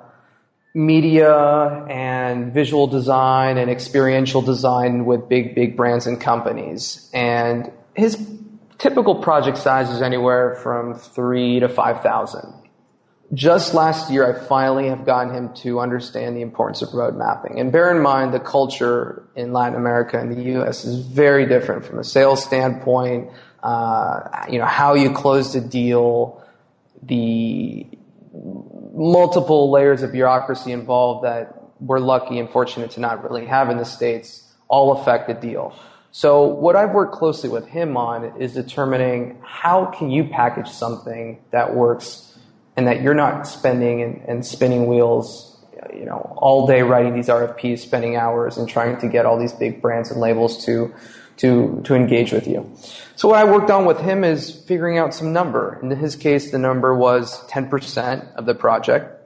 media 0.75 1.87
and 1.89 2.53
visual 2.53 2.87
design 2.87 3.59
and 3.59 3.71
experiential 3.71 4.43
design 4.43 5.05
with 5.05 5.29
big, 5.29 5.55
big 5.55 5.77
brands 5.77 6.07
and 6.07 6.21
companies. 6.21 7.09
And 7.15 7.71
his 7.95 8.19
typical 8.79 9.17
project 9.23 9.59
size 9.59 9.89
is 9.91 10.03
anywhere 10.03 10.57
from 10.57 10.95
three 10.95 11.61
to 11.61 11.69
5,000 11.69 12.65
just 13.35 13.75
last 13.75 14.11
year, 14.11 14.31
I 14.31 14.39
finally 14.39 14.89
have 14.89 15.05
gotten 15.05 15.35
him 15.35 15.55
to 15.55 15.81
understand 15.81 16.37
the 16.37 16.43
importance 16.43 16.83
of 16.83 16.93
road 16.93 17.17
mapping. 17.17 17.59
And 17.59 17.73
bear 17.73 17.95
in 17.95 18.03
mind, 18.03 18.35
the 18.35 18.41
culture 18.41 19.23
in 19.35 19.53
Latin 19.53 19.77
America 19.77 20.19
and 20.19 20.37
the 20.37 20.43
U.S. 20.53 20.85
is 20.85 21.05
very 21.07 21.47
different 21.47 21.85
from 21.85 21.99
a 21.99 22.05
sales 22.05 22.43
standpoint. 22.45 23.31
Uh, 23.63 24.45
you 24.51 24.59
know, 24.59 24.67
how 24.67 24.95
you 24.95 25.11
close 25.11 25.55
the 25.55 25.61
deal, 25.61 26.43
the 27.03 27.87
multiple 28.95 29.71
layers 29.71 30.03
of 30.03 30.13
bureaucracy 30.13 30.73
involved 30.73 31.25
that 31.25 31.55
we're 31.81 31.99
lucky 31.99 32.39
and 32.39 32.49
fortunate 32.49 32.93
to 32.93 33.01
not 33.01 33.29
really 33.29 33.47
have 33.47 33.69
in 33.71 33.77
the 33.77 33.85
States 33.85 34.45
all 34.69 35.01
affect 35.01 35.29
the 35.29 35.35
deal. 35.35 35.77
So 36.13 36.45
what 36.45 36.77
I've 36.77 36.93
worked 36.93 37.15
closely 37.15 37.51
with 37.51 37.67
him 37.67 37.97
on 37.97 38.41
is 38.41 38.55
determining 38.55 39.37
how 39.43 39.87
can 39.87 40.11
you 40.11 40.25
package 40.25 40.69
something 40.69 41.43
that 41.51 41.75
works 41.75 42.39
and 42.77 42.87
that 42.87 43.03
you're 43.03 43.15
not 43.15 43.49
spending 43.49 44.01
and, 44.03 44.23
and 44.29 44.47
spinning 44.47 44.87
wheels, 44.87 45.59
you 45.93 46.05
know, 46.05 46.37
all 46.37 46.67
day 46.67 46.83
writing 46.83 47.15
these 47.15 47.29
RFPs, 47.29 47.81
spending 47.81 48.15
hours 48.17 48.57
and 48.57 48.69
trying 48.69 48.99
to 49.01 49.09
get 49.09 49.27
all 49.27 49.39
these 49.39 49.53
big 49.53 49.83
brands 49.83 50.11
and 50.11 50.21
labels 50.21 50.65
to 50.67 50.95
to 51.39 51.81
to 51.85 51.95
engage 51.95 52.33
with 52.33 52.47
you. 52.47 52.71
So 53.17 53.29
what 53.29 53.39
I 53.39 53.45
worked 53.45 53.71
on 53.71 53.85
with 53.85 54.01
him 54.01 54.25
is 54.25 54.51
figuring 54.51 54.99
out 54.99 55.15
some 55.15 55.33
number. 55.33 55.79
In 55.83 55.91
his 55.91 56.17
case, 56.17 56.51
the 56.51 56.59
number 56.59 56.95
was 56.95 57.41
10% 57.49 58.35
of 58.35 58.47
the 58.47 58.55
project. 58.55 59.23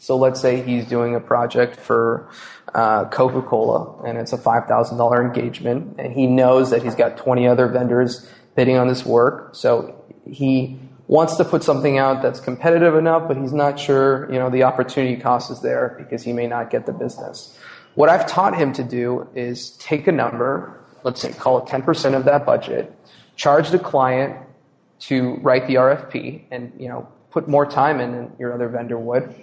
So 0.00 0.16
let's 0.16 0.40
say 0.40 0.62
he's 0.62 0.86
doing 0.86 1.14
a 1.14 1.20
project 1.20 1.76
for 1.76 2.30
uh, 2.74 3.04
Coca-Cola 3.10 4.02
and 4.04 4.16
it's 4.16 4.32
a 4.32 4.38
$5,000 4.38 5.20
engagement 5.20 5.96
and 5.98 6.12
he 6.12 6.26
knows 6.26 6.70
that 6.70 6.82
he's 6.82 6.94
got 6.94 7.18
20 7.18 7.46
other 7.46 7.68
vendors 7.68 8.26
bidding 8.56 8.76
on 8.76 8.88
this 8.88 9.04
work. 9.04 9.54
So 9.54 10.02
he 10.26 10.78
wants 11.08 11.36
to 11.36 11.44
put 11.44 11.62
something 11.62 11.98
out 11.98 12.22
that's 12.22 12.40
competitive 12.40 12.94
enough, 12.94 13.28
but 13.28 13.36
he's 13.36 13.52
not 13.52 13.78
sure, 13.78 14.30
you 14.32 14.38
know, 14.38 14.50
the 14.50 14.62
opportunity 14.62 15.20
cost 15.20 15.50
is 15.50 15.60
there 15.60 15.94
because 15.98 16.22
he 16.22 16.32
may 16.32 16.46
not 16.46 16.70
get 16.70 16.86
the 16.86 16.92
business. 16.92 17.58
What 17.94 18.08
I've 18.08 18.26
taught 18.26 18.56
him 18.56 18.72
to 18.74 18.84
do 18.84 19.28
is 19.34 19.70
take 19.78 20.06
a 20.06 20.12
number, 20.12 20.80
let's 21.04 21.20
say 21.20 21.32
call 21.32 21.58
it 21.58 21.66
10% 21.66 22.14
of 22.14 22.24
that 22.24 22.44
budget, 22.44 22.92
charge 23.36 23.70
the 23.70 23.78
client 23.78 24.36
to 25.00 25.34
write 25.36 25.66
the 25.66 25.76
RFP 25.76 26.42
and, 26.50 26.72
you 26.78 26.88
know, 26.88 27.08
put 27.30 27.48
more 27.48 27.66
time 27.66 28.00
in 28.00 28.12
than 28.12 28.32
your 28.38 28.52
other 28.52 28.68
vendor 28.68 28.98
would 28.98 29.34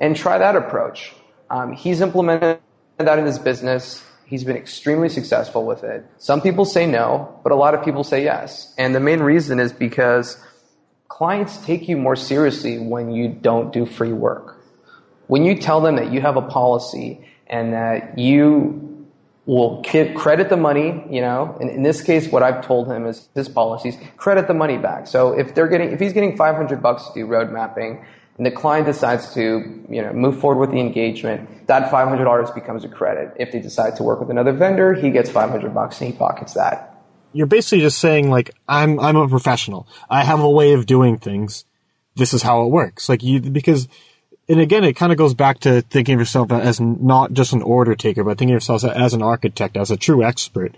and 0.00 0.16
try 0.16 0.38
that 0.38 0.56
approach. 0.56 1.12
Um, 1.50 1.72
he's 1.72 2.00
implemented 2.00 2.60
that 2.98 3.18
in 3.18 3.26
his 3.26 3.38
business. 3.38 4.04
He's 4.24 4.44
been 4.44 4.56
extremely 4.56 5.08
successful 5.08 5.66
with 5.66 5.82
it. 5.82 6.06
Some 6.18 6.40
people 6.40 6.64
say 6.64 6.86
no, 6.86 7.40
but 7.42 7.50
a 7.50 7.56
lot 7.56 7.74
of 7.74 7.84
people 7.84 8.04
say 8.04 8.22
yes. 8.22 8.72
And 8.78 8.94
the 8.94 9.00
main 9.00 9.20
reason 9.20 9.58
is 9.58 9.72
because 9.72 10.38
clients 11.08 11.56
take 11.66 11.88
you 11.88 11.96
more 11.96 12.16
seriously 12.16 12.78
when 12.78 13.10
you 13.10 13.28
don't 13.28 13.72
do 13.72 13.84
free 13.84 14.12
work. 14.12 14.56
When 15.26 15.44
you 15.44 15.56
tell 15.56 15.80
them 15.80 15.96
that 15.96 16.12
you 16.12 16.20
have 16.20 16.36
a 16.36 16.42
policy 16.42 17.26
and 17.46 17.72
that 17.72 18.18
you 18.18 18.89
will 19.50 19.82
credit 20.14 20.48
the 20.48 20.56
money, 20.56 21.04
you 21.10 21.20
know, 21.20 21.56
and 21.60 21.68
in 21.70 21.82
this 21.82 22.02
case, 22.02 22.30
what 22.30 22.40
I've 22.40 22.64
told 22.64 22.86
him 22.86 23.04
is 23.04 23.28
his 23.34 23.48
policies, 23.48 23.96
credit 24.16 24.46
the 24.46 24.54
money 24.54 24.78
back. 24.78 25.08
So 25.08 25.36
if 25.36 25.56
they're 25.56 25.66
getting, 25.66 25.90
if 25.90 25.98
he's 25.98 26.12
getting 26.12 26.36
500 26.36 26.80
bucks 26.80 27.08
to 27.08 27.14
do 27.14 27.26
road 27.26 27.50
mapping 27.50 28.04
and 28.36 28.46
the 28.46 28.52
client 28.52 28.86
decides 28.86 29.34
to, 29.34 29.84
you 29.88 30.02
know, 30.02 30.12
move 30.12 30.38
forward 30.38 30.60
with 30.60 30.70
the 30.70 30.78
engagement, 30.78 31.66
that 31.66 31.90
$500 31.90 32.54
becomes 32.54 32.84
a 32.84 32.88
credit. 32.88 33.34
If 33.40 33.50
they 33.50 33.58
decide 33.58 33.96
to 33.96 34.04
work 34.04 34.20
with 34.20 34.30
another 34.30 34.52
vendor, 34.52 34.94
he 34.94 35.10
gets 35.10 35.28
500 35.28 35.74
bucks 35.74 36.00
and 36.00 36.12
he 36.12 36.16
pockets 36.16 36.54
that 36.54 36.86
you're 37.32 37.46
basically 37.46 37.78
just 37.78 37.98
saying 37.98 38.28
like 38.28 38.50
I'm 38.66 38.98
I'm 38.98 39.14
a 39.14 39.28
professional. 39.28 39.86
I 40.08 40.24
have 40.24 40.40
a 40.40 40.50
way 40.50 40.72
of 40.72 40.84
doing 40.86 41.18
things. 41.18 41.64
This 42.16 42.34
is 42.34 42.42
how 42.42 42.64
it 42.64 42.70
works. 42.70 43.08
Like 43.08 43.22
you 43.22 43.40
because 43.40 43.86
and 44.50 44.60
again 44.60 44.84
it 44.84 44.94
kind 44.94 45.12
of 45.12 45.18
goes 45.18 45.34
back 45.34 45.60
to 45.60 45.80
thinking 45.82 46.14
of 46.14 46.20
yourself 46.20 46.52
as 46.52 46.80
not 46.80 47.32
just 47.32 47.52
an 47.52 47.62
order 47.62 47.94
taker, 47.94 48.24
but 48.24 48.36
thinking 48.36 48.54
of 48.54 48.56
yourself 48.56 48.84
as 48.84 49.14
an 49.14 49.22
architect, 49.22 49.76
as 49.76 49.90
a 49.90 49.96
true 49.96 50.22
expert. 50.22 50.74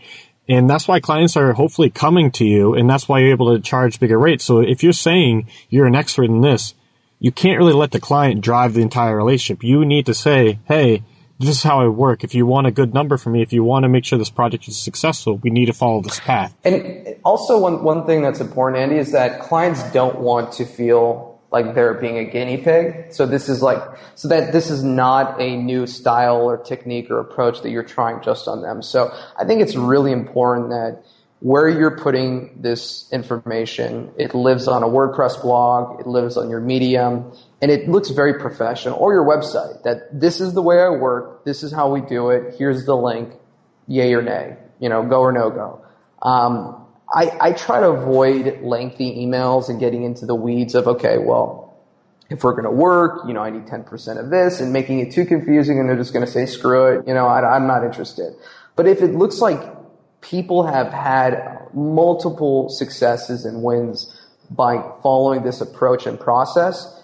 And 0.48 0.68
that's 0.68 0.86
why 0.86 1.00
clients 1.00 1.36
are 1.36 1.52
hopefully 1.52 1.90
coming 1.90 2.30
to 2.32 2.44
you 2.44 2.74
and 2.74 2.88
that's 2.88 3.08
why 3.08 3.20
you're 3.20 3.30
able 3.30 3.56
to 3.56 3.62
charge 3.62 3.98
bigger 3.98 4.18
rates. 4.18 4.44
So 4.44 4.60
if 4.60 4.82
you're 4.82 4.92
saying 4.92 5.48
you're 5.70 5.86
an 5.86 5.94
expert 5.94 6.24
in 6.24 6.40
this, 6.40 6.74
you 7.18 7.32
can't 7.32 7.58
really 7.58 7.72
let 7.72 7.92
the 7.92 8.00
client 8.00 8.40
drive 8.40 8.74
the 8.74 8.82
entire 8.82 9.16
relationship. 9.16 9.64
You 9.64 9.84
need 9.84 10.06
to 10.06 10.14
say, 10.14 10.58
"Hey, 10.66 11.02
this 11.42 11.56
is 11.56 11.62
how 11.62 11.80
I 11.80 11.88
work. 11.88 12.24
If 12.24 12.34
you 12.34 12.46
want 12.46 12.66
a 12.66 12.70
good 12.70 12.94
number 12.94 13.16
for 13.16 13.30
me, 13.30 13.42
if 13.42 13.52
you 13.52 13.64
want 13.64 13.82
to 13.82 13.88
make 13.88 14.04
sure 14.04 14.18
this 14.18 14.30
project 14.30 14.68
is 14.68 14.78
successful, 14.78 15.36
we 15.36 15.50
need 15.50 15.66
to 15.66 15.72
follow 15.72 16.00
this 16.00 16.20
path. 16.20 16.54
And 16.64 17.16
also, 17.24 17.58
one, 17.58 17.82
one 17.82 18.06
thing 18.06 18.22
that's 18.22 18.40
important, 18.40 18.82
Andy, 18.82 18.96
is 18.96 19.12
that 19.12 19.40
clients 19.40 19.82
don't 19.92 20.20
want 20.20 20.52
to 20.54 20.64
feel 20.64 21.31
like 21.52 21.74
they're 21.74 21.94
being 21.94 22.18
a 22.18 22.24
guinea 22.24 22.56
pig. 22.56 23.12
So 23.12 23.26
this 23.26 23.48
is 23.48 23.62
like, 23.62 23.82
so 24.14 24.28
that 24.28 24.52
this 24.52 24.70
is 24.70 24.82
not 24.82 25.40
a 25.40 25.56
new 25.56 25.86
style 25.86 26.38
or 26.38 26.56
technique 26.56 27.10
or 27.10 27.20
approach 27.20 27.60
that 27.62 27.70
you're 27.70 27.84
trying 27.84 28.22
just 28.22 28.48
on 28.48 28.62
them. 28.62 28.82
So 28.82 29.14
I 29.38 29.44
think 29.44 29.60
it's 29.60 29.76
really 29.76 30.12
important 30.12 30.70
that 30.70 31.04
where 31.40 31.68
you're 31.68 31.98
putting 31.98 32.56
this 32.62 33.08
information, 33.12 34.12
it 34.16 34.32
lives 34.34 34.68
on 34.68 34.82
a 34.82 34.86
WordPress 34.86 35.42
blog, 35.42 36.00
it 36.00 36.06
lives 36.06 36.36
on 36.36 36.48
your 36.48 36.60
Medium, 36.60 37.32
and 37.60 37.70
it 37.70 37.88
looks 37.88 38.10
very 38.10 38.40
professional, 38.40 38.96
or 38.96 39.12
your 39.12 39.26
website, 39.26 39.82
that 39.82 40.08
this 40.18 40.40
is 40.40 40.54
the 40.54 40.62
way 40.62 40.80
I 40.80 40.88
work, 40.90 41.44
this 41.44 41.64
is 41.64 41.72
how 41.72 41.92
we 41.92 42.00
do 42.00 42.30
it, 42.30 42.54
here's 42.58 42.86
the 42.86 42.96
link, 42.96 43.34
yay 43.88 44.14
or 44.14 44.22
nay, 44.22 44.56
you 44.78 44.88
know, 44.88 45.02
go 45.02 45.20
or 45.20 45.32
no 45.32 45.50
go. 45.50 45.84
Um, 46.22 46.81
I, 47.14 47.30
I 47.40 47.52
try 47.52 47.80
to 47.80 47.88
avoid 47.88 48.62
lengthy 48.62 49.14
emails 49.16 49.68
and 49.68 49.78
getting 49.78 50.04
into 50.04 50.24
the 50.24 50.34
weeds 50.34 50.74
of, 50.74 50.86
okay, 50.86 51.18
well, 51.18 51.74
if 52.30 52.42
we're 52.42 52.52
going 52.52 52.64
to 52.64 52.70
work, 52.70 53.22
you 53.26 53.34
know, 53.34 53.42
I 53.42 53.50
need 53.50 53.66
10% 53.66 54.18
of 54.18 54.30
this 54.30 54.60
and 54.60 54.72
making 54.72 55.00
it 55.00 55.12
too 55.12 55.26
confusing 55.26 55.78
and 55.78 55.88
they're 55.88 55.96
just 55.96 56.12
going 56.12 56.24
to 56.24 56.30
say, 56.30 56.46
screw 56.46 56.98
it, 56.98 57.06
you 57.06 57.12
know, 57.12 57.26
I, 57.26 57.54
I'm 57.54 57.66
not 57.66 57.84
interested. 57.84 58.34
But 58.76 58.86
if 58.88 59.02
it 59.02 59.14
looks 59.14 59.40
like 59.40 59.60
people 60.22 60.66
have 60.66 60.90
had 60.90 61.68
multiple 61.74 62.70
successes 62.70 63.44
and 63.44 63.62
wins 63.62 64.18
by 64.50 64.76
following 65.02 65.42
this 65.42 65.60
approach 65.60 66.06
and 66.06 66.18
process, 66.18 67.02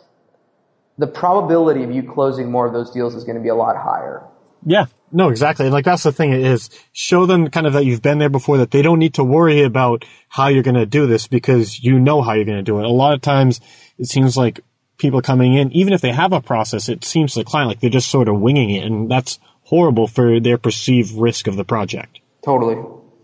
the 0.97 1.07
probability 1.07 1.85
of 1.85 1.93
you 1.93 2.03
closing 2.03 2.51
more 2.51 2.67
of 2.67 2.73
those 2.73 2.91
deals 2.91 3.15
is 3.15 3.25
going 3.25 3.37
to 3.37 3.43
be 3.43 3.49
a 3.49 3.55
lot 3.55 3.77
higher. 3.77 4.23
Yeah, 4.65 4.87
no, 5.11 5.29
exactly. 5.29 5.71
Like 5.71 5.85
that's 5.85 6.03
the 6.03 6.13
thing 6.13 6.33
is 6.33 6.71
show 6.93 7.27
them 7.27 7.49
kind 7.51 7.67
of 7.67 7.73
that 7.75 7.85
you've 7.85 8.03
been 8.03 8.19
there 8.19 8.29
before, 8.29 8.59
that 8.59 8.71
they 8.71 8.83
don't 8.83 8.99
need 8.99 9.15
to 9.15 9.25
worry 9.25 9.63
about 9.63 10.05
how 10.29 10.49
you're 10.49 10.63
going 10.63 10.75
to 10.75 10.87
do 10.87 11.07
this 11.07 11.27
because 11.27 11.83
you 11.83 11.99
know 11.99 12.23
how 12.23 12.33
you're 12.33 12.45
going 12.45 12.59
to 12.59 12.63
do 12.63 12.79
it. 12.79 12.85
A 12.85 12.89
lot 12.89 13.15
of 13.15 13.21
times 13.21 13.61
it 13.99 14.07
seems 14.07 14.37
like 14.37 14.61
people 14.99 15.23
coming 15.23 15.55
in, 15.55 15.73
even 15.73 15.93
if 15.93 16.01
they 16.01 16.13
have 16.13 16.33
a 16.33 16.41
process, 16.41 16.89
it 16.89 17.05
seems 17.05 17.35
to 17.35 17.41
the 17.41 17.45
client 17.45 17.69
like 17.69 17.81
they're 17.81 17.91
just 17.91 18.11
sort 18.11 18.29
of 18.29 18.41
winging 18.41 18.71
it 18.71 18.85
and 18.85 19.11
that's 19.11 19.39
horrible 19.63 20.07
for 20.07 20.41
their 20.41 20.59
perceived 20.59 21.13
risk 21.13 21.47
of 21.47 21.57
the 21.57 21.65
project. 21.65 22.19
Totally 22.43 22.77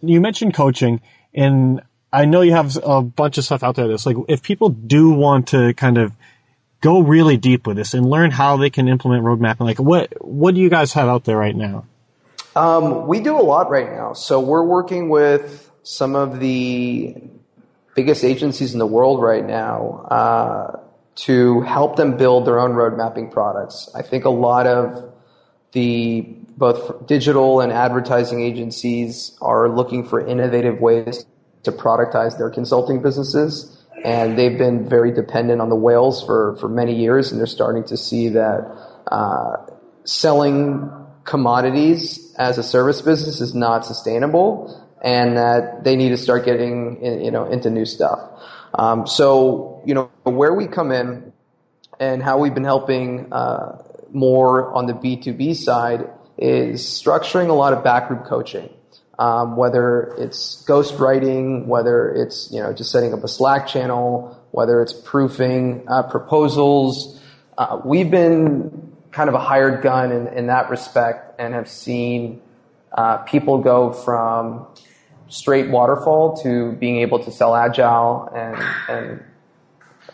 you 0.08 0.20
mentioned 0.20 0.54
coaching, 0.54 1.00
and 1.32 1.82
I 2.12 2.24
know 2.24 2.42
you 2.42 2.52
have 2.52 2.76
a 2.82 3.02
bunch 3.02 3.38
of 3.38 3.44
stuff 3.44 3.62
out 3.62 3.76
there 3.76 3.88
that's 3.88 4.06
like 4.06 4.16
if 4.28 4.42
people 4.42 4.68
do 4.68 5.10
want 5.10 5.48
to 5.48 5.74
kind 5.74 5.98
of 5.98 6.12
go 6.84 7.00
really 7.00 7.38
deep 7.38 7.66
with 7.66 7.78
this 7.78 7.94
and 7.94 8.04
learn 8.04 8.30
how 8.30 8.58
they 8.58 8.68
can 8.68 8.88
implement 8.88 9.24
road 9.24 9.40
mapping, 9.40 9.66
like 9.66 9.78
what 9.78 10.12
what 10.22 10.54
do 10.54 10.60
you 10.60 10.68
guys 10.68 10.92
have 10.92 11.08
out 11.08 11.24
there 11.24 11.36
right 11.36 11.56
now? 11.56 11.86
Um, 12.54 13.08
we 13.08 13.20
do 13.20 13.36
a 13.36 13.42
lot 13.42 13.70
right 13.70 13.90
now. 13.90 14.12
So 14.12 14.38
we're 14.38 14.62
working 14.62 15.08
with 15.08 15.70
some 15.82 16.14
of 16.14 16.40
the 16.40 17.16
biggest 17.94 18.22
agencies 18.22 18.74
in 18.74 18.78
the 18.78 18.86
world 18.86 19.22
right 19.22 19.44
now 19.44 20.06
uh, 20.10 20.80
to 21.16 21.62
help 21.62 21.96
them 21.96 22.18
build 22.18 22.46
their 22.46 22.60
own 22.60 22.74
road 22.74 22.98
mapping 22.98 23.30
products. 23.30 23.88
I 23.94 24.02
think 24.02 24.26
a 24.26 24.30
lot 24.30 24.66
of 24.66 25.10
the 25.72 26.20
both 26.56 27.06
digital 27.06 27.60
and 27.60 27.72
advertising 27.72 28.42
agencies 28.42 29.36
are 29.40 29.68
looking 29.68 30.06
for 30.06 30.24
innovative 30.24 30.80
ways 30.80 31.24
to 31.62 31.72
productize 31.72 32.36
their 32.36 32.50
consulting 32.50 33.00
businesses. 33.00 33.73
And 34.04 34.38
they've 34.38 34.58
been 34.58 34.88
very 34.88 35.12
dependent 35.12 35.62
on 35.62 35.70
the 35.70 35.76
whales 35.76 36.24
for, 36.24 36.56
for 36.60 36.68
many 36.68 36.94
years, 36.94 37.32
and 37.32 37.40
they're 37.40 37.46
starting 37.46 37.84
to 37.84 37.96
see 37.96 38.28
that 38.30 38.76
uh, 39.10 39.56
selling 40.04 40.90
commodities 41.24 42.34
as 42.36 42.58
a 42.58 42.62
service 42.62 43.00
business 43.00 43.40
is 43.40 43.54
not 43.54 43.86
sustainable, 43.86 44.80
and 45.02 45.38
that 45.38 45.84
they 45.84 45.96
need 45.96 46.10
to 46.10 46.18
start 46.18 46.44
getting 46.44 47.02
you 47.24 47.30
know 47.30 47.46
into 47.46 47.70
new 47.70 47.86
stuff. 47.86 48.20
Um, 48.74 49.06
so 49.06 49.82
you 49.86 49.94
know 49.94 50.10
where 50.24 50.52
we 50.52 50.66
come 50.66 50.92
in 50.92 51.32
and 51.98 52.22
how 52.22 52.38
we've 52.38 52.54
been 52.54 52.64
helping 52.64 53.32
uh, 53.32 53.82
more 54.12 54.72
on 54.74 54.86
the 54.86 54.94
B2B 54.94 55.56
side 55.56 56.10
is 56.36 56.82
structuring 56.82 57.48
a 57.48 57.52
lot 57.52 57.72
of 57.72 57.84
backroom 57.84 58.24
coaching. 58.24 58.68
Um, 59.18 59.56
whether 59.56 60.14
it's 60.18 60.64
ghostwriting, 60.66 61.66
whether 61.66 62.10
it's 62.12 62.50
you 62.50 62.60
know 62.60 62.72
just 62.72 62.90
setting 62.90 63.12
up 63.12 63.22
a 63.22 63.28
Slack 63.28 63.68
channel, 63.68 64.36
whether 64.50 64.82
it's 64.82 64.92
proofing 64.92 65.84
uh, 65.88 66.02
proposals, 66.04 67.20
uh, 67.56 67.80
we've 67.84 68.10
been 68.10 68.92
kind 69.12 69.28
of 69.28 69.34
a 69.36 69.38
hired 69.38 69.82
gun 69.82 70.10
in, 70.10 70.26
in 70.28 70.46
that 70.48 70.68
respect, 70.68 71.40
and 71.40 71.54
have 71.54 71.68
seen 71.68 72.42
uh, 72.92 73.18
people 73.18 73.58
go 73.58 73.92
from 73.92 74.66
straight 75.28 75.70
waterfall 75.70 76.36
to 76.42 76.72
being 76.72 76.96
able 76.98 77.22
to 77.22 77.30
sell 77.30 77.54
agile 77.54 78.28
and 78.34 78.56
and 78.88 79.24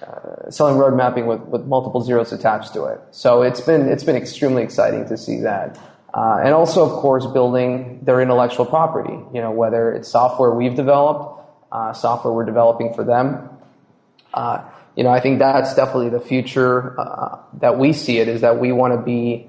uh, 0.03 0.51
selling 0.51 0.77
road 0.79 0.97
mapping 0.97 1.27
with, 1.27 1.41
with 1.43 1.65
multiple 1.67 2.01
zeros 2.01 2.33
attached 2.33 2.73
to 2.73 2.85
it. 2.85 3.01
So 3.11 3.43
it's 3.43 3.61
been 3.61 3.89
it's 3.89 4.05
been 4.05 4.17
extremely 4.17 4.63
exciting 4.63 5.07
to 5.09 5.17
see 5.17 5.41
that. 5.41 5.79
Uh, 6.13 6.41
and 6.45 6.53
also, 6.53 6.85
of 6.85 6.93
course, 7.01 7.27
building 7.27 8.01
their 8.03 8.21
intellectual 8.21 8.67
property. 8.67 9.17
You 9.33 9.41
know, 9.41 9.53
whether 9.53 9.93
it's 9.93 10.09
software 10.09 10.51
we've 10.51 10.75
developed, 10.75 11.49
uh, 11.71 11.93
software 11.93 12.33
we're 12.33 12.45
developing 12.45 12.95
for 12.95 13.05
them. 13.05 13.49
Uh, 14.35 14.69
you 14.97 15.05
know, 15.05 15.11
I 15.11 15.21
think 15.21 15.39
that's 15.39 15.75
definitely 15.75 16.11
the 16.11 16.21
future 16.21 16.99
uh, 16.99 17.39
that 17.61 17.79
we 17.79 17.93
see 17.93 18.19
it 18.19 18.29
is 18.29 18.41
that 18.41 18.59
we 18.59 18.73
want 18.73 18.95
to 18.95 19.01
be 19.01 19.49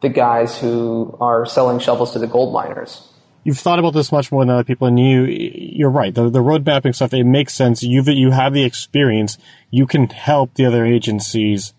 the 0.00 0.08
guys 0.08 0.58
who 0.58 1.16
are 1.20 1.44
selling 1.44 1.78
shovels 1.78 2.12
to 2.12 2.18
the 2.18 2.26
gold 2.26 2.54
miners. 2.54 3.06
You've 3.44 3.58
thought 3.58 3.78
about 3.78 3.94
this 3.94 4.12
much 4.12 4.30
more 4.30 4.42
than 4.42 4.50
other 4.50 4.64
people, 4.64 4.88
and 4.88 4.98
you 4.98 5.24
you're 5.24 5.90
right. 5.90 6.14
The 6.14 6.28
the 6.28 6.40
road 6.40 6.66
mapping 6.66 6.92
stuff 6.92 7.14
it 7.14 7.24
makes 7.24 7.54
sense. 7.54 7.82
You 7.82 8.02
you 8.02 8.30
have 8.30 8.52
the 8.52 8.64
experience. 8.64 9.38
You 9.70 9.86
can 9.86 10.08
help 10.08 10.54
the 10.54 10.66
other 10.66 10.84
agencies 10.84 11.72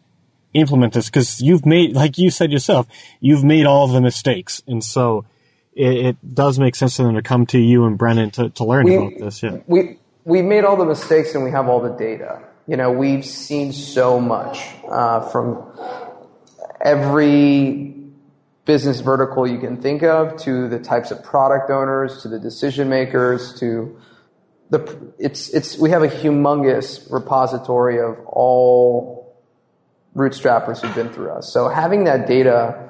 implement 0.54 0.94
this 0.94 1.06
because 1.08 1.42
you've 1.42 1.66
made, 1.66 1.94
like 1.94 2.18
you 2.18 2.30
said 2.30 2.52
yourself, 2.52 2.88
you've 3.20 3.44
made 3.44 3.66
all 3.66 3.86
of 3.86 3.92
the 3.92 4.02
mistakes, 4.02 4.62
and 4.68 4.84
so 4.84 5.26
it, 5.74 6.06
it 6.06 6.36
does 6.36 6.60
make 6.60 6.76
sense 6.76 6.98
for 6.98 7.04
them 7.04 7.16
to 7.16 7.22
come 7.22 7.46
to 7.48 7.60
you 7.60 7.86
and 7.86 7.98
Brennan 7.98 8.32
to, 8.32 8.50
to 8.50 8.64
learn 8.64 8.86
we, 8.86 8.96
about 8.96 9.20
this. 9.20 9.44
Yeah, 9.44 9.58
we 9.68 9.98
we 10.26 10.42
made 10.42 10.64
all 10.64 10.78
the 10.78 10.86
mistakes 10.86 11.36
and 11.36 11.44
we 11.44 11.52
have 11.52 11.68
all 11.68 11.82
the 11.82 11.96
data. 11.96 12.42
You 12.68 12.78
know, 12.78 12.92
we've 12.92 13.26
seen 13.26 13.74
so 13.74 14.20
much 14.20 14.60
uh, 14.88 15.22
from 15.30 15.66
every 16.82 17.96
business 18.66 19.00
vertical 19.00 19.48
you 19.48 19.58
can 19.58 19.82
think 19.82 20.04
of 20.04 20.38
to 20.38 20.68
the 20.70 20.78
types 20.78 21.10
of 21.10 21.24
product 21.24 21.72
owners 21.72 22.22
to 22.22 22.28
the 22.28 22.38
decision 22.38 22.88
makers 22.88 23.60
to 23.60 24.00
the 24.70 25.12
it's 25.18 25.50
it's 25.50 25.76
we 25.80 25.90
have 25.90 26.04
a 26.04 26.08
humongous 26.08 27.12
repository 27.12 28.00
of 28.00 28.16
all 28.28 29.19
rootstrappers 30.20 30.82
who've 30.82 30.94
been 30.94 31.12
through 31.14 31.32
us. 31.32 31.52
So 31.54 31.70
having 31.70 32.04
that 32.04 32.28
data 32.28 32.86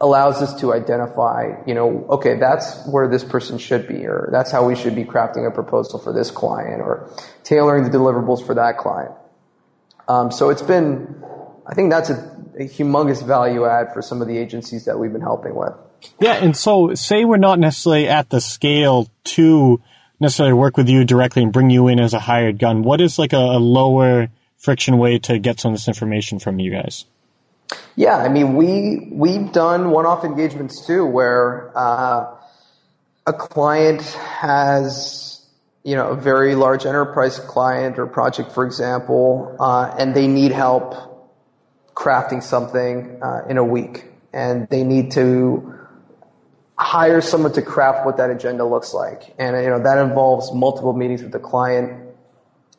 allows 0.00 0.42
us 0.42 0.60
to 0.60 0.74
identify, 0.74 1.62
you 1.64 1.74
know, 1.74 2.04
okay, 2.10 2.34
that's 2.38 2.84
where 2.88 3.08
this 3.08 3.22
person 3.22 3.56
should 3.56 3.86
be, 3.86 4.04
or 4.04 4.28
that's 4.32 4.50
how 4.50 4.66
we 4.66 4.74
should 4.74 4.96
be 4.96 5.04
crafting 5.04 5.46
a 5.46 5.50
proposal 5.52 6.00
for 6.00 6.12
this 6.12 6.32
client, 6.32 6.82
or 6.82 7.08
tailoring 7.44 7.84
the 7.84 7.90
deliverables 7.90 8.44
for 8.44 8.54
that 8.54 8.78
client. 8.78 9.12
Um, 10.08 10.32
so 10.32 10.50
it's 10.50 10.62
been, 10.62 11.22
I 11.66 11.74
think 11.74 11.90
that's 11.90 12.10
a, 12.10 12.14
a 12.58 12.64
humongous 12.64 13.24
value 13.24 13.64
add 13.64 13.94
for 13.94 14.02
some 14.02 14.20
of 14.20 14.26
the 14.26 14.36
agencies 14.36 14.86
that 14.86 14.98
we've 14.98 15.12
been 15.12 15.22
helping 15.22 15.54
with. 15.54 15.72
Yeah, 16.18 16.34
and 16.34 16.56
so 16.56 16.94
say 16.94 17.24
we're 17.24 17.36
not 17.36 17.60
necessarily 17.60 18.08
at 18.08 18.28
the 18.28 18.40
scale 18.40 19.08
to 19.24 19.80
necessarily 20.18 20.54
work 20.54 20.76
with 20.76 20.88
you 20.88 21.04
directly 21.04 21.42
and 21.44 21.52
bring 21.52 21.70
you 21.70 21.88
in 21.88 22.00
as 22.00 22.12
a 22.12 22.18
hired 22.18 22.58
gun. 22.58 22.82
What 22.82 23.00
is 23.00 23.18
like 23.18 23.32
a, 23.32 23.36
a 23.36 23.60
lower 23.60 24.28
friction 24.64 24.96
way 24.96 25.18
to 25.18 25.38
get 25.38 25.60
some 25.60 25.72
of 25.72 25.78
this 25.78 25.88
information 25.88 26.38
from 26.38 26.58
you 26.58 26.70
guys? 26.70 27.04
Yeah, 27.96 28.16
I 28.16 28.28
mean, 28.28 28.56
we 28.56 29.08
we've 29.10 29.52
done 29.52 29.90
one-off 29.90 30.24
engagements 30.24 30.86
too, 30.86 31.04
where 31.06 31.70
uh, 31.76 32.34
a 33.26 33.32
client 33.32 34.02
has 34.02 35.46
you 35.82 35.94
know 35.94 36.08
a 36.08 36.16
very 36.16 36.54
large 36.54 36.86
enterprise 36.86 37.38
client 37.38 37.98
or 37.98 38.06
project, 38.06 38.52
for 38.52 38.64
example, 38.64 39.56
uh, 39.60 39.94
and 39.98 40.14
they 40.14 40.26
need 40.26 40.52
help 40.52 40.94
crafting 41.94 42.42
something 42.42 43.22
uh, 43.22 43.42
in 43.48 43.58
a 43.58 43.64
week, 43.64 44.06
and 44.32 44.68
they 44.68 44.82
need 44.82 45.12
to 45.12 45.78
hire 46.76 47.20
someone 47.20 47.52
to 47.52 47.62
craft 47.62 48.04
what 48.04 48.16
that 48.16 48.30
agenda 48.30 48.64
looks 48.64 48.92
like, 48.92 49.34
and 49.38 49.56
you 49.62 49.70
know 49.70 49.82
that 49.82 49.98
involves 49.98 50.52
multiple 50.52 50.92
meetings 50.92 51.22
with 51.22 51.32
the 51.32 51.38
client. 51.38 52.00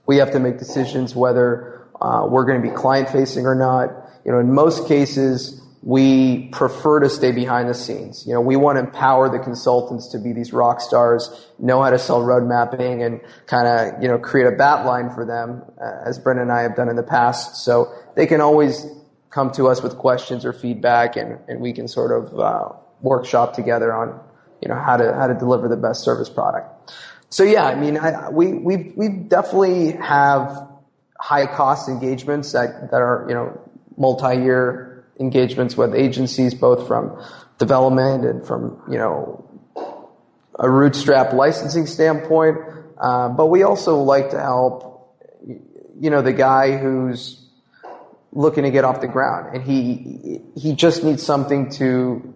We 0.05 0.17
have 0.17 0.31
to 0.31 0.39
make 0.39 0.59
decisions 0.59 1.15
whether 1.15 1.74
uh, 2.01 2.27
we're 2.29 2.45
going 2.45 2.61
to 2.61 2.67
be 2.67 2.73
client 2.73 3.09
facing 3.09 3.45
or 3.45 3.55
not 3.55 4.05
you 4.25 4.31
know, 4.31 4.39
in 4.39 4.51
most 4.53 4.87
cases, 4.87 5.61
we 5.83 6.47
prefer 6.47 6.99
to 6.99 7.09
stay 7.09 7.31
behind 7.31 7.69
the 7.69 7.75
scenes. 7.75 8.25
You 8.25 8.33
know, 8.33 8.41
we 8.41 8.55
want 8.55 8.77
to 8.77 8.79
empower 8.79 9.29
the 9.29 9.37
consultants 9.37 10.07
to 10.09 10.17
be 10.17 10.33
these 10.33 10.51
rock 10.51 10.81
stars, 10.81 11.47
know 11.59 11.83
how 11.83 11.91
to 11.91 11.99
sell 11.99 12.23
road 12.23 12.43
mapping 12.47 13.03
and 13.03 13.21
kind 13.45 13.67
of, 13.67 14.01
you 14.01 14.07
know, 14.07 14.17
create 14.17 14.47
a 14.47 14.51
bat 14.51 14.83
line 14.83 15.11
for 15.11 15.25
them, 15.25 15.61
uh, 15.79 16.09
as 16.09 16.17
Brennan 16.17 16.43
and 16.43 16.51
I 16.51 16.63
have 16.63 16.75
done 16.75 16.89
in 16.89 16.95
the 16.95 17.03
past. 17.03 17.63
So 17.63 17.93
they 18.15 18.25
can 18.25 18.41
always 18.41 18.87
come 19.29 19.51
to 19.51 19.67
us 19.67 19.83
with 19.83 19.95
questions 19.97 20.43
or 20.43 20.53
feedback 20.53 21.15
and, 21.17 21.37
and 21.47 21.61
we 21.61 21.71
can 21.71 21.87
sort 21.87 22.11
of, 22.11 22.39
uh, 22.39 22.69
workshop 23.01 23.53
together 23.53 23.93
on, 23.93 24.19
you 24.59 24.69
know, 24.69 24.75
how 24.75 24.97
to, 24.97 25.13
how 25.13 25.27
to 25.27 25.35
deliver 25.35 25.67
the 25.67 25.77
best 25.77 26.03
service 26.03 26.29
product. 26.29 26.95
So 27.29 27.43
yeah, 27.43 27.65
I 27.65 27.75
mean, 27.75 27.97
I, 27.97 28.29
we, 28.29 28.53
we, 28.53 28.93
we 28.95 29.09
definitely 29.09 29.91
have 29.91 30.67
high 31.19 31.45
cost 31.45 31.87
engagements 31.89 32.51
that, 32.51 32.91
that 32.91 33.01
are, 33.01 33.25
you 33.27 33.33
know, 33.33 33.59
multi-year 33.97 35.05
engagements 35.19 35.77
with 35.77 35.95
agencies, 35.95 36.53
both 36.53 36.87
from 36.87 37.21
development 37.57 38.25
and 38.25 38.45
from, 38.45 38.81
you 38.89 38.97
know, 38.97 39.41
a 40.59 40.65
rootstrap 40.65 41.33
licensing 41.33 41.85
standpoint. 41.85 42.57
Uh, 42.97 43.29
but 43.29 43.47
we 43.47 43.63
also 43.63 43.97
like 43.97 44.31
to 44.31 44.39
help, 44.39 45.15
you 45.99 46.09
know, 46.09 46.21
the 46.21 46.33
guy 46.33 46.77
who's 46.77 47.41
looking 48.31 48.63
to 48.63 48.71
get 48.71 48.83
off 48.83 48.99
the 48.99 49.07
ground 49.07 49.55
and 49.55 49.63
he, 49.63 50.41
he 50.57 50.75
just 50.75 51.03
needs 51.03 51.23
something 51.23 51.69
to 51.71 52.33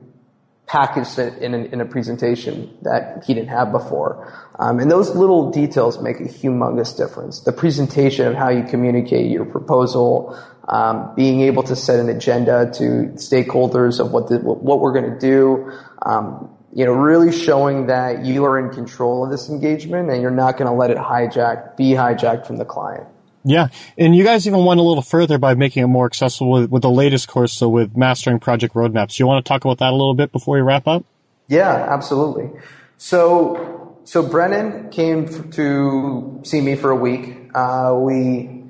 package 0.70 1.18
it 1.18 1.42
in, 1.42 1.56
in 1.56 1.82
a 1.82 1.86
presentation 1.86 2.78
that 2.84 3.24
he 3.26 3.34
didn't 3.34 3.50
have 3.50 3.72
before. 3.72 4.32
Um, 4.60 4.80
and 4.80 4.90
those 4.90 5.10
little 5.16 5.50
details 5.50 6.00
make 6.00 6.20
a 6.20 6.26
humongous 6.26 6.96
difference. 6.96 7.42
The 7.42 7.52
presentation 7.52 8.28
of 8.28 8.36
how 8.36 8.50
you 8.50 8.64
communicate 8.64 9.32
your 9.32 9.46
proposal, 9.46 10.40
um, 10.68 11.16
being 11.16 11.42
able 11.42 11.64
to 11.64 11.76
set 11.76 12.00
an 12.00 12.08
agenda 12.08 12.72
to 12.76 12.84
stakeholders 13.16 14.00
of 14.00 14.12
what 14.12 14.30
the, 14.30 14.38
what 14.38 14.80
we're 14.80 14.94
going 14.94 15.12
to 15.12 15.20
do. 15.20 15.72
Um, 16.06 16.56
you 16.72 16.86
know, 16.86 16.94
really 16.94 17.32
showing 17.32 17.88
that 17.88 18.24
you 18.24 18.46
are 18.46 18.60
in 18.60 18.70
control 18.70 19.26
of 19.26 19.32
this 19.32 19.50
engagement 19.50 20.12
and 20.12 20.22
you're 20.22 20.30
not 20.30 20.56
going 20.58 20.70
to 20.70 20.76
let 20.76 20.92
it 20.92 20.98
hijack, 20.98 21.78
be 21.78 21.92
hijacked 21.92 22.46
from 22.46 22.58
the 22.58 22.66
client. 22.66 23.08
Yeah, 23.50 23.70
and 23.98 24.16
you 24.16 24.24
guys 24.24 24.46
even 24.46 24.64
went 24.64 24.80
a 24.80 24.84
little 24.84 25.02
further 25.02 25.40
by 25.40 25.56
making 25.56 25.84
it 25.84 25.88
more 25.88 26.06
accessible 26.06 26.52
with, 26.52 26.70
with 26.70 26.84
the 26.84 26.92
latest 26.92 27.28
course, 27.28 27.52
so 27.52 27.68
with 27.68 27.98
mastering 27.98 28.40
project 28.40 28.76
roadmaps. 28.76 29.18
You 29.18 29.26
want 29.26 29.44
to 29.44 29.50
talk 29.50 29.66
about 29.66 29.80
that 29.80 29.90
a 29.90 29.96
little 29.96 30.14
bit 30.14 30.32
before 30.32 30.58
we 30.58 30.62
wrap 30.62 30.86
up? 30.88 31.04
Yeah, 31.48 31.72
absolutely. 31.72 32.52
So, 32.98 33.98
so 34.04 34.22
Brennan 34.22 34.92
came 34.92 35.50
to 35.54 36.42
see 36.44 36.62
me 36.62 36.76
for 36.76 36.92
a 36.92 36.96
week. 36.96 37.50
Uh, 37.56 37.98
we 38.00 38.66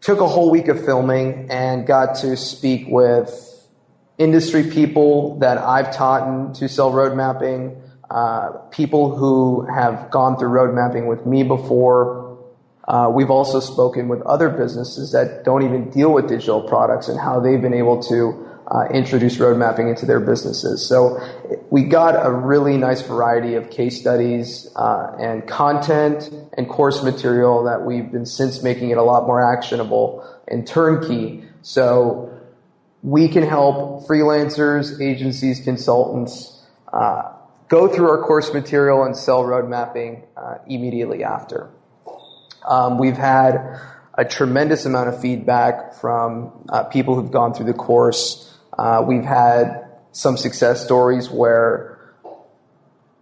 took 0.00 0.20
a 0.20 0.26
whole 0.26 0.50
week 0.50 0.66
of 0.66 0.84
filming 0.84 1.48
and 1.48 1.86
got 1.86 2.16
to 2.16 2.36
speak 2.36 2.88
with 2.88 3.68
industry 4.18 4.64
people 4.64 5.38
that 5.38 5.58
I've 5.58 5.94
taught 5.94 6.56
to 6.56 6.68
sell 6.68 6.90
road 6.90 7.16
mapping, 7.16 7.80
uh, 8.10 8.48
people 8.72 9.16
who 9.16 9.64
have 9.72 10.10
gone 10.10 10.36
through 10.36 10.48
road 10.48 10.74
mapping 10.74 11.06
with 11.06 11.24
me 11.24 11.44
before. 11.44 12.27
Uh, 12.88 13.10
we've 13.12 13.30
also 13.30 13.60
spoken 13.60 14.08
with 14.08 14.22
other 14.22 14.48
businesses 14.48 15.12
that 15.12 15.44
don't 15.44 15.62
even 15.62 15.90
deal 15.90 16.10
with 16.10 16.26
digital 16.26 16.62
products 16.62 17.08
and 17.08 17.20
how 17.20 17.38
they've 17.38 17.60
been 17.60 17.74
able 17.74 18.02
to 18.02 18.46
uh, 18.70 18.86
introduce 18.92 19.38
road 19.38 19.58
mapping 19.58 19.88
into 19.88 20.06
their 20.06 20.20
businesses. 20.20 20.86
So 20.88 21.20
we 21.70 21.84
got 21.84 22.14
a 22.14 22.32
really 22.32 22.78
nice 22.78 23.02
variety 23.02 23.56
of 23.56 23.68
case 23.68 24.00
studies 24.00 24.70
uh, 24.74 25.14
and 25.20 25.46
content 25.46 26.30
and 26.56 26.66
course 26.66 27.02
material 27.02 27.64
that 27.64 27.84
we've 27.84 28.10
been 28.10 28.26
since 28.26 28.62
making 28.62 28.88
it 28.88 28.96
a 28.96 29.02
lot 29.02 29.26
more 29.26 29.40
actionable 29.54 30.26
and 30.48 30.66
turnkey. 30.66 31.44
So 31.60 32.32
we 33.02 33.28
can 33.28 33.42
help 33.42 34.06
freelancers, 34.08 34.98
agencies, 34.98 35.60
consultants 35.60 36.64
uh, 36.90 37.32
go 37.68 37.86
through 37.86 38.08
our 38.08 38.22
course 38.22 38.54
material 38.54 39.04
and 39.04 39.14
sell 39.14 39.44
road 39.44 39.68
mapping 39.68 40.24
uh, 40.38 40.54
immediately 40.66 41.22
after. 41.22 41.70
Um, 42.66 42.98
we've 42.98 43.16
had 43.16 43.80
a 44.14 44.24
tremendous 44.24 44.84
amount 44.84 45.08
of 45.08 45.20
feedback 45.20 45.94
from 45.94 46.66
uh, 46.68 46.84
people 46.84 47.14
who've 47.14 47.30
gone 47.30 47.54
through 47.54 47.66
the 47.66 47.74
course 47.74 48.48
uh, 48.78 49.04
we've 49.06 49.24
had 49.24 49.86
some 50.12 50.36
success 50.36 50.84
stories 50.84 51.28
where 51.28 51.96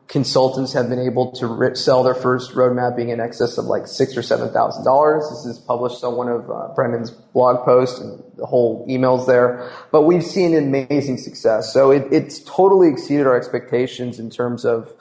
consultants 0.07 0.74
have 0.74 0.89
been 0.89 1.01
able 1.01 1.32
to 1.32 1.74
sell 1.74 2.05
their 2.05 2.14
first 2.14 2.53
roadmap 2.53 2.95
being 2.95 3.09
in 3.09 3.20
excess 3.20 3.59
of 3.59 3.64
like 3.64 3.87
six 3.87 4.16
or 4.16 4.22
seven 4.22 4.53
thousand 4.53 4.84
dollars. 4.84 5.24
This 5.30 5.47
is 5.47 5.59
published 5.59 6.05
on 6.05 6.14
one 6.14 6.28
of 6.28 6.51
uh, 6.51 6.68
Brennan's 6.74 7.11
blog 7.11 7.64
posts, 7.64 7.99
and 7.99 8.22
the 8.37 8.47
whole 8.47 8.87
emails 8.87 9.26
there. 9.26 9.70
But 9.91 10.03
we've 10.03 10.22
seen 10.22 10.55
amazing 10.55 11.16
success. 11.16 11.72
So 11.72 11.91
it, 11.91 12.07
it's 12.12 12.41
totally 12.41 12.89
exceeded 12.89 13.26
our 13.26 13.37
expectations 13.37 14.18
in 14.18 14.30
terms 14.30 14.64
of 14.64 14.93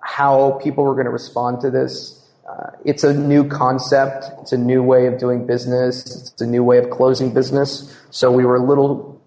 how 0.00 0.58
people 0.62 0.84
were 0.84 0.94
going 0.94 1.04
to 1.04 1.12
respond 1.12 1.60
to 1.60 1.70
this. 1.70 2.16
Uh, 2.50 2.70
it's 2.84 3.04
a 3.04 3.14
new 3.14 3.46
concept. 3.46 4.24
It's 4.40 4.52
a 4.52 4.58
new 4.58 4.82
way 4.82 5.06
of 5.06 5.18
doing 5.18 5.46
business. 5.46 6.32
It's 6.32 6.40
a 6.40 6.46
new 6.46 6.64
way 6.64 6.78
of 6.78 6.90
closing 6.90 7.32
business. 7.32 7.96
So 8.10 8.32
we 8.32 8.44
were 8.44 8.56
a 8.56 8.64
little 8.64 9.20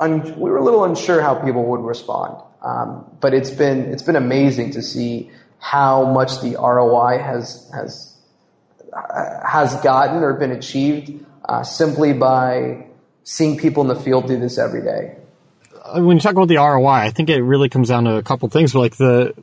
un- 0.00 0.38
we 0.38 0.50
were 0.50 0.56
a 0.56 0.64
little 0.64 0.84
unsure 0.84 1.20
how 1.20 1.34
people 1.34 1.64
would 1.66 1.80
respond. 1.80 2.40
Um, 2.62 3.04
but 3.20 3.34
it's 3.34 3.50
been 3.50 3.92
it's 3.92 4.02
been 4.02 4.16
amazing 4.16 4.72
to 4.72 4.82
see 4.82 5.30
how 5.58 6.10
much 6.12 6.40
the 6.40 6.56
ROI 6.56 7.18
has 7.18 7.70
has 7.74 8.16
has 9.46 9.74
gotten 9.82 10.22
or 10.22 10.34
been 10.34 10.52
achieved 10.52 11.24
uh, 11.46 11.62
simply 11.62 12.12
by 12.12 12.86
seeing 13.24 13.58
people 13.58 13.82
in 13.82 13.88
the 13.88 14.00
field 14.00 14.28
do 14.28 14.38
this 14.38 14.56
every 14.56 14.82
day. 14.82 15.16
Uh, 15.84 16.00
when 16.00 16.16
you 16.16 16.20
talk 16.20 16.32
about 16.32 16.48
the 16.48 16.56
ROI, 16.56 16.88
I 16.88 17.10
think 17.10 17.28
it 17.28 17.42
really 17.42 17.68
comes 17.68 17.88
down 17.88 18.04
to 18.04 18.16
a 18.16 18.22
couple 18.22 18.48
things. 18.48 18.74
Like 18.74 18.96
the 18.96 19.34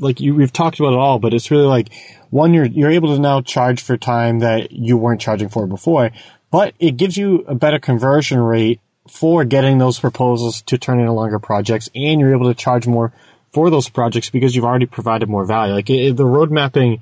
like 0.00 0.20
you, 0.20 0.34
we've 0.34 0.52
talked 0.52 0.80
about 0.80 0.92
it 0.92 0.98
all, 0.98 1.18
but 1.18 1.34
it's 1.34 1.50
really 1.50 1.66
like 1.66 1.90
one, 2.30 2.54
you're 2.54 2.64
you're 2.64 2.90
able 2.90 3.14
to 3.14 3.20
now 3.20 3.40
charge 3.42 3.82
for 3.82 3.96
time 3.96 4.40
that 4.40 4.72
you 4.72 4.96
weren't 4.96 5.20
charging 5.20 5.48
for 5.48 5.66
before, 5.66 6.10
but 6.50 6.74
it 6.78 6.96
gives 6.96 7.16
you 7.16 7.44
a 7.46 7.54
better 7.54 7.78
conversion 7.78 8.38
rate 8.40 8.80
for 9.08 9.44
getting 9.44 9.78
those 9.78 9.98
proposals 9.98 10.62
to 10.62 10.78
turn 10.78 11.00
into 11.00 11.12
longer 11.12 11.38
projects, 11.38 11.90
and 11.94 12.20
you're 12.20 12.34
able 12.34 12.48
to 12.48 12.54
charge 12.54 12.86
more 12.86 13.12
for 13.52 13.70
those 13.70 13.88
projects 13.88 14.30
because 14.30 14.54
you've 14.54 14.64
already 14.64 14.86
provided 14.86 15.28
more 15.28 15.44
value. 15.44 15.74
Like 15.74 15.90
it, 15.90 16.16
the 16.16 16.24
road 16.24 16.50
mapping, 16.50 17.00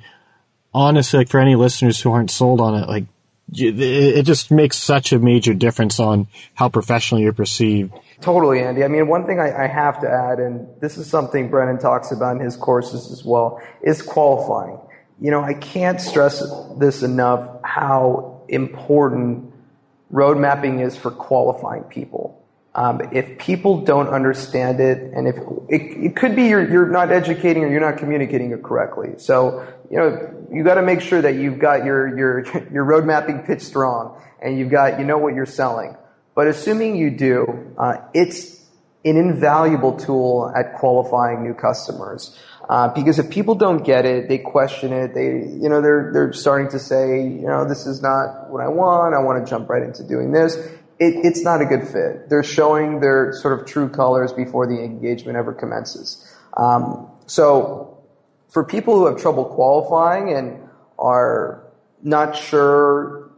honestly, 0.73 1.19
like 1.19 1.29
for 1.29 1.41
any 1.41 1.55
listeners 1.55 2.01
who 2.01 2.13
aren't 2.13 2.31
sold 2.31 2.61
on 2.61 2.75
it, 2.75 2.89
like 2.89 3.05
it 3.53 4.23
just 4.25 4.51
makes 4.51 4.77
such 4.77 5.13
a 5.13 5.19
major 5.19 5.55
difference 5.55 5.99
on 6.01 6.29
how 6.55 6.69
professional 6.69 7.21
you're 7.21 7.33
perceived. 7.33 7.93
Totally, 8.21 8.61
Andy. 8.61 8.85
I 8.85 8.89
mean, 8.89 9.07
one 9.09 9.27
thing 9.27 9.41
I, 9.41 9.65
I, 9.65 9.67
have 9.67 10.01
to 10.01 10.11
add, 10.11 10.39
and 10.41 10.69
this 10.81 10.99
is 10.99 11.09
something 11.09 11.49
Brennan 11.49 11.79
talks 11.79 12.11
about 12.11 12.37
in 12.37 12.43
his 12.43 12.57
courses 12.57 13.11
as 13.13 13.25
well, 13.25 13.63
is 13.83 14.03
qualifying. 14.03 14.79
You 15.21 15.31
know, 15.31 15.41
I 15.41 15.55
can't 15.55 16.01
stress 16.01 16.43
this 16.79 17.03
enough 17.03 17.63
how 17.63 18.43
important 18.49 19.53
road 20.11 20.37
mapping 20.39 20.81
is 20.81 20.97
for 20.97 21.11
qualifying 21.11 21.85
people. 21.85 22.38
Um, 22.79 23.01
if 23.11 23.39
people 23.39 23.81
don't 23.85 24.07
understand 24.07 24.79
it, 24.79 25.13
and 25.13 25.27
if 25.27 25.35
it, 25.69 25.83
it 25.99 26.15
could 26.15 26.37
be 26.37 26.45
you're, 26.45 26.71
you're 26.71 26.87
not 26.87 27.11
educating 27.11 27.65
or 27.65 27.69
you're 27.69 27.81
not 27.81 27.99
communicating 27.99 28.53
it 28.53 28.63
correctly. 28.63 29.15
So, 29.17 29.67
you 29.91 29.97
know, 29.97 30.47
you 30.53 30.63
got 30.63 30.75
to 30.75 30.83
make 30.83 31.01
sure 31.01 31.21
that 31.21 31.35
you've 31.35 31.59
got 31.59 31.85
your, 31.85 32.17
your, 32.17 32.69
your 32.73 32.85
road 32.85 33.05
mapping 33.05 33.41
pitch 33.41 33.63
strong 33.63 34.23
and 34.41 34.57
you've 34.57 34.71
got, 34.71 35.01
you 35.01 35.05
know 35.05 35.19
what 35.19 35.35
you're 35.35 35.45
selling. 35.45 35.97
But 36.37 36.47
assuming 36.47 36.95
you 36.95 37.11
do, 37.11 37.75
uh, 37.77 37.97
it's 38.15 38.65
an 39.05 39.17
invaluable 39.17 39.99
tool 39.99 40.53
at 40.57 40.77
qualifying 40.77 41.43
new 41.43 41.55
customers. 41.55 42.39
Uh, 42.69 42.95
because 42.95 43.19
if 43.19 43.29
people 43.29 43.57
don't 43.57 43.83
get 43.83 44.07
it, 44.07 44.29
they 44.29 44.39
question 44.39 44.93
it. 44.93 45.15
They, 45.15 45.25
you 45.25 45.69
know, 45.69 45.81
they're 45.81 46.11
they're 46.13 46.33
starting 46.35 46.69
to 46.69 46.79
say, 46.79 47.23
you 47.23 47.47
know, 47.47 47.67
this 47.67 47.87
is 47.87 48.03
not 48.03 48.51
what 48.51 48.63
I 48.63 48.69
want. 48.69 49.15
I 49.15 49.21
want 49.21 49.43
to 49.43 49.49
jump 49.49 49.71
right 49.71 49.83
into 49.83 50.07
doing 50.07 50.33
this 50.33 50.55
it, 50.99 51.25
it's 51.25 51.43
not 51.43 51.61
a 51.61 51.65
good 51.65 51.87
fit. 51.87 52.29
They're 52.29 52.43
showing 52.43 53.01
their 53.01 53.33
sort 53.33 53.59
of 53.59 53.67
true 53.67 53.89
colors 53.89 54.33
before 54.33 54.67
the 54.67 54.83
engagement 54.83 55.37
ever 55.37 55.53
commences. 55.53 56.25
Um, 56.57 57.11
so 57.27 57.99
for 58.49 58.65
people 58.65 58.97
who 58.99 59.07
have 59.07 59.21
trouble 59.21 59.45
qualifying 59.45 60.33
and 60.33 60.69
are 60.99 61.63
not 62.03 62.37
sure, 62.37 63.31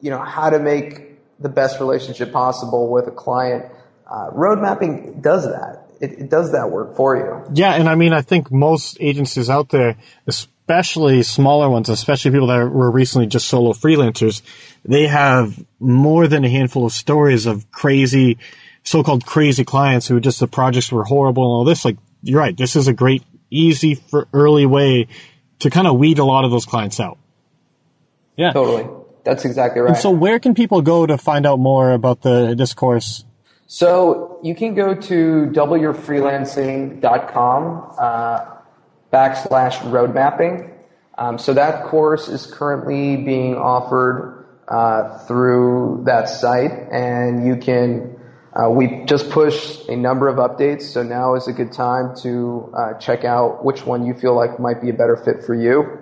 you 0.00 0.10
know, 0.10 0.18
how 0.18 0.50
to 0.50 0.58
make 0.58 1.18
the 1.38 1.48
best 1.48 1.80
relationship 1.80 2.32
possible 2.32 2.90
with 2.90 3.06
a 3.08 3.10
client, 3.10 3.66
uh, 4.10 4.30
road 4.32 4.60
mapping 4.60 5.20
does 5.20 5.44
that. 5.44 5.86
It, 6.00 6.12
it, 6.18 6.30
does 6.30 6.50
that 6.52 6.70
work 6.70 6.96
for 6.96 7.16
you. 7.16 7.54
Yeah, 7.54 7.74
and 7.74 7.88
I 7.88 7.94
mean, 7.94 8.12
I 8.12 8.22
think 8.22 8.50
most 8.50 8.96
agencies 9.00 9.48
out 9.48 9.68
there, 9.68 9.96
especially 10.62 11.22
smaller 11.22 11.68
ones, 11.68 11.88
especially 11.88 12.30
people 12.30 12.46
that 12.46 12.68
were 12.68 12.90
recently 12.90 13.26
just 13.26 13.48
solo 13.48 13.72
freelancers, 13.72 14.42
they 14.84 15.06
have 15.06 15.58
more 15.80 16.28
than 16.28 16.44
a 16.44 16.48
handful 16.48 16.86
of 16.86 16.92
stories 16.92 17.46
of 17.46 17.70
crazy, 17.70 18.38
so-called 18.84 19.26
crazy 19.26 19.64
clients 19.64 20.06
who 20.06 20.20
just 20.20 20.40
the 20.40 20.46
projects 20.46 20.92
were 20.92 21.04
horrible 21.04 21.44
and 21.44 21.50
all 21.50 21.64
this. 21.64 21.84
Like, 21.84 21.96
you're 22.22 22.38
right. 22.38 22.56
This 22.56 22.76
is 22.76 22.88
a 22.88 22.92
great, 22.92 23.24
easy, 23.50 23.96
for 23.96 24.28
early 24.32 24.64
way 24.64 25.08
to 25.58 25.70
kind 25.70 25.86
of 25.86 25.98
weed 25.98 26.18
a 26.18 26.24
lot 26.24 26.44
of 26.44 26.50
those 26.50 26.64
clients 26.64 27.00
out. 27.00 27.18
Yeah. 28.36 28.52
Totally. 28.52 28.88
That's 29.24 29.44
exactly 29.44 29.80
right. 29.80 29.90
And 29.90 29.98
so 29.98 30.10
where 30.10 30.38
can 30.38 30.54
people 30.54 30.82
go 30.82 31.06
to 31.06 31.18
find 31.18 31.44
out 31.44 31.58
more 31.58 31.90
about 31.92 32.22
the, 32.22 32.54
this 32.56 32.74
course? 32.74 33.24
So 33.66 34.38
you 34.42 34.54
can 34.54 34.74
go 34.74 34.94
to 34.94 35.50
doubleyourfreelancing.com, 35.52 37.94
uh, 37.98 38.51
backslash 39.12 39.90
road 39.90 40.14
mapping. 40.14 40.70
Um, 41.18 41.38
so 41.38 41.52
that 41.54 41.84
course 41.84 42.28
is 42.28 42.46
currently 42.46 43.16
being 43.16 43.56
offered 43.56 44.46
uh, 44.68 45.18
through 45.26 46.04
that 46.06 46.28
site, 46.28 46.72
and 46.90 47.46
you 47.46 47.56
can. 47.56 48.18
Uh, 48.54 48.68
we 48.68 49.02
just 49.06 49.30
pushed 49.30 49.88
a 49.88 49.96
number 49.96 50.28
of 50.28 50.36
updates, 50.36 50.82
so 50.82 51.02
now 51.02 51.34
is 51.34 51.48
a 51.48 51.54
good 51.54 51.72
time 51.72 52.14
to 52.16 52.70
uh, 52.76 52.92
check 52.98 53.24
out 53.24 53.64
which 53.64 53.86
one 53.86 54.04
you 54.04 54.12
feel 54.12 54.34
like 54.34 54.60
might 54.60 54.82
be 54.82 54.90
a 54.90 54.92
better 54.92 55.16
fit 55.16 55.42
for 55.42 55.54
you. 55.54 55.98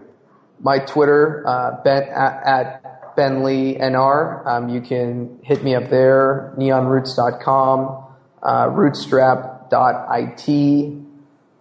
My 0.58 0.78
Twitter, 0.78 1.44
uh, 1.46 1.80
ben 1.84 2.02
at, 2.02 2.42
at 2.44 3.14
Ben 3.14 3.44
Lee 3.44 3.76
NR. 3.76 4.44
Um, 4.46 4.68
you 4.68 4.80
can 4.80 5.38
hit 5.42 5.62
me 5.62 5.76
up 5.76 5.90
there. 5.90 6.52
Neonroots.com, 6.58 8.04
uh, 8.42 8.66
rootstrap.it, 8.66 10.99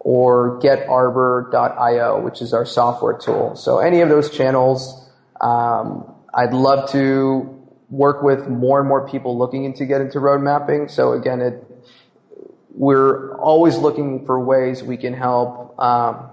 or 0.00 0.58
getarbor.io, 0.60 2.20
which 2.20 2.40
is 2.40 2.52
our 2.54 2.64
software 2.64 3.16
tool. 3.16 3.54
So 3.54 3.78
any 3.78 4.00
of 4.00 4.08
those 4.08 4.30
channels, 4.30 5.08
um, 5.40 6.12
I'd 6.32 6.54
love 6.54 6.90
to 6.92 7.56
work 7.90 8.22
with 8.22 8.48
more 8.48 8.80
and 8.80 8.88
more 8.88 9.06
people 9.08 9.36
looking 9.36 9.64
into 9.64 9.84
get 9.84 10.00
into 10.00 10.18
road 10.18 10.40
mapping. 10.40 10.88
So 10.88 11.12
again, 11.12 11.40
it, 11.40 11.64
we're 12.74 13.36
always 13.36 13.76
looking 13.76 14.24
for 14.24 14.40
ways 14.40 14.82
we 14.82 14.96
can 14.96 15.12
help 15.12 15.78
um, 15.78 16.30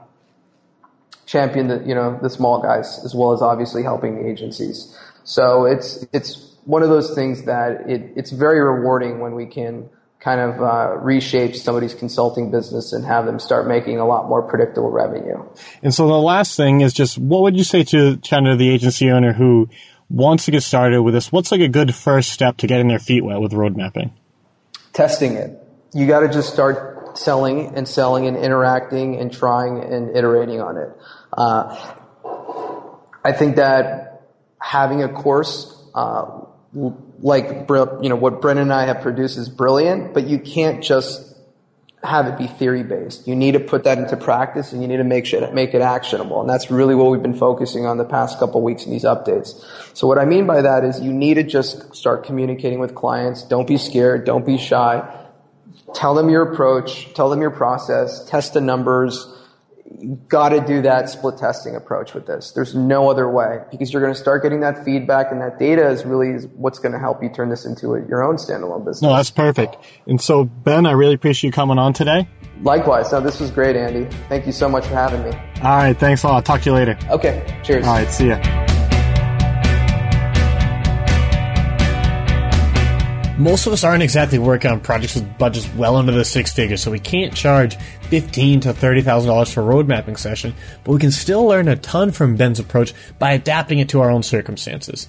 champion 1.26 1.68
the 1.68 1.84
you 1.86 1.94
know 1.94 2.18
the 2.22 2.30
small 2.30 2.62
guys 2.62 3.02
as 3.04 3.14
well 3.14 3.34
as 3.34 3.42
obviously 3.42 3.84
helping 3.84 4.24
the 4.24 4.30
agencies. 4.30 4.98
So 5.24 5.66
it's 5.66 6.06
it's 6.14 6.56
one 6.64 6.84
of 6.84 6.90
those 6.90 7.14
things 7.14 7.44
that 7.44 7.90
it, 7.90 8.14
it's 8.16 8.32
very 8.32 8.62
rewarding 8.62 9.20
when 9.20 9.36
we 9.36 9.46
can 9.46 9.90
kind 10.28 10.42
of 10.42 10.62
uh, 10.62 10.98
reshape 10.98 11.56
somebody's 11.56 11.94
consulting 11.94 12.52
business 12.52 12.92
and 12.92 13.06
have 13.06 13.26
them 13.26 13.40
start 13.40 13.66
making 13.66 13.98
a 13.98 14.06
lot 14.06 14.28
more 14.28 14.42
predictable 14.42 14.92
revenue. 14.92 15.42
And 15.82 15.94
so 15.94 16.06
the 16.06 16.20
last 16.20 16.58
thing 16.58 16.82
is 16.82 16.94
just 16.94 17.18
what 17.18 17.44
would 17.44 17.56
you 17.56 17.64
say 17.64 17.84
to 17.86 18.18
kind 18.18 18.46
of 18.46 18.60
the 18.60 18.70
agency 18.70 19.10
owner 19.10 19.32
who 19.32 19.70
wants 20.10 20.44
to 20.44 20.52
get 20.52 20.64
started 20.64 21.02
with 21.02 21.14
this? 21.14 21.32
What's 21.32 21.50
like 21.50 21.62
a 21.62 21.70
good 21.70 21.96
first 21.96 22.32
step 22.32 22.58
to 22.58 22.68
getting 22.68 22.90
their 22.90 23.00
feet 23.00 23.24
wet 23.24 23.40
with 23.40 23.54
road 23.54 23.78
mapping? 23.78 24.14
Testing 24.92 25.36
it. 25.36 25.58
You 25.94 26.08
got 26.08 26.20
to 26.20 26.28
just 26.28 26.52
start 26.52 27.18
selling 27.18 27.78
and 27.78 27.88
selling 27.88 28.28
and 28.28 28.36
interacting 28.36 29.16
and 29.16 29.32
trying 29.32 29.82
and 29.82 30.14
iterating 30.14 30.60
on 30.60 30.76
it. 30.76 30.90
Uh, 31.32 31.94
I 33.24 33.32
think 33.32 33.56
that 33.56 34.24
having 34.60 35.04
a 35.04 35.08
course 35.08 35.74
uh, 35.96 36.42
like 37.20 37.68
you 38.02 38.10
know 38.10 38.16
what 38.16 38.42
Brennan 38.42 38.64
and 38.64 38.74
I 38.74 38.86
have 38.86 39.02
produced 39.02 39.38
is 39.38 39.50
brilliant, 39.50 40.14
but 40.14 40.28
you 40.28 40.40
can't 40.40 40.84
just 40.84 41.36
have 42.04 42.28
it 42.28 42.38
be 42.38 42.46
theory 42.46 42.84
based. 42.84 43.28
You 43.28 43.36
need 43.36 43.54
to 43.54 43.60
put 43.60 43.84
that 43.86 43.98
into 43.98 44.16
practice, 44.16 44.72
and 44.72 44.82
you 44.82 44.88
need 44.88 44.98
to 44.98 45.04
make 45.04 45.26
sure 45.26 45.52
make 45.52 45.74
it 45.74 45.82
actionable. 45.82 46.40
And 46.42 46.50
that's 46.50 46.70
really 46.70 46.94
what 46.94 47.12
we've 47.12 47.22
been 47.22 47.38
focusing 47.38 47.86
on 47.86 47.98
the 47.98 48.06
past 48.06 48.38
couple 48.40 48.62
weeks 48.62 48.86
in 48.86 48.92
these 48.92 49.04
updates. 49.04 49.64
So 49.96 50.08
what 50.08 50.20
I 50.20 50.26
mean 50.26 50.46
by 50.46 50.62
that 50.62 50.84
is 50.84 51.00
you 51.02 51.12
need 51.12 51.36
to 51.36 51.44
just 51.44 51.96
start 51.96 52.24
communicating 52.24 52.80
with 52.80 52.94
clients. 52.94 53.44
Don't 53.44 53.68
be 53.68 53.78
scared. 53.78 54.26
Don't 54.26 54.46
be 54.46 54.58
shy. 54.58 55.04
Tell 55.96 56.14
them 56.14 56.30
your 56.30 56.54
approach. 56.54 57.14
Tell 57.14 57.30
them 57.30 57.42
your 57.42 57.52
process. 57.52 58.24
Test 58.26 58.54
the 58.54 58.62
numbers 58.62 59.34
got 60.28 60.50
to 60.50 60.62
do 60.62 60.82
that 60.82 61.10
split 61.10 61.38
testing 61.38 61.76
approach 61.76 62.14
with 62.14 62.28
this. 62.28 62.52
There's 62.52 62.76
no 62.76 63.10
other 63.10 63.30
way 63.30 63.62
because 63.72 63.92
you're 63.92 64.02
going 64.02 64.14
to 64.14 64.20
start 64.20 64.44
getting 64.44 64.62
that 64.62 64.84
feedback 64.84 65.32
and 65.32 65.42
that 65.42 65.60
data 65.60 65.90
is 65.90 66.06
really 66.06 66.46
what's 66.56 66.80
going 66.80 66.92
to 66.92 67.00
help 67.00 67.24
you 67.24 67.30
turn 67.30 67.50
this 67.50 67.66
into 67.66 67.94
a, 67.94 68.06
your 68.08 68.24
own 68.24 68.36
standalone 68.36 68.86
business. 68.86 69.02
No, 69.02 69.16
that's 69.16 69.32
perfect. 69.32 69.78
And 70.06 70.22
so, 70.22 70.46
Ben, 70.46 70.86
I 70.86 70.92
really 70.92 71.16
appreciate 71.16 71.50
you 71.50 71.52
coming 71.52 71.80
on 71.80 71.94
today. 71.94 72.28
Likewise. 72.62 73.12
No, 73.12 73.22
this 73.22 73.40
was 73.40 73.52
great, 73.52 73.76
Andy. 73.76 74.06
Thank 74.30 74.46
you 74.46 74.52
so 74.52 74.68
much 74.68 74.86
for 74.86 74.96
having 74.96 75.24
me. 75.24 75.32
All 75.62 75.78
right. 75.78 75.98
Thanks 75.98 76.24
a 76.24 76.28
lot. 76.28 76.46
Talk 76.46 76.62
to 76.62 76.70
you 76.70 76.76
later. 76.76 76.98
Okay. 77.10 77.60
Cheers. 77.64 77.86
All 77.86 77.94
right. 77.94 78.12
See 78.12 78.28
ya. 78.28 78.67
Most 83.38 83.68
of 83.68 83.74
us 83.74 83.84
aren't 83.84 84.02
exactly 84.02 84.40
working 84.40 84.72
on 84.72 84.80
projects 84.80 85.14
with 85.14 85.38
budgets 85.38 85.72
well 85.76 85.96
under 85.96 86.12
the 86.12 86.26
six 86.26 86.52
figures, 86.52 86.82
so 86.82 86.90
we 86.90 86.98
can't 86.98 87.36
charge 87.36 87.78
fifteen 88.10 88.60
to 88.62 88.74
thirty 88.74 89.04
thousand 89.04 89.30
dollars 89.30 89.54
for 89.54 89.62
a 89.62 89.66
road 89.66 89.88
mapping 89.88 90.16
session, 90.16 90.56
but 90.84 90.94
we 90.94 90.98
can 90.98 91.12
still 91.12 91.46
learn 91.46 91.68
a 91.68 91.76
ton 91.76 92.12
from 92.12 92.36
Ben's 92.36 92.60
approach 92.60 92.96
by 93.20 93.34
adapting 93.34 93.78
it 93.78 93.90
to 93.90 94.02
our 94.02 94.10
own 94.10 94.24
circumstances. 94.24 95.08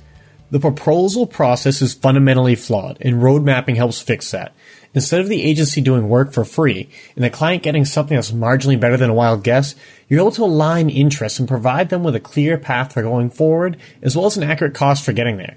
The 0.51 0.61
proposal 0.61 1.27
process 1.27 1.81
is 1.81 1.95
fundamentally 1.95 2.55
flawed, 2.55 2.99
and 3.01 3.23
road 3.23 3.45
mapping 3.45 3.77
helps 3.77 4.03
fix 4.03 4.31
that. 4.33 4.53
Instead 4.93 5.21
of 5.21 5.29
the 5.29 5.43
agency 5.43 5.81
doing 5.81 6.11
work 6.11 6.35
for 6.35 6.45
free 6.45 6.91
and 7.17 7.25
the 7.25 7.31
client 7.31 7.63
getting 7.63 7.87
something 7.87 8.15
that's 8.15 8.31
marginally 8.31 8.79
better 8.79 8.99
than 8.99 9.09
a 9.09 9.15
wild 9.15 9.43
guess, 9.43 9.75
you're 10.07 10.21
able 10.21 10.33
to 10.33 10.45
align 10.45 10.91
interests 10.91 11.39
and 11.39 11.49
provide 11.49 11.89
them 11.89 12.05
with 12.05 12.15
a 12.15 12.21
clear 12.21 12.59
path 12.59 12.93
for 12.93 13.03
going 13.03 13.31
forward, 13.31 13.79
as 14.03 14.15
well 14.15 14.27
as 14.27 14.37
an 14.37 14.43
accurate 14.43 14.75
cost 14.75 15.03
for 15.03 15.15
getting 15.15 15.39
there. 15.39 15.57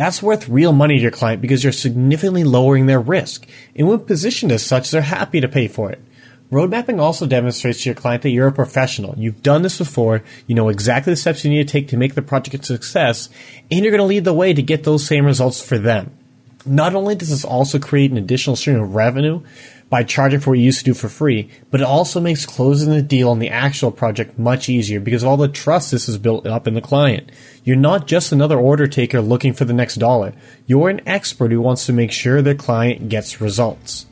That's 0.00 0.22
worth 0.22 0.48
real 0.48 0.72
money 0.72 0.96
to 0.96 1.02
your 1.02 1.10
client 1.10 1.42
because 1.42 1.62
you're 1.62 1.74
significantly 1.74 2.42
lowering 2.42 2.86
their 2.86 2.98
risk. 2.98 3.46
And 3.76 3.86
when 3.86 3.98
positioned 3.98 4.50
as 4.50 4.64
such, 4.64 4.90
they're 4.90 5.02
happy 5.02 5.42
to 5.42 5.46
pay 5.46 5.68
for 5.68 5.92
it. 5.92 6.02
Road 6.50 6.70
mapping 6.70 6.98
also 6.98 7.26
demonstrates 7.26 7.82
to 7.82 7.90
your 7.90 7.94
client 7.94 8.22
that 8.22 8.30
you're 8.30 8.48
a 8.48 8.52
professional. 8.52 9.14
You've 9.18 9.42
done 9.42 9.60
this 9.60 9.76
before. 9.76 10.22
You 10.46 10.54
know 10.54 10.70
exactly 10.70 11.12
the 11.12 11.18
steps 11.18 11.44
you 11.44 11.50
need 11.50 11.68
to 11.68 11.70
take 11.70 11.88
to 11.88 11.98
make 11.98 12.14
the 12.14 12.22
project 12.22 12.64
a 12.64 12.66
success, 12.66 13.28
and 13.70 13.84
you're 13.84 13.90
going 13.90 13.98
to 13.98 14.06
lead 14.06 14.24
the 14.24 14.32
way 14.32 14.54
to 14.54 14.62
get 14.62 14.84
those 14.84 15.06
same 15.06 15.26
results 15.26 15.62
for 15.62 15.76
them. 15.76 16.16
Not 16.64 16.94
only 16.94 17.14
does 17.14 17.28
this 17.28 17.44
also 17.44 17.78
create 17.78 18.10
an 18.10 18.16
additional 18.16 18.56
stream 18.56 18.80
of 18.80 18.94
revenue, 18.94 19.42
by 19.90 20.04
charging 20.04 20.38
for 20.40 20.50
what 20.50 20.58
you 20.58 20.64
used 20.64 20.78
to 20.78 20.84
do 20.84 20.94
for 20.94 21.08
free, 21.08 21.50
but 21.70 21.80
it 21.80 21.86
also 21.86 22.20
makes 22.20 22.46
closing 22.46 22.90
the 22.90 23.02
deal 23.02 23.28
on 23.28 23.40
the 23.40 23.50
actual 23.50 23.90
project 23.90 24.38
much 24.38 24.68
easier 24.68 25.00
because 25.00 25.24
of 25.24 25.28
all 25.28 25.36
the 25.36 25.48
trust 25.48 25.90
this 25.90 26.06
has 26.06 26.16
built 26.16 26.46
up 26.46 26.68
in 26.68 26.74
the 26.74 26.80
client. 26.80 27.30
You're 27.64 27.76
not 27.76 28.06
just 28.06 28.30
another 28.30 28.58
order 28.58 28.86
taker 28.86 29.20
looking 29.20 29.52
for 29.52 29.64
the 29.64 29.72
next 29.72 29.96
dollar. 29.96 30.32
You're 30.66 30.88
an 30.88 31.06
expert 31.06 31.50
who 31.50 31.60
wants 31.60 31.86
to 31.86 31.92
make 31.92 32.12
sure 32.12 32.40
their 32.40 32.54
client 32.54 33.08
gets 33.08 33.40
results. 33.40 34.06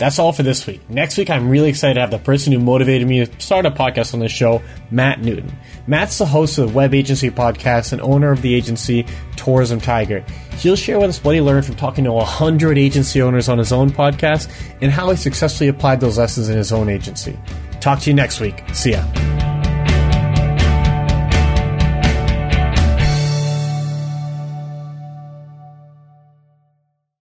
That's 0.00 0.18
all 0.18 0.32
for 0.32 0.42
this 0.42 0.66
week. 0.66 0.80
Next 0.88 1.18
week, 1.18 1.28
I'm 1.28 1.50
really 1.50 1.68
excited 1.68 1.94
to 1.94 2.00
have 2.00 2.10
the 2.10 2.18
person 2.18 2.54
who 2.54 2.58
motivated 2.58 3.06
me 3.06 3.26
to 3.26 3.40
start 3.40 3.66
a 3.66 3.70
podcast 3.70 4.14
on 4.14 4.20
this 4.20 4.32
show, 4.32 4.62
Matt 4.90 5.20
Newton. 5.20 5.52
Matt's 5.86 6.16
the 6.16 6.24
host 6.24 6.56
of 6.56 6.68
the 6.68 6.74
Web 6.74 6.94
Agency 6.94 7.28
Podcast 7.28 7.92
and 7.92 8.00
owner 8.00 8.32
of 8.32 8.40
the 8.40 8.54
agency 8.54 9.04
Tourism 9.36 9.78
Tiger. 9.78 10.24
He'll 10.56 10.74
share 10.74 10.98
with 10.98 11.10
us 11.10 11.22
what 11.22 11.34
he 11.34 11.42
learned 11.42 11.66
from 11.66 11.76
talking 11.76 12.04
to 12.04 12.12
100 12.12 12.78
agency 12.78 13.20
owners 13.20 13.50
on 13.50 13.58
his 13.58 13.72
own 13.72 13.90
podcast 13.90 14.50
and 14.80 14.90
how 14.90 15.10
he 15.10 15.16
successfully 15.16 15.68
applied 15.68 16.00
those 16.00 16.16
lessons 16.16 16.48
in 16.48 16.56
his 16.56 16.72
own 16.72 16.88
agency. 16.88 17.38
Talk 17.80 18.00
to 18.00 18.08
you 18.08 18.14
next 18.14 18.40
week. 18.40 18.64
See 18.72 18.92
ya. 18.92 19.49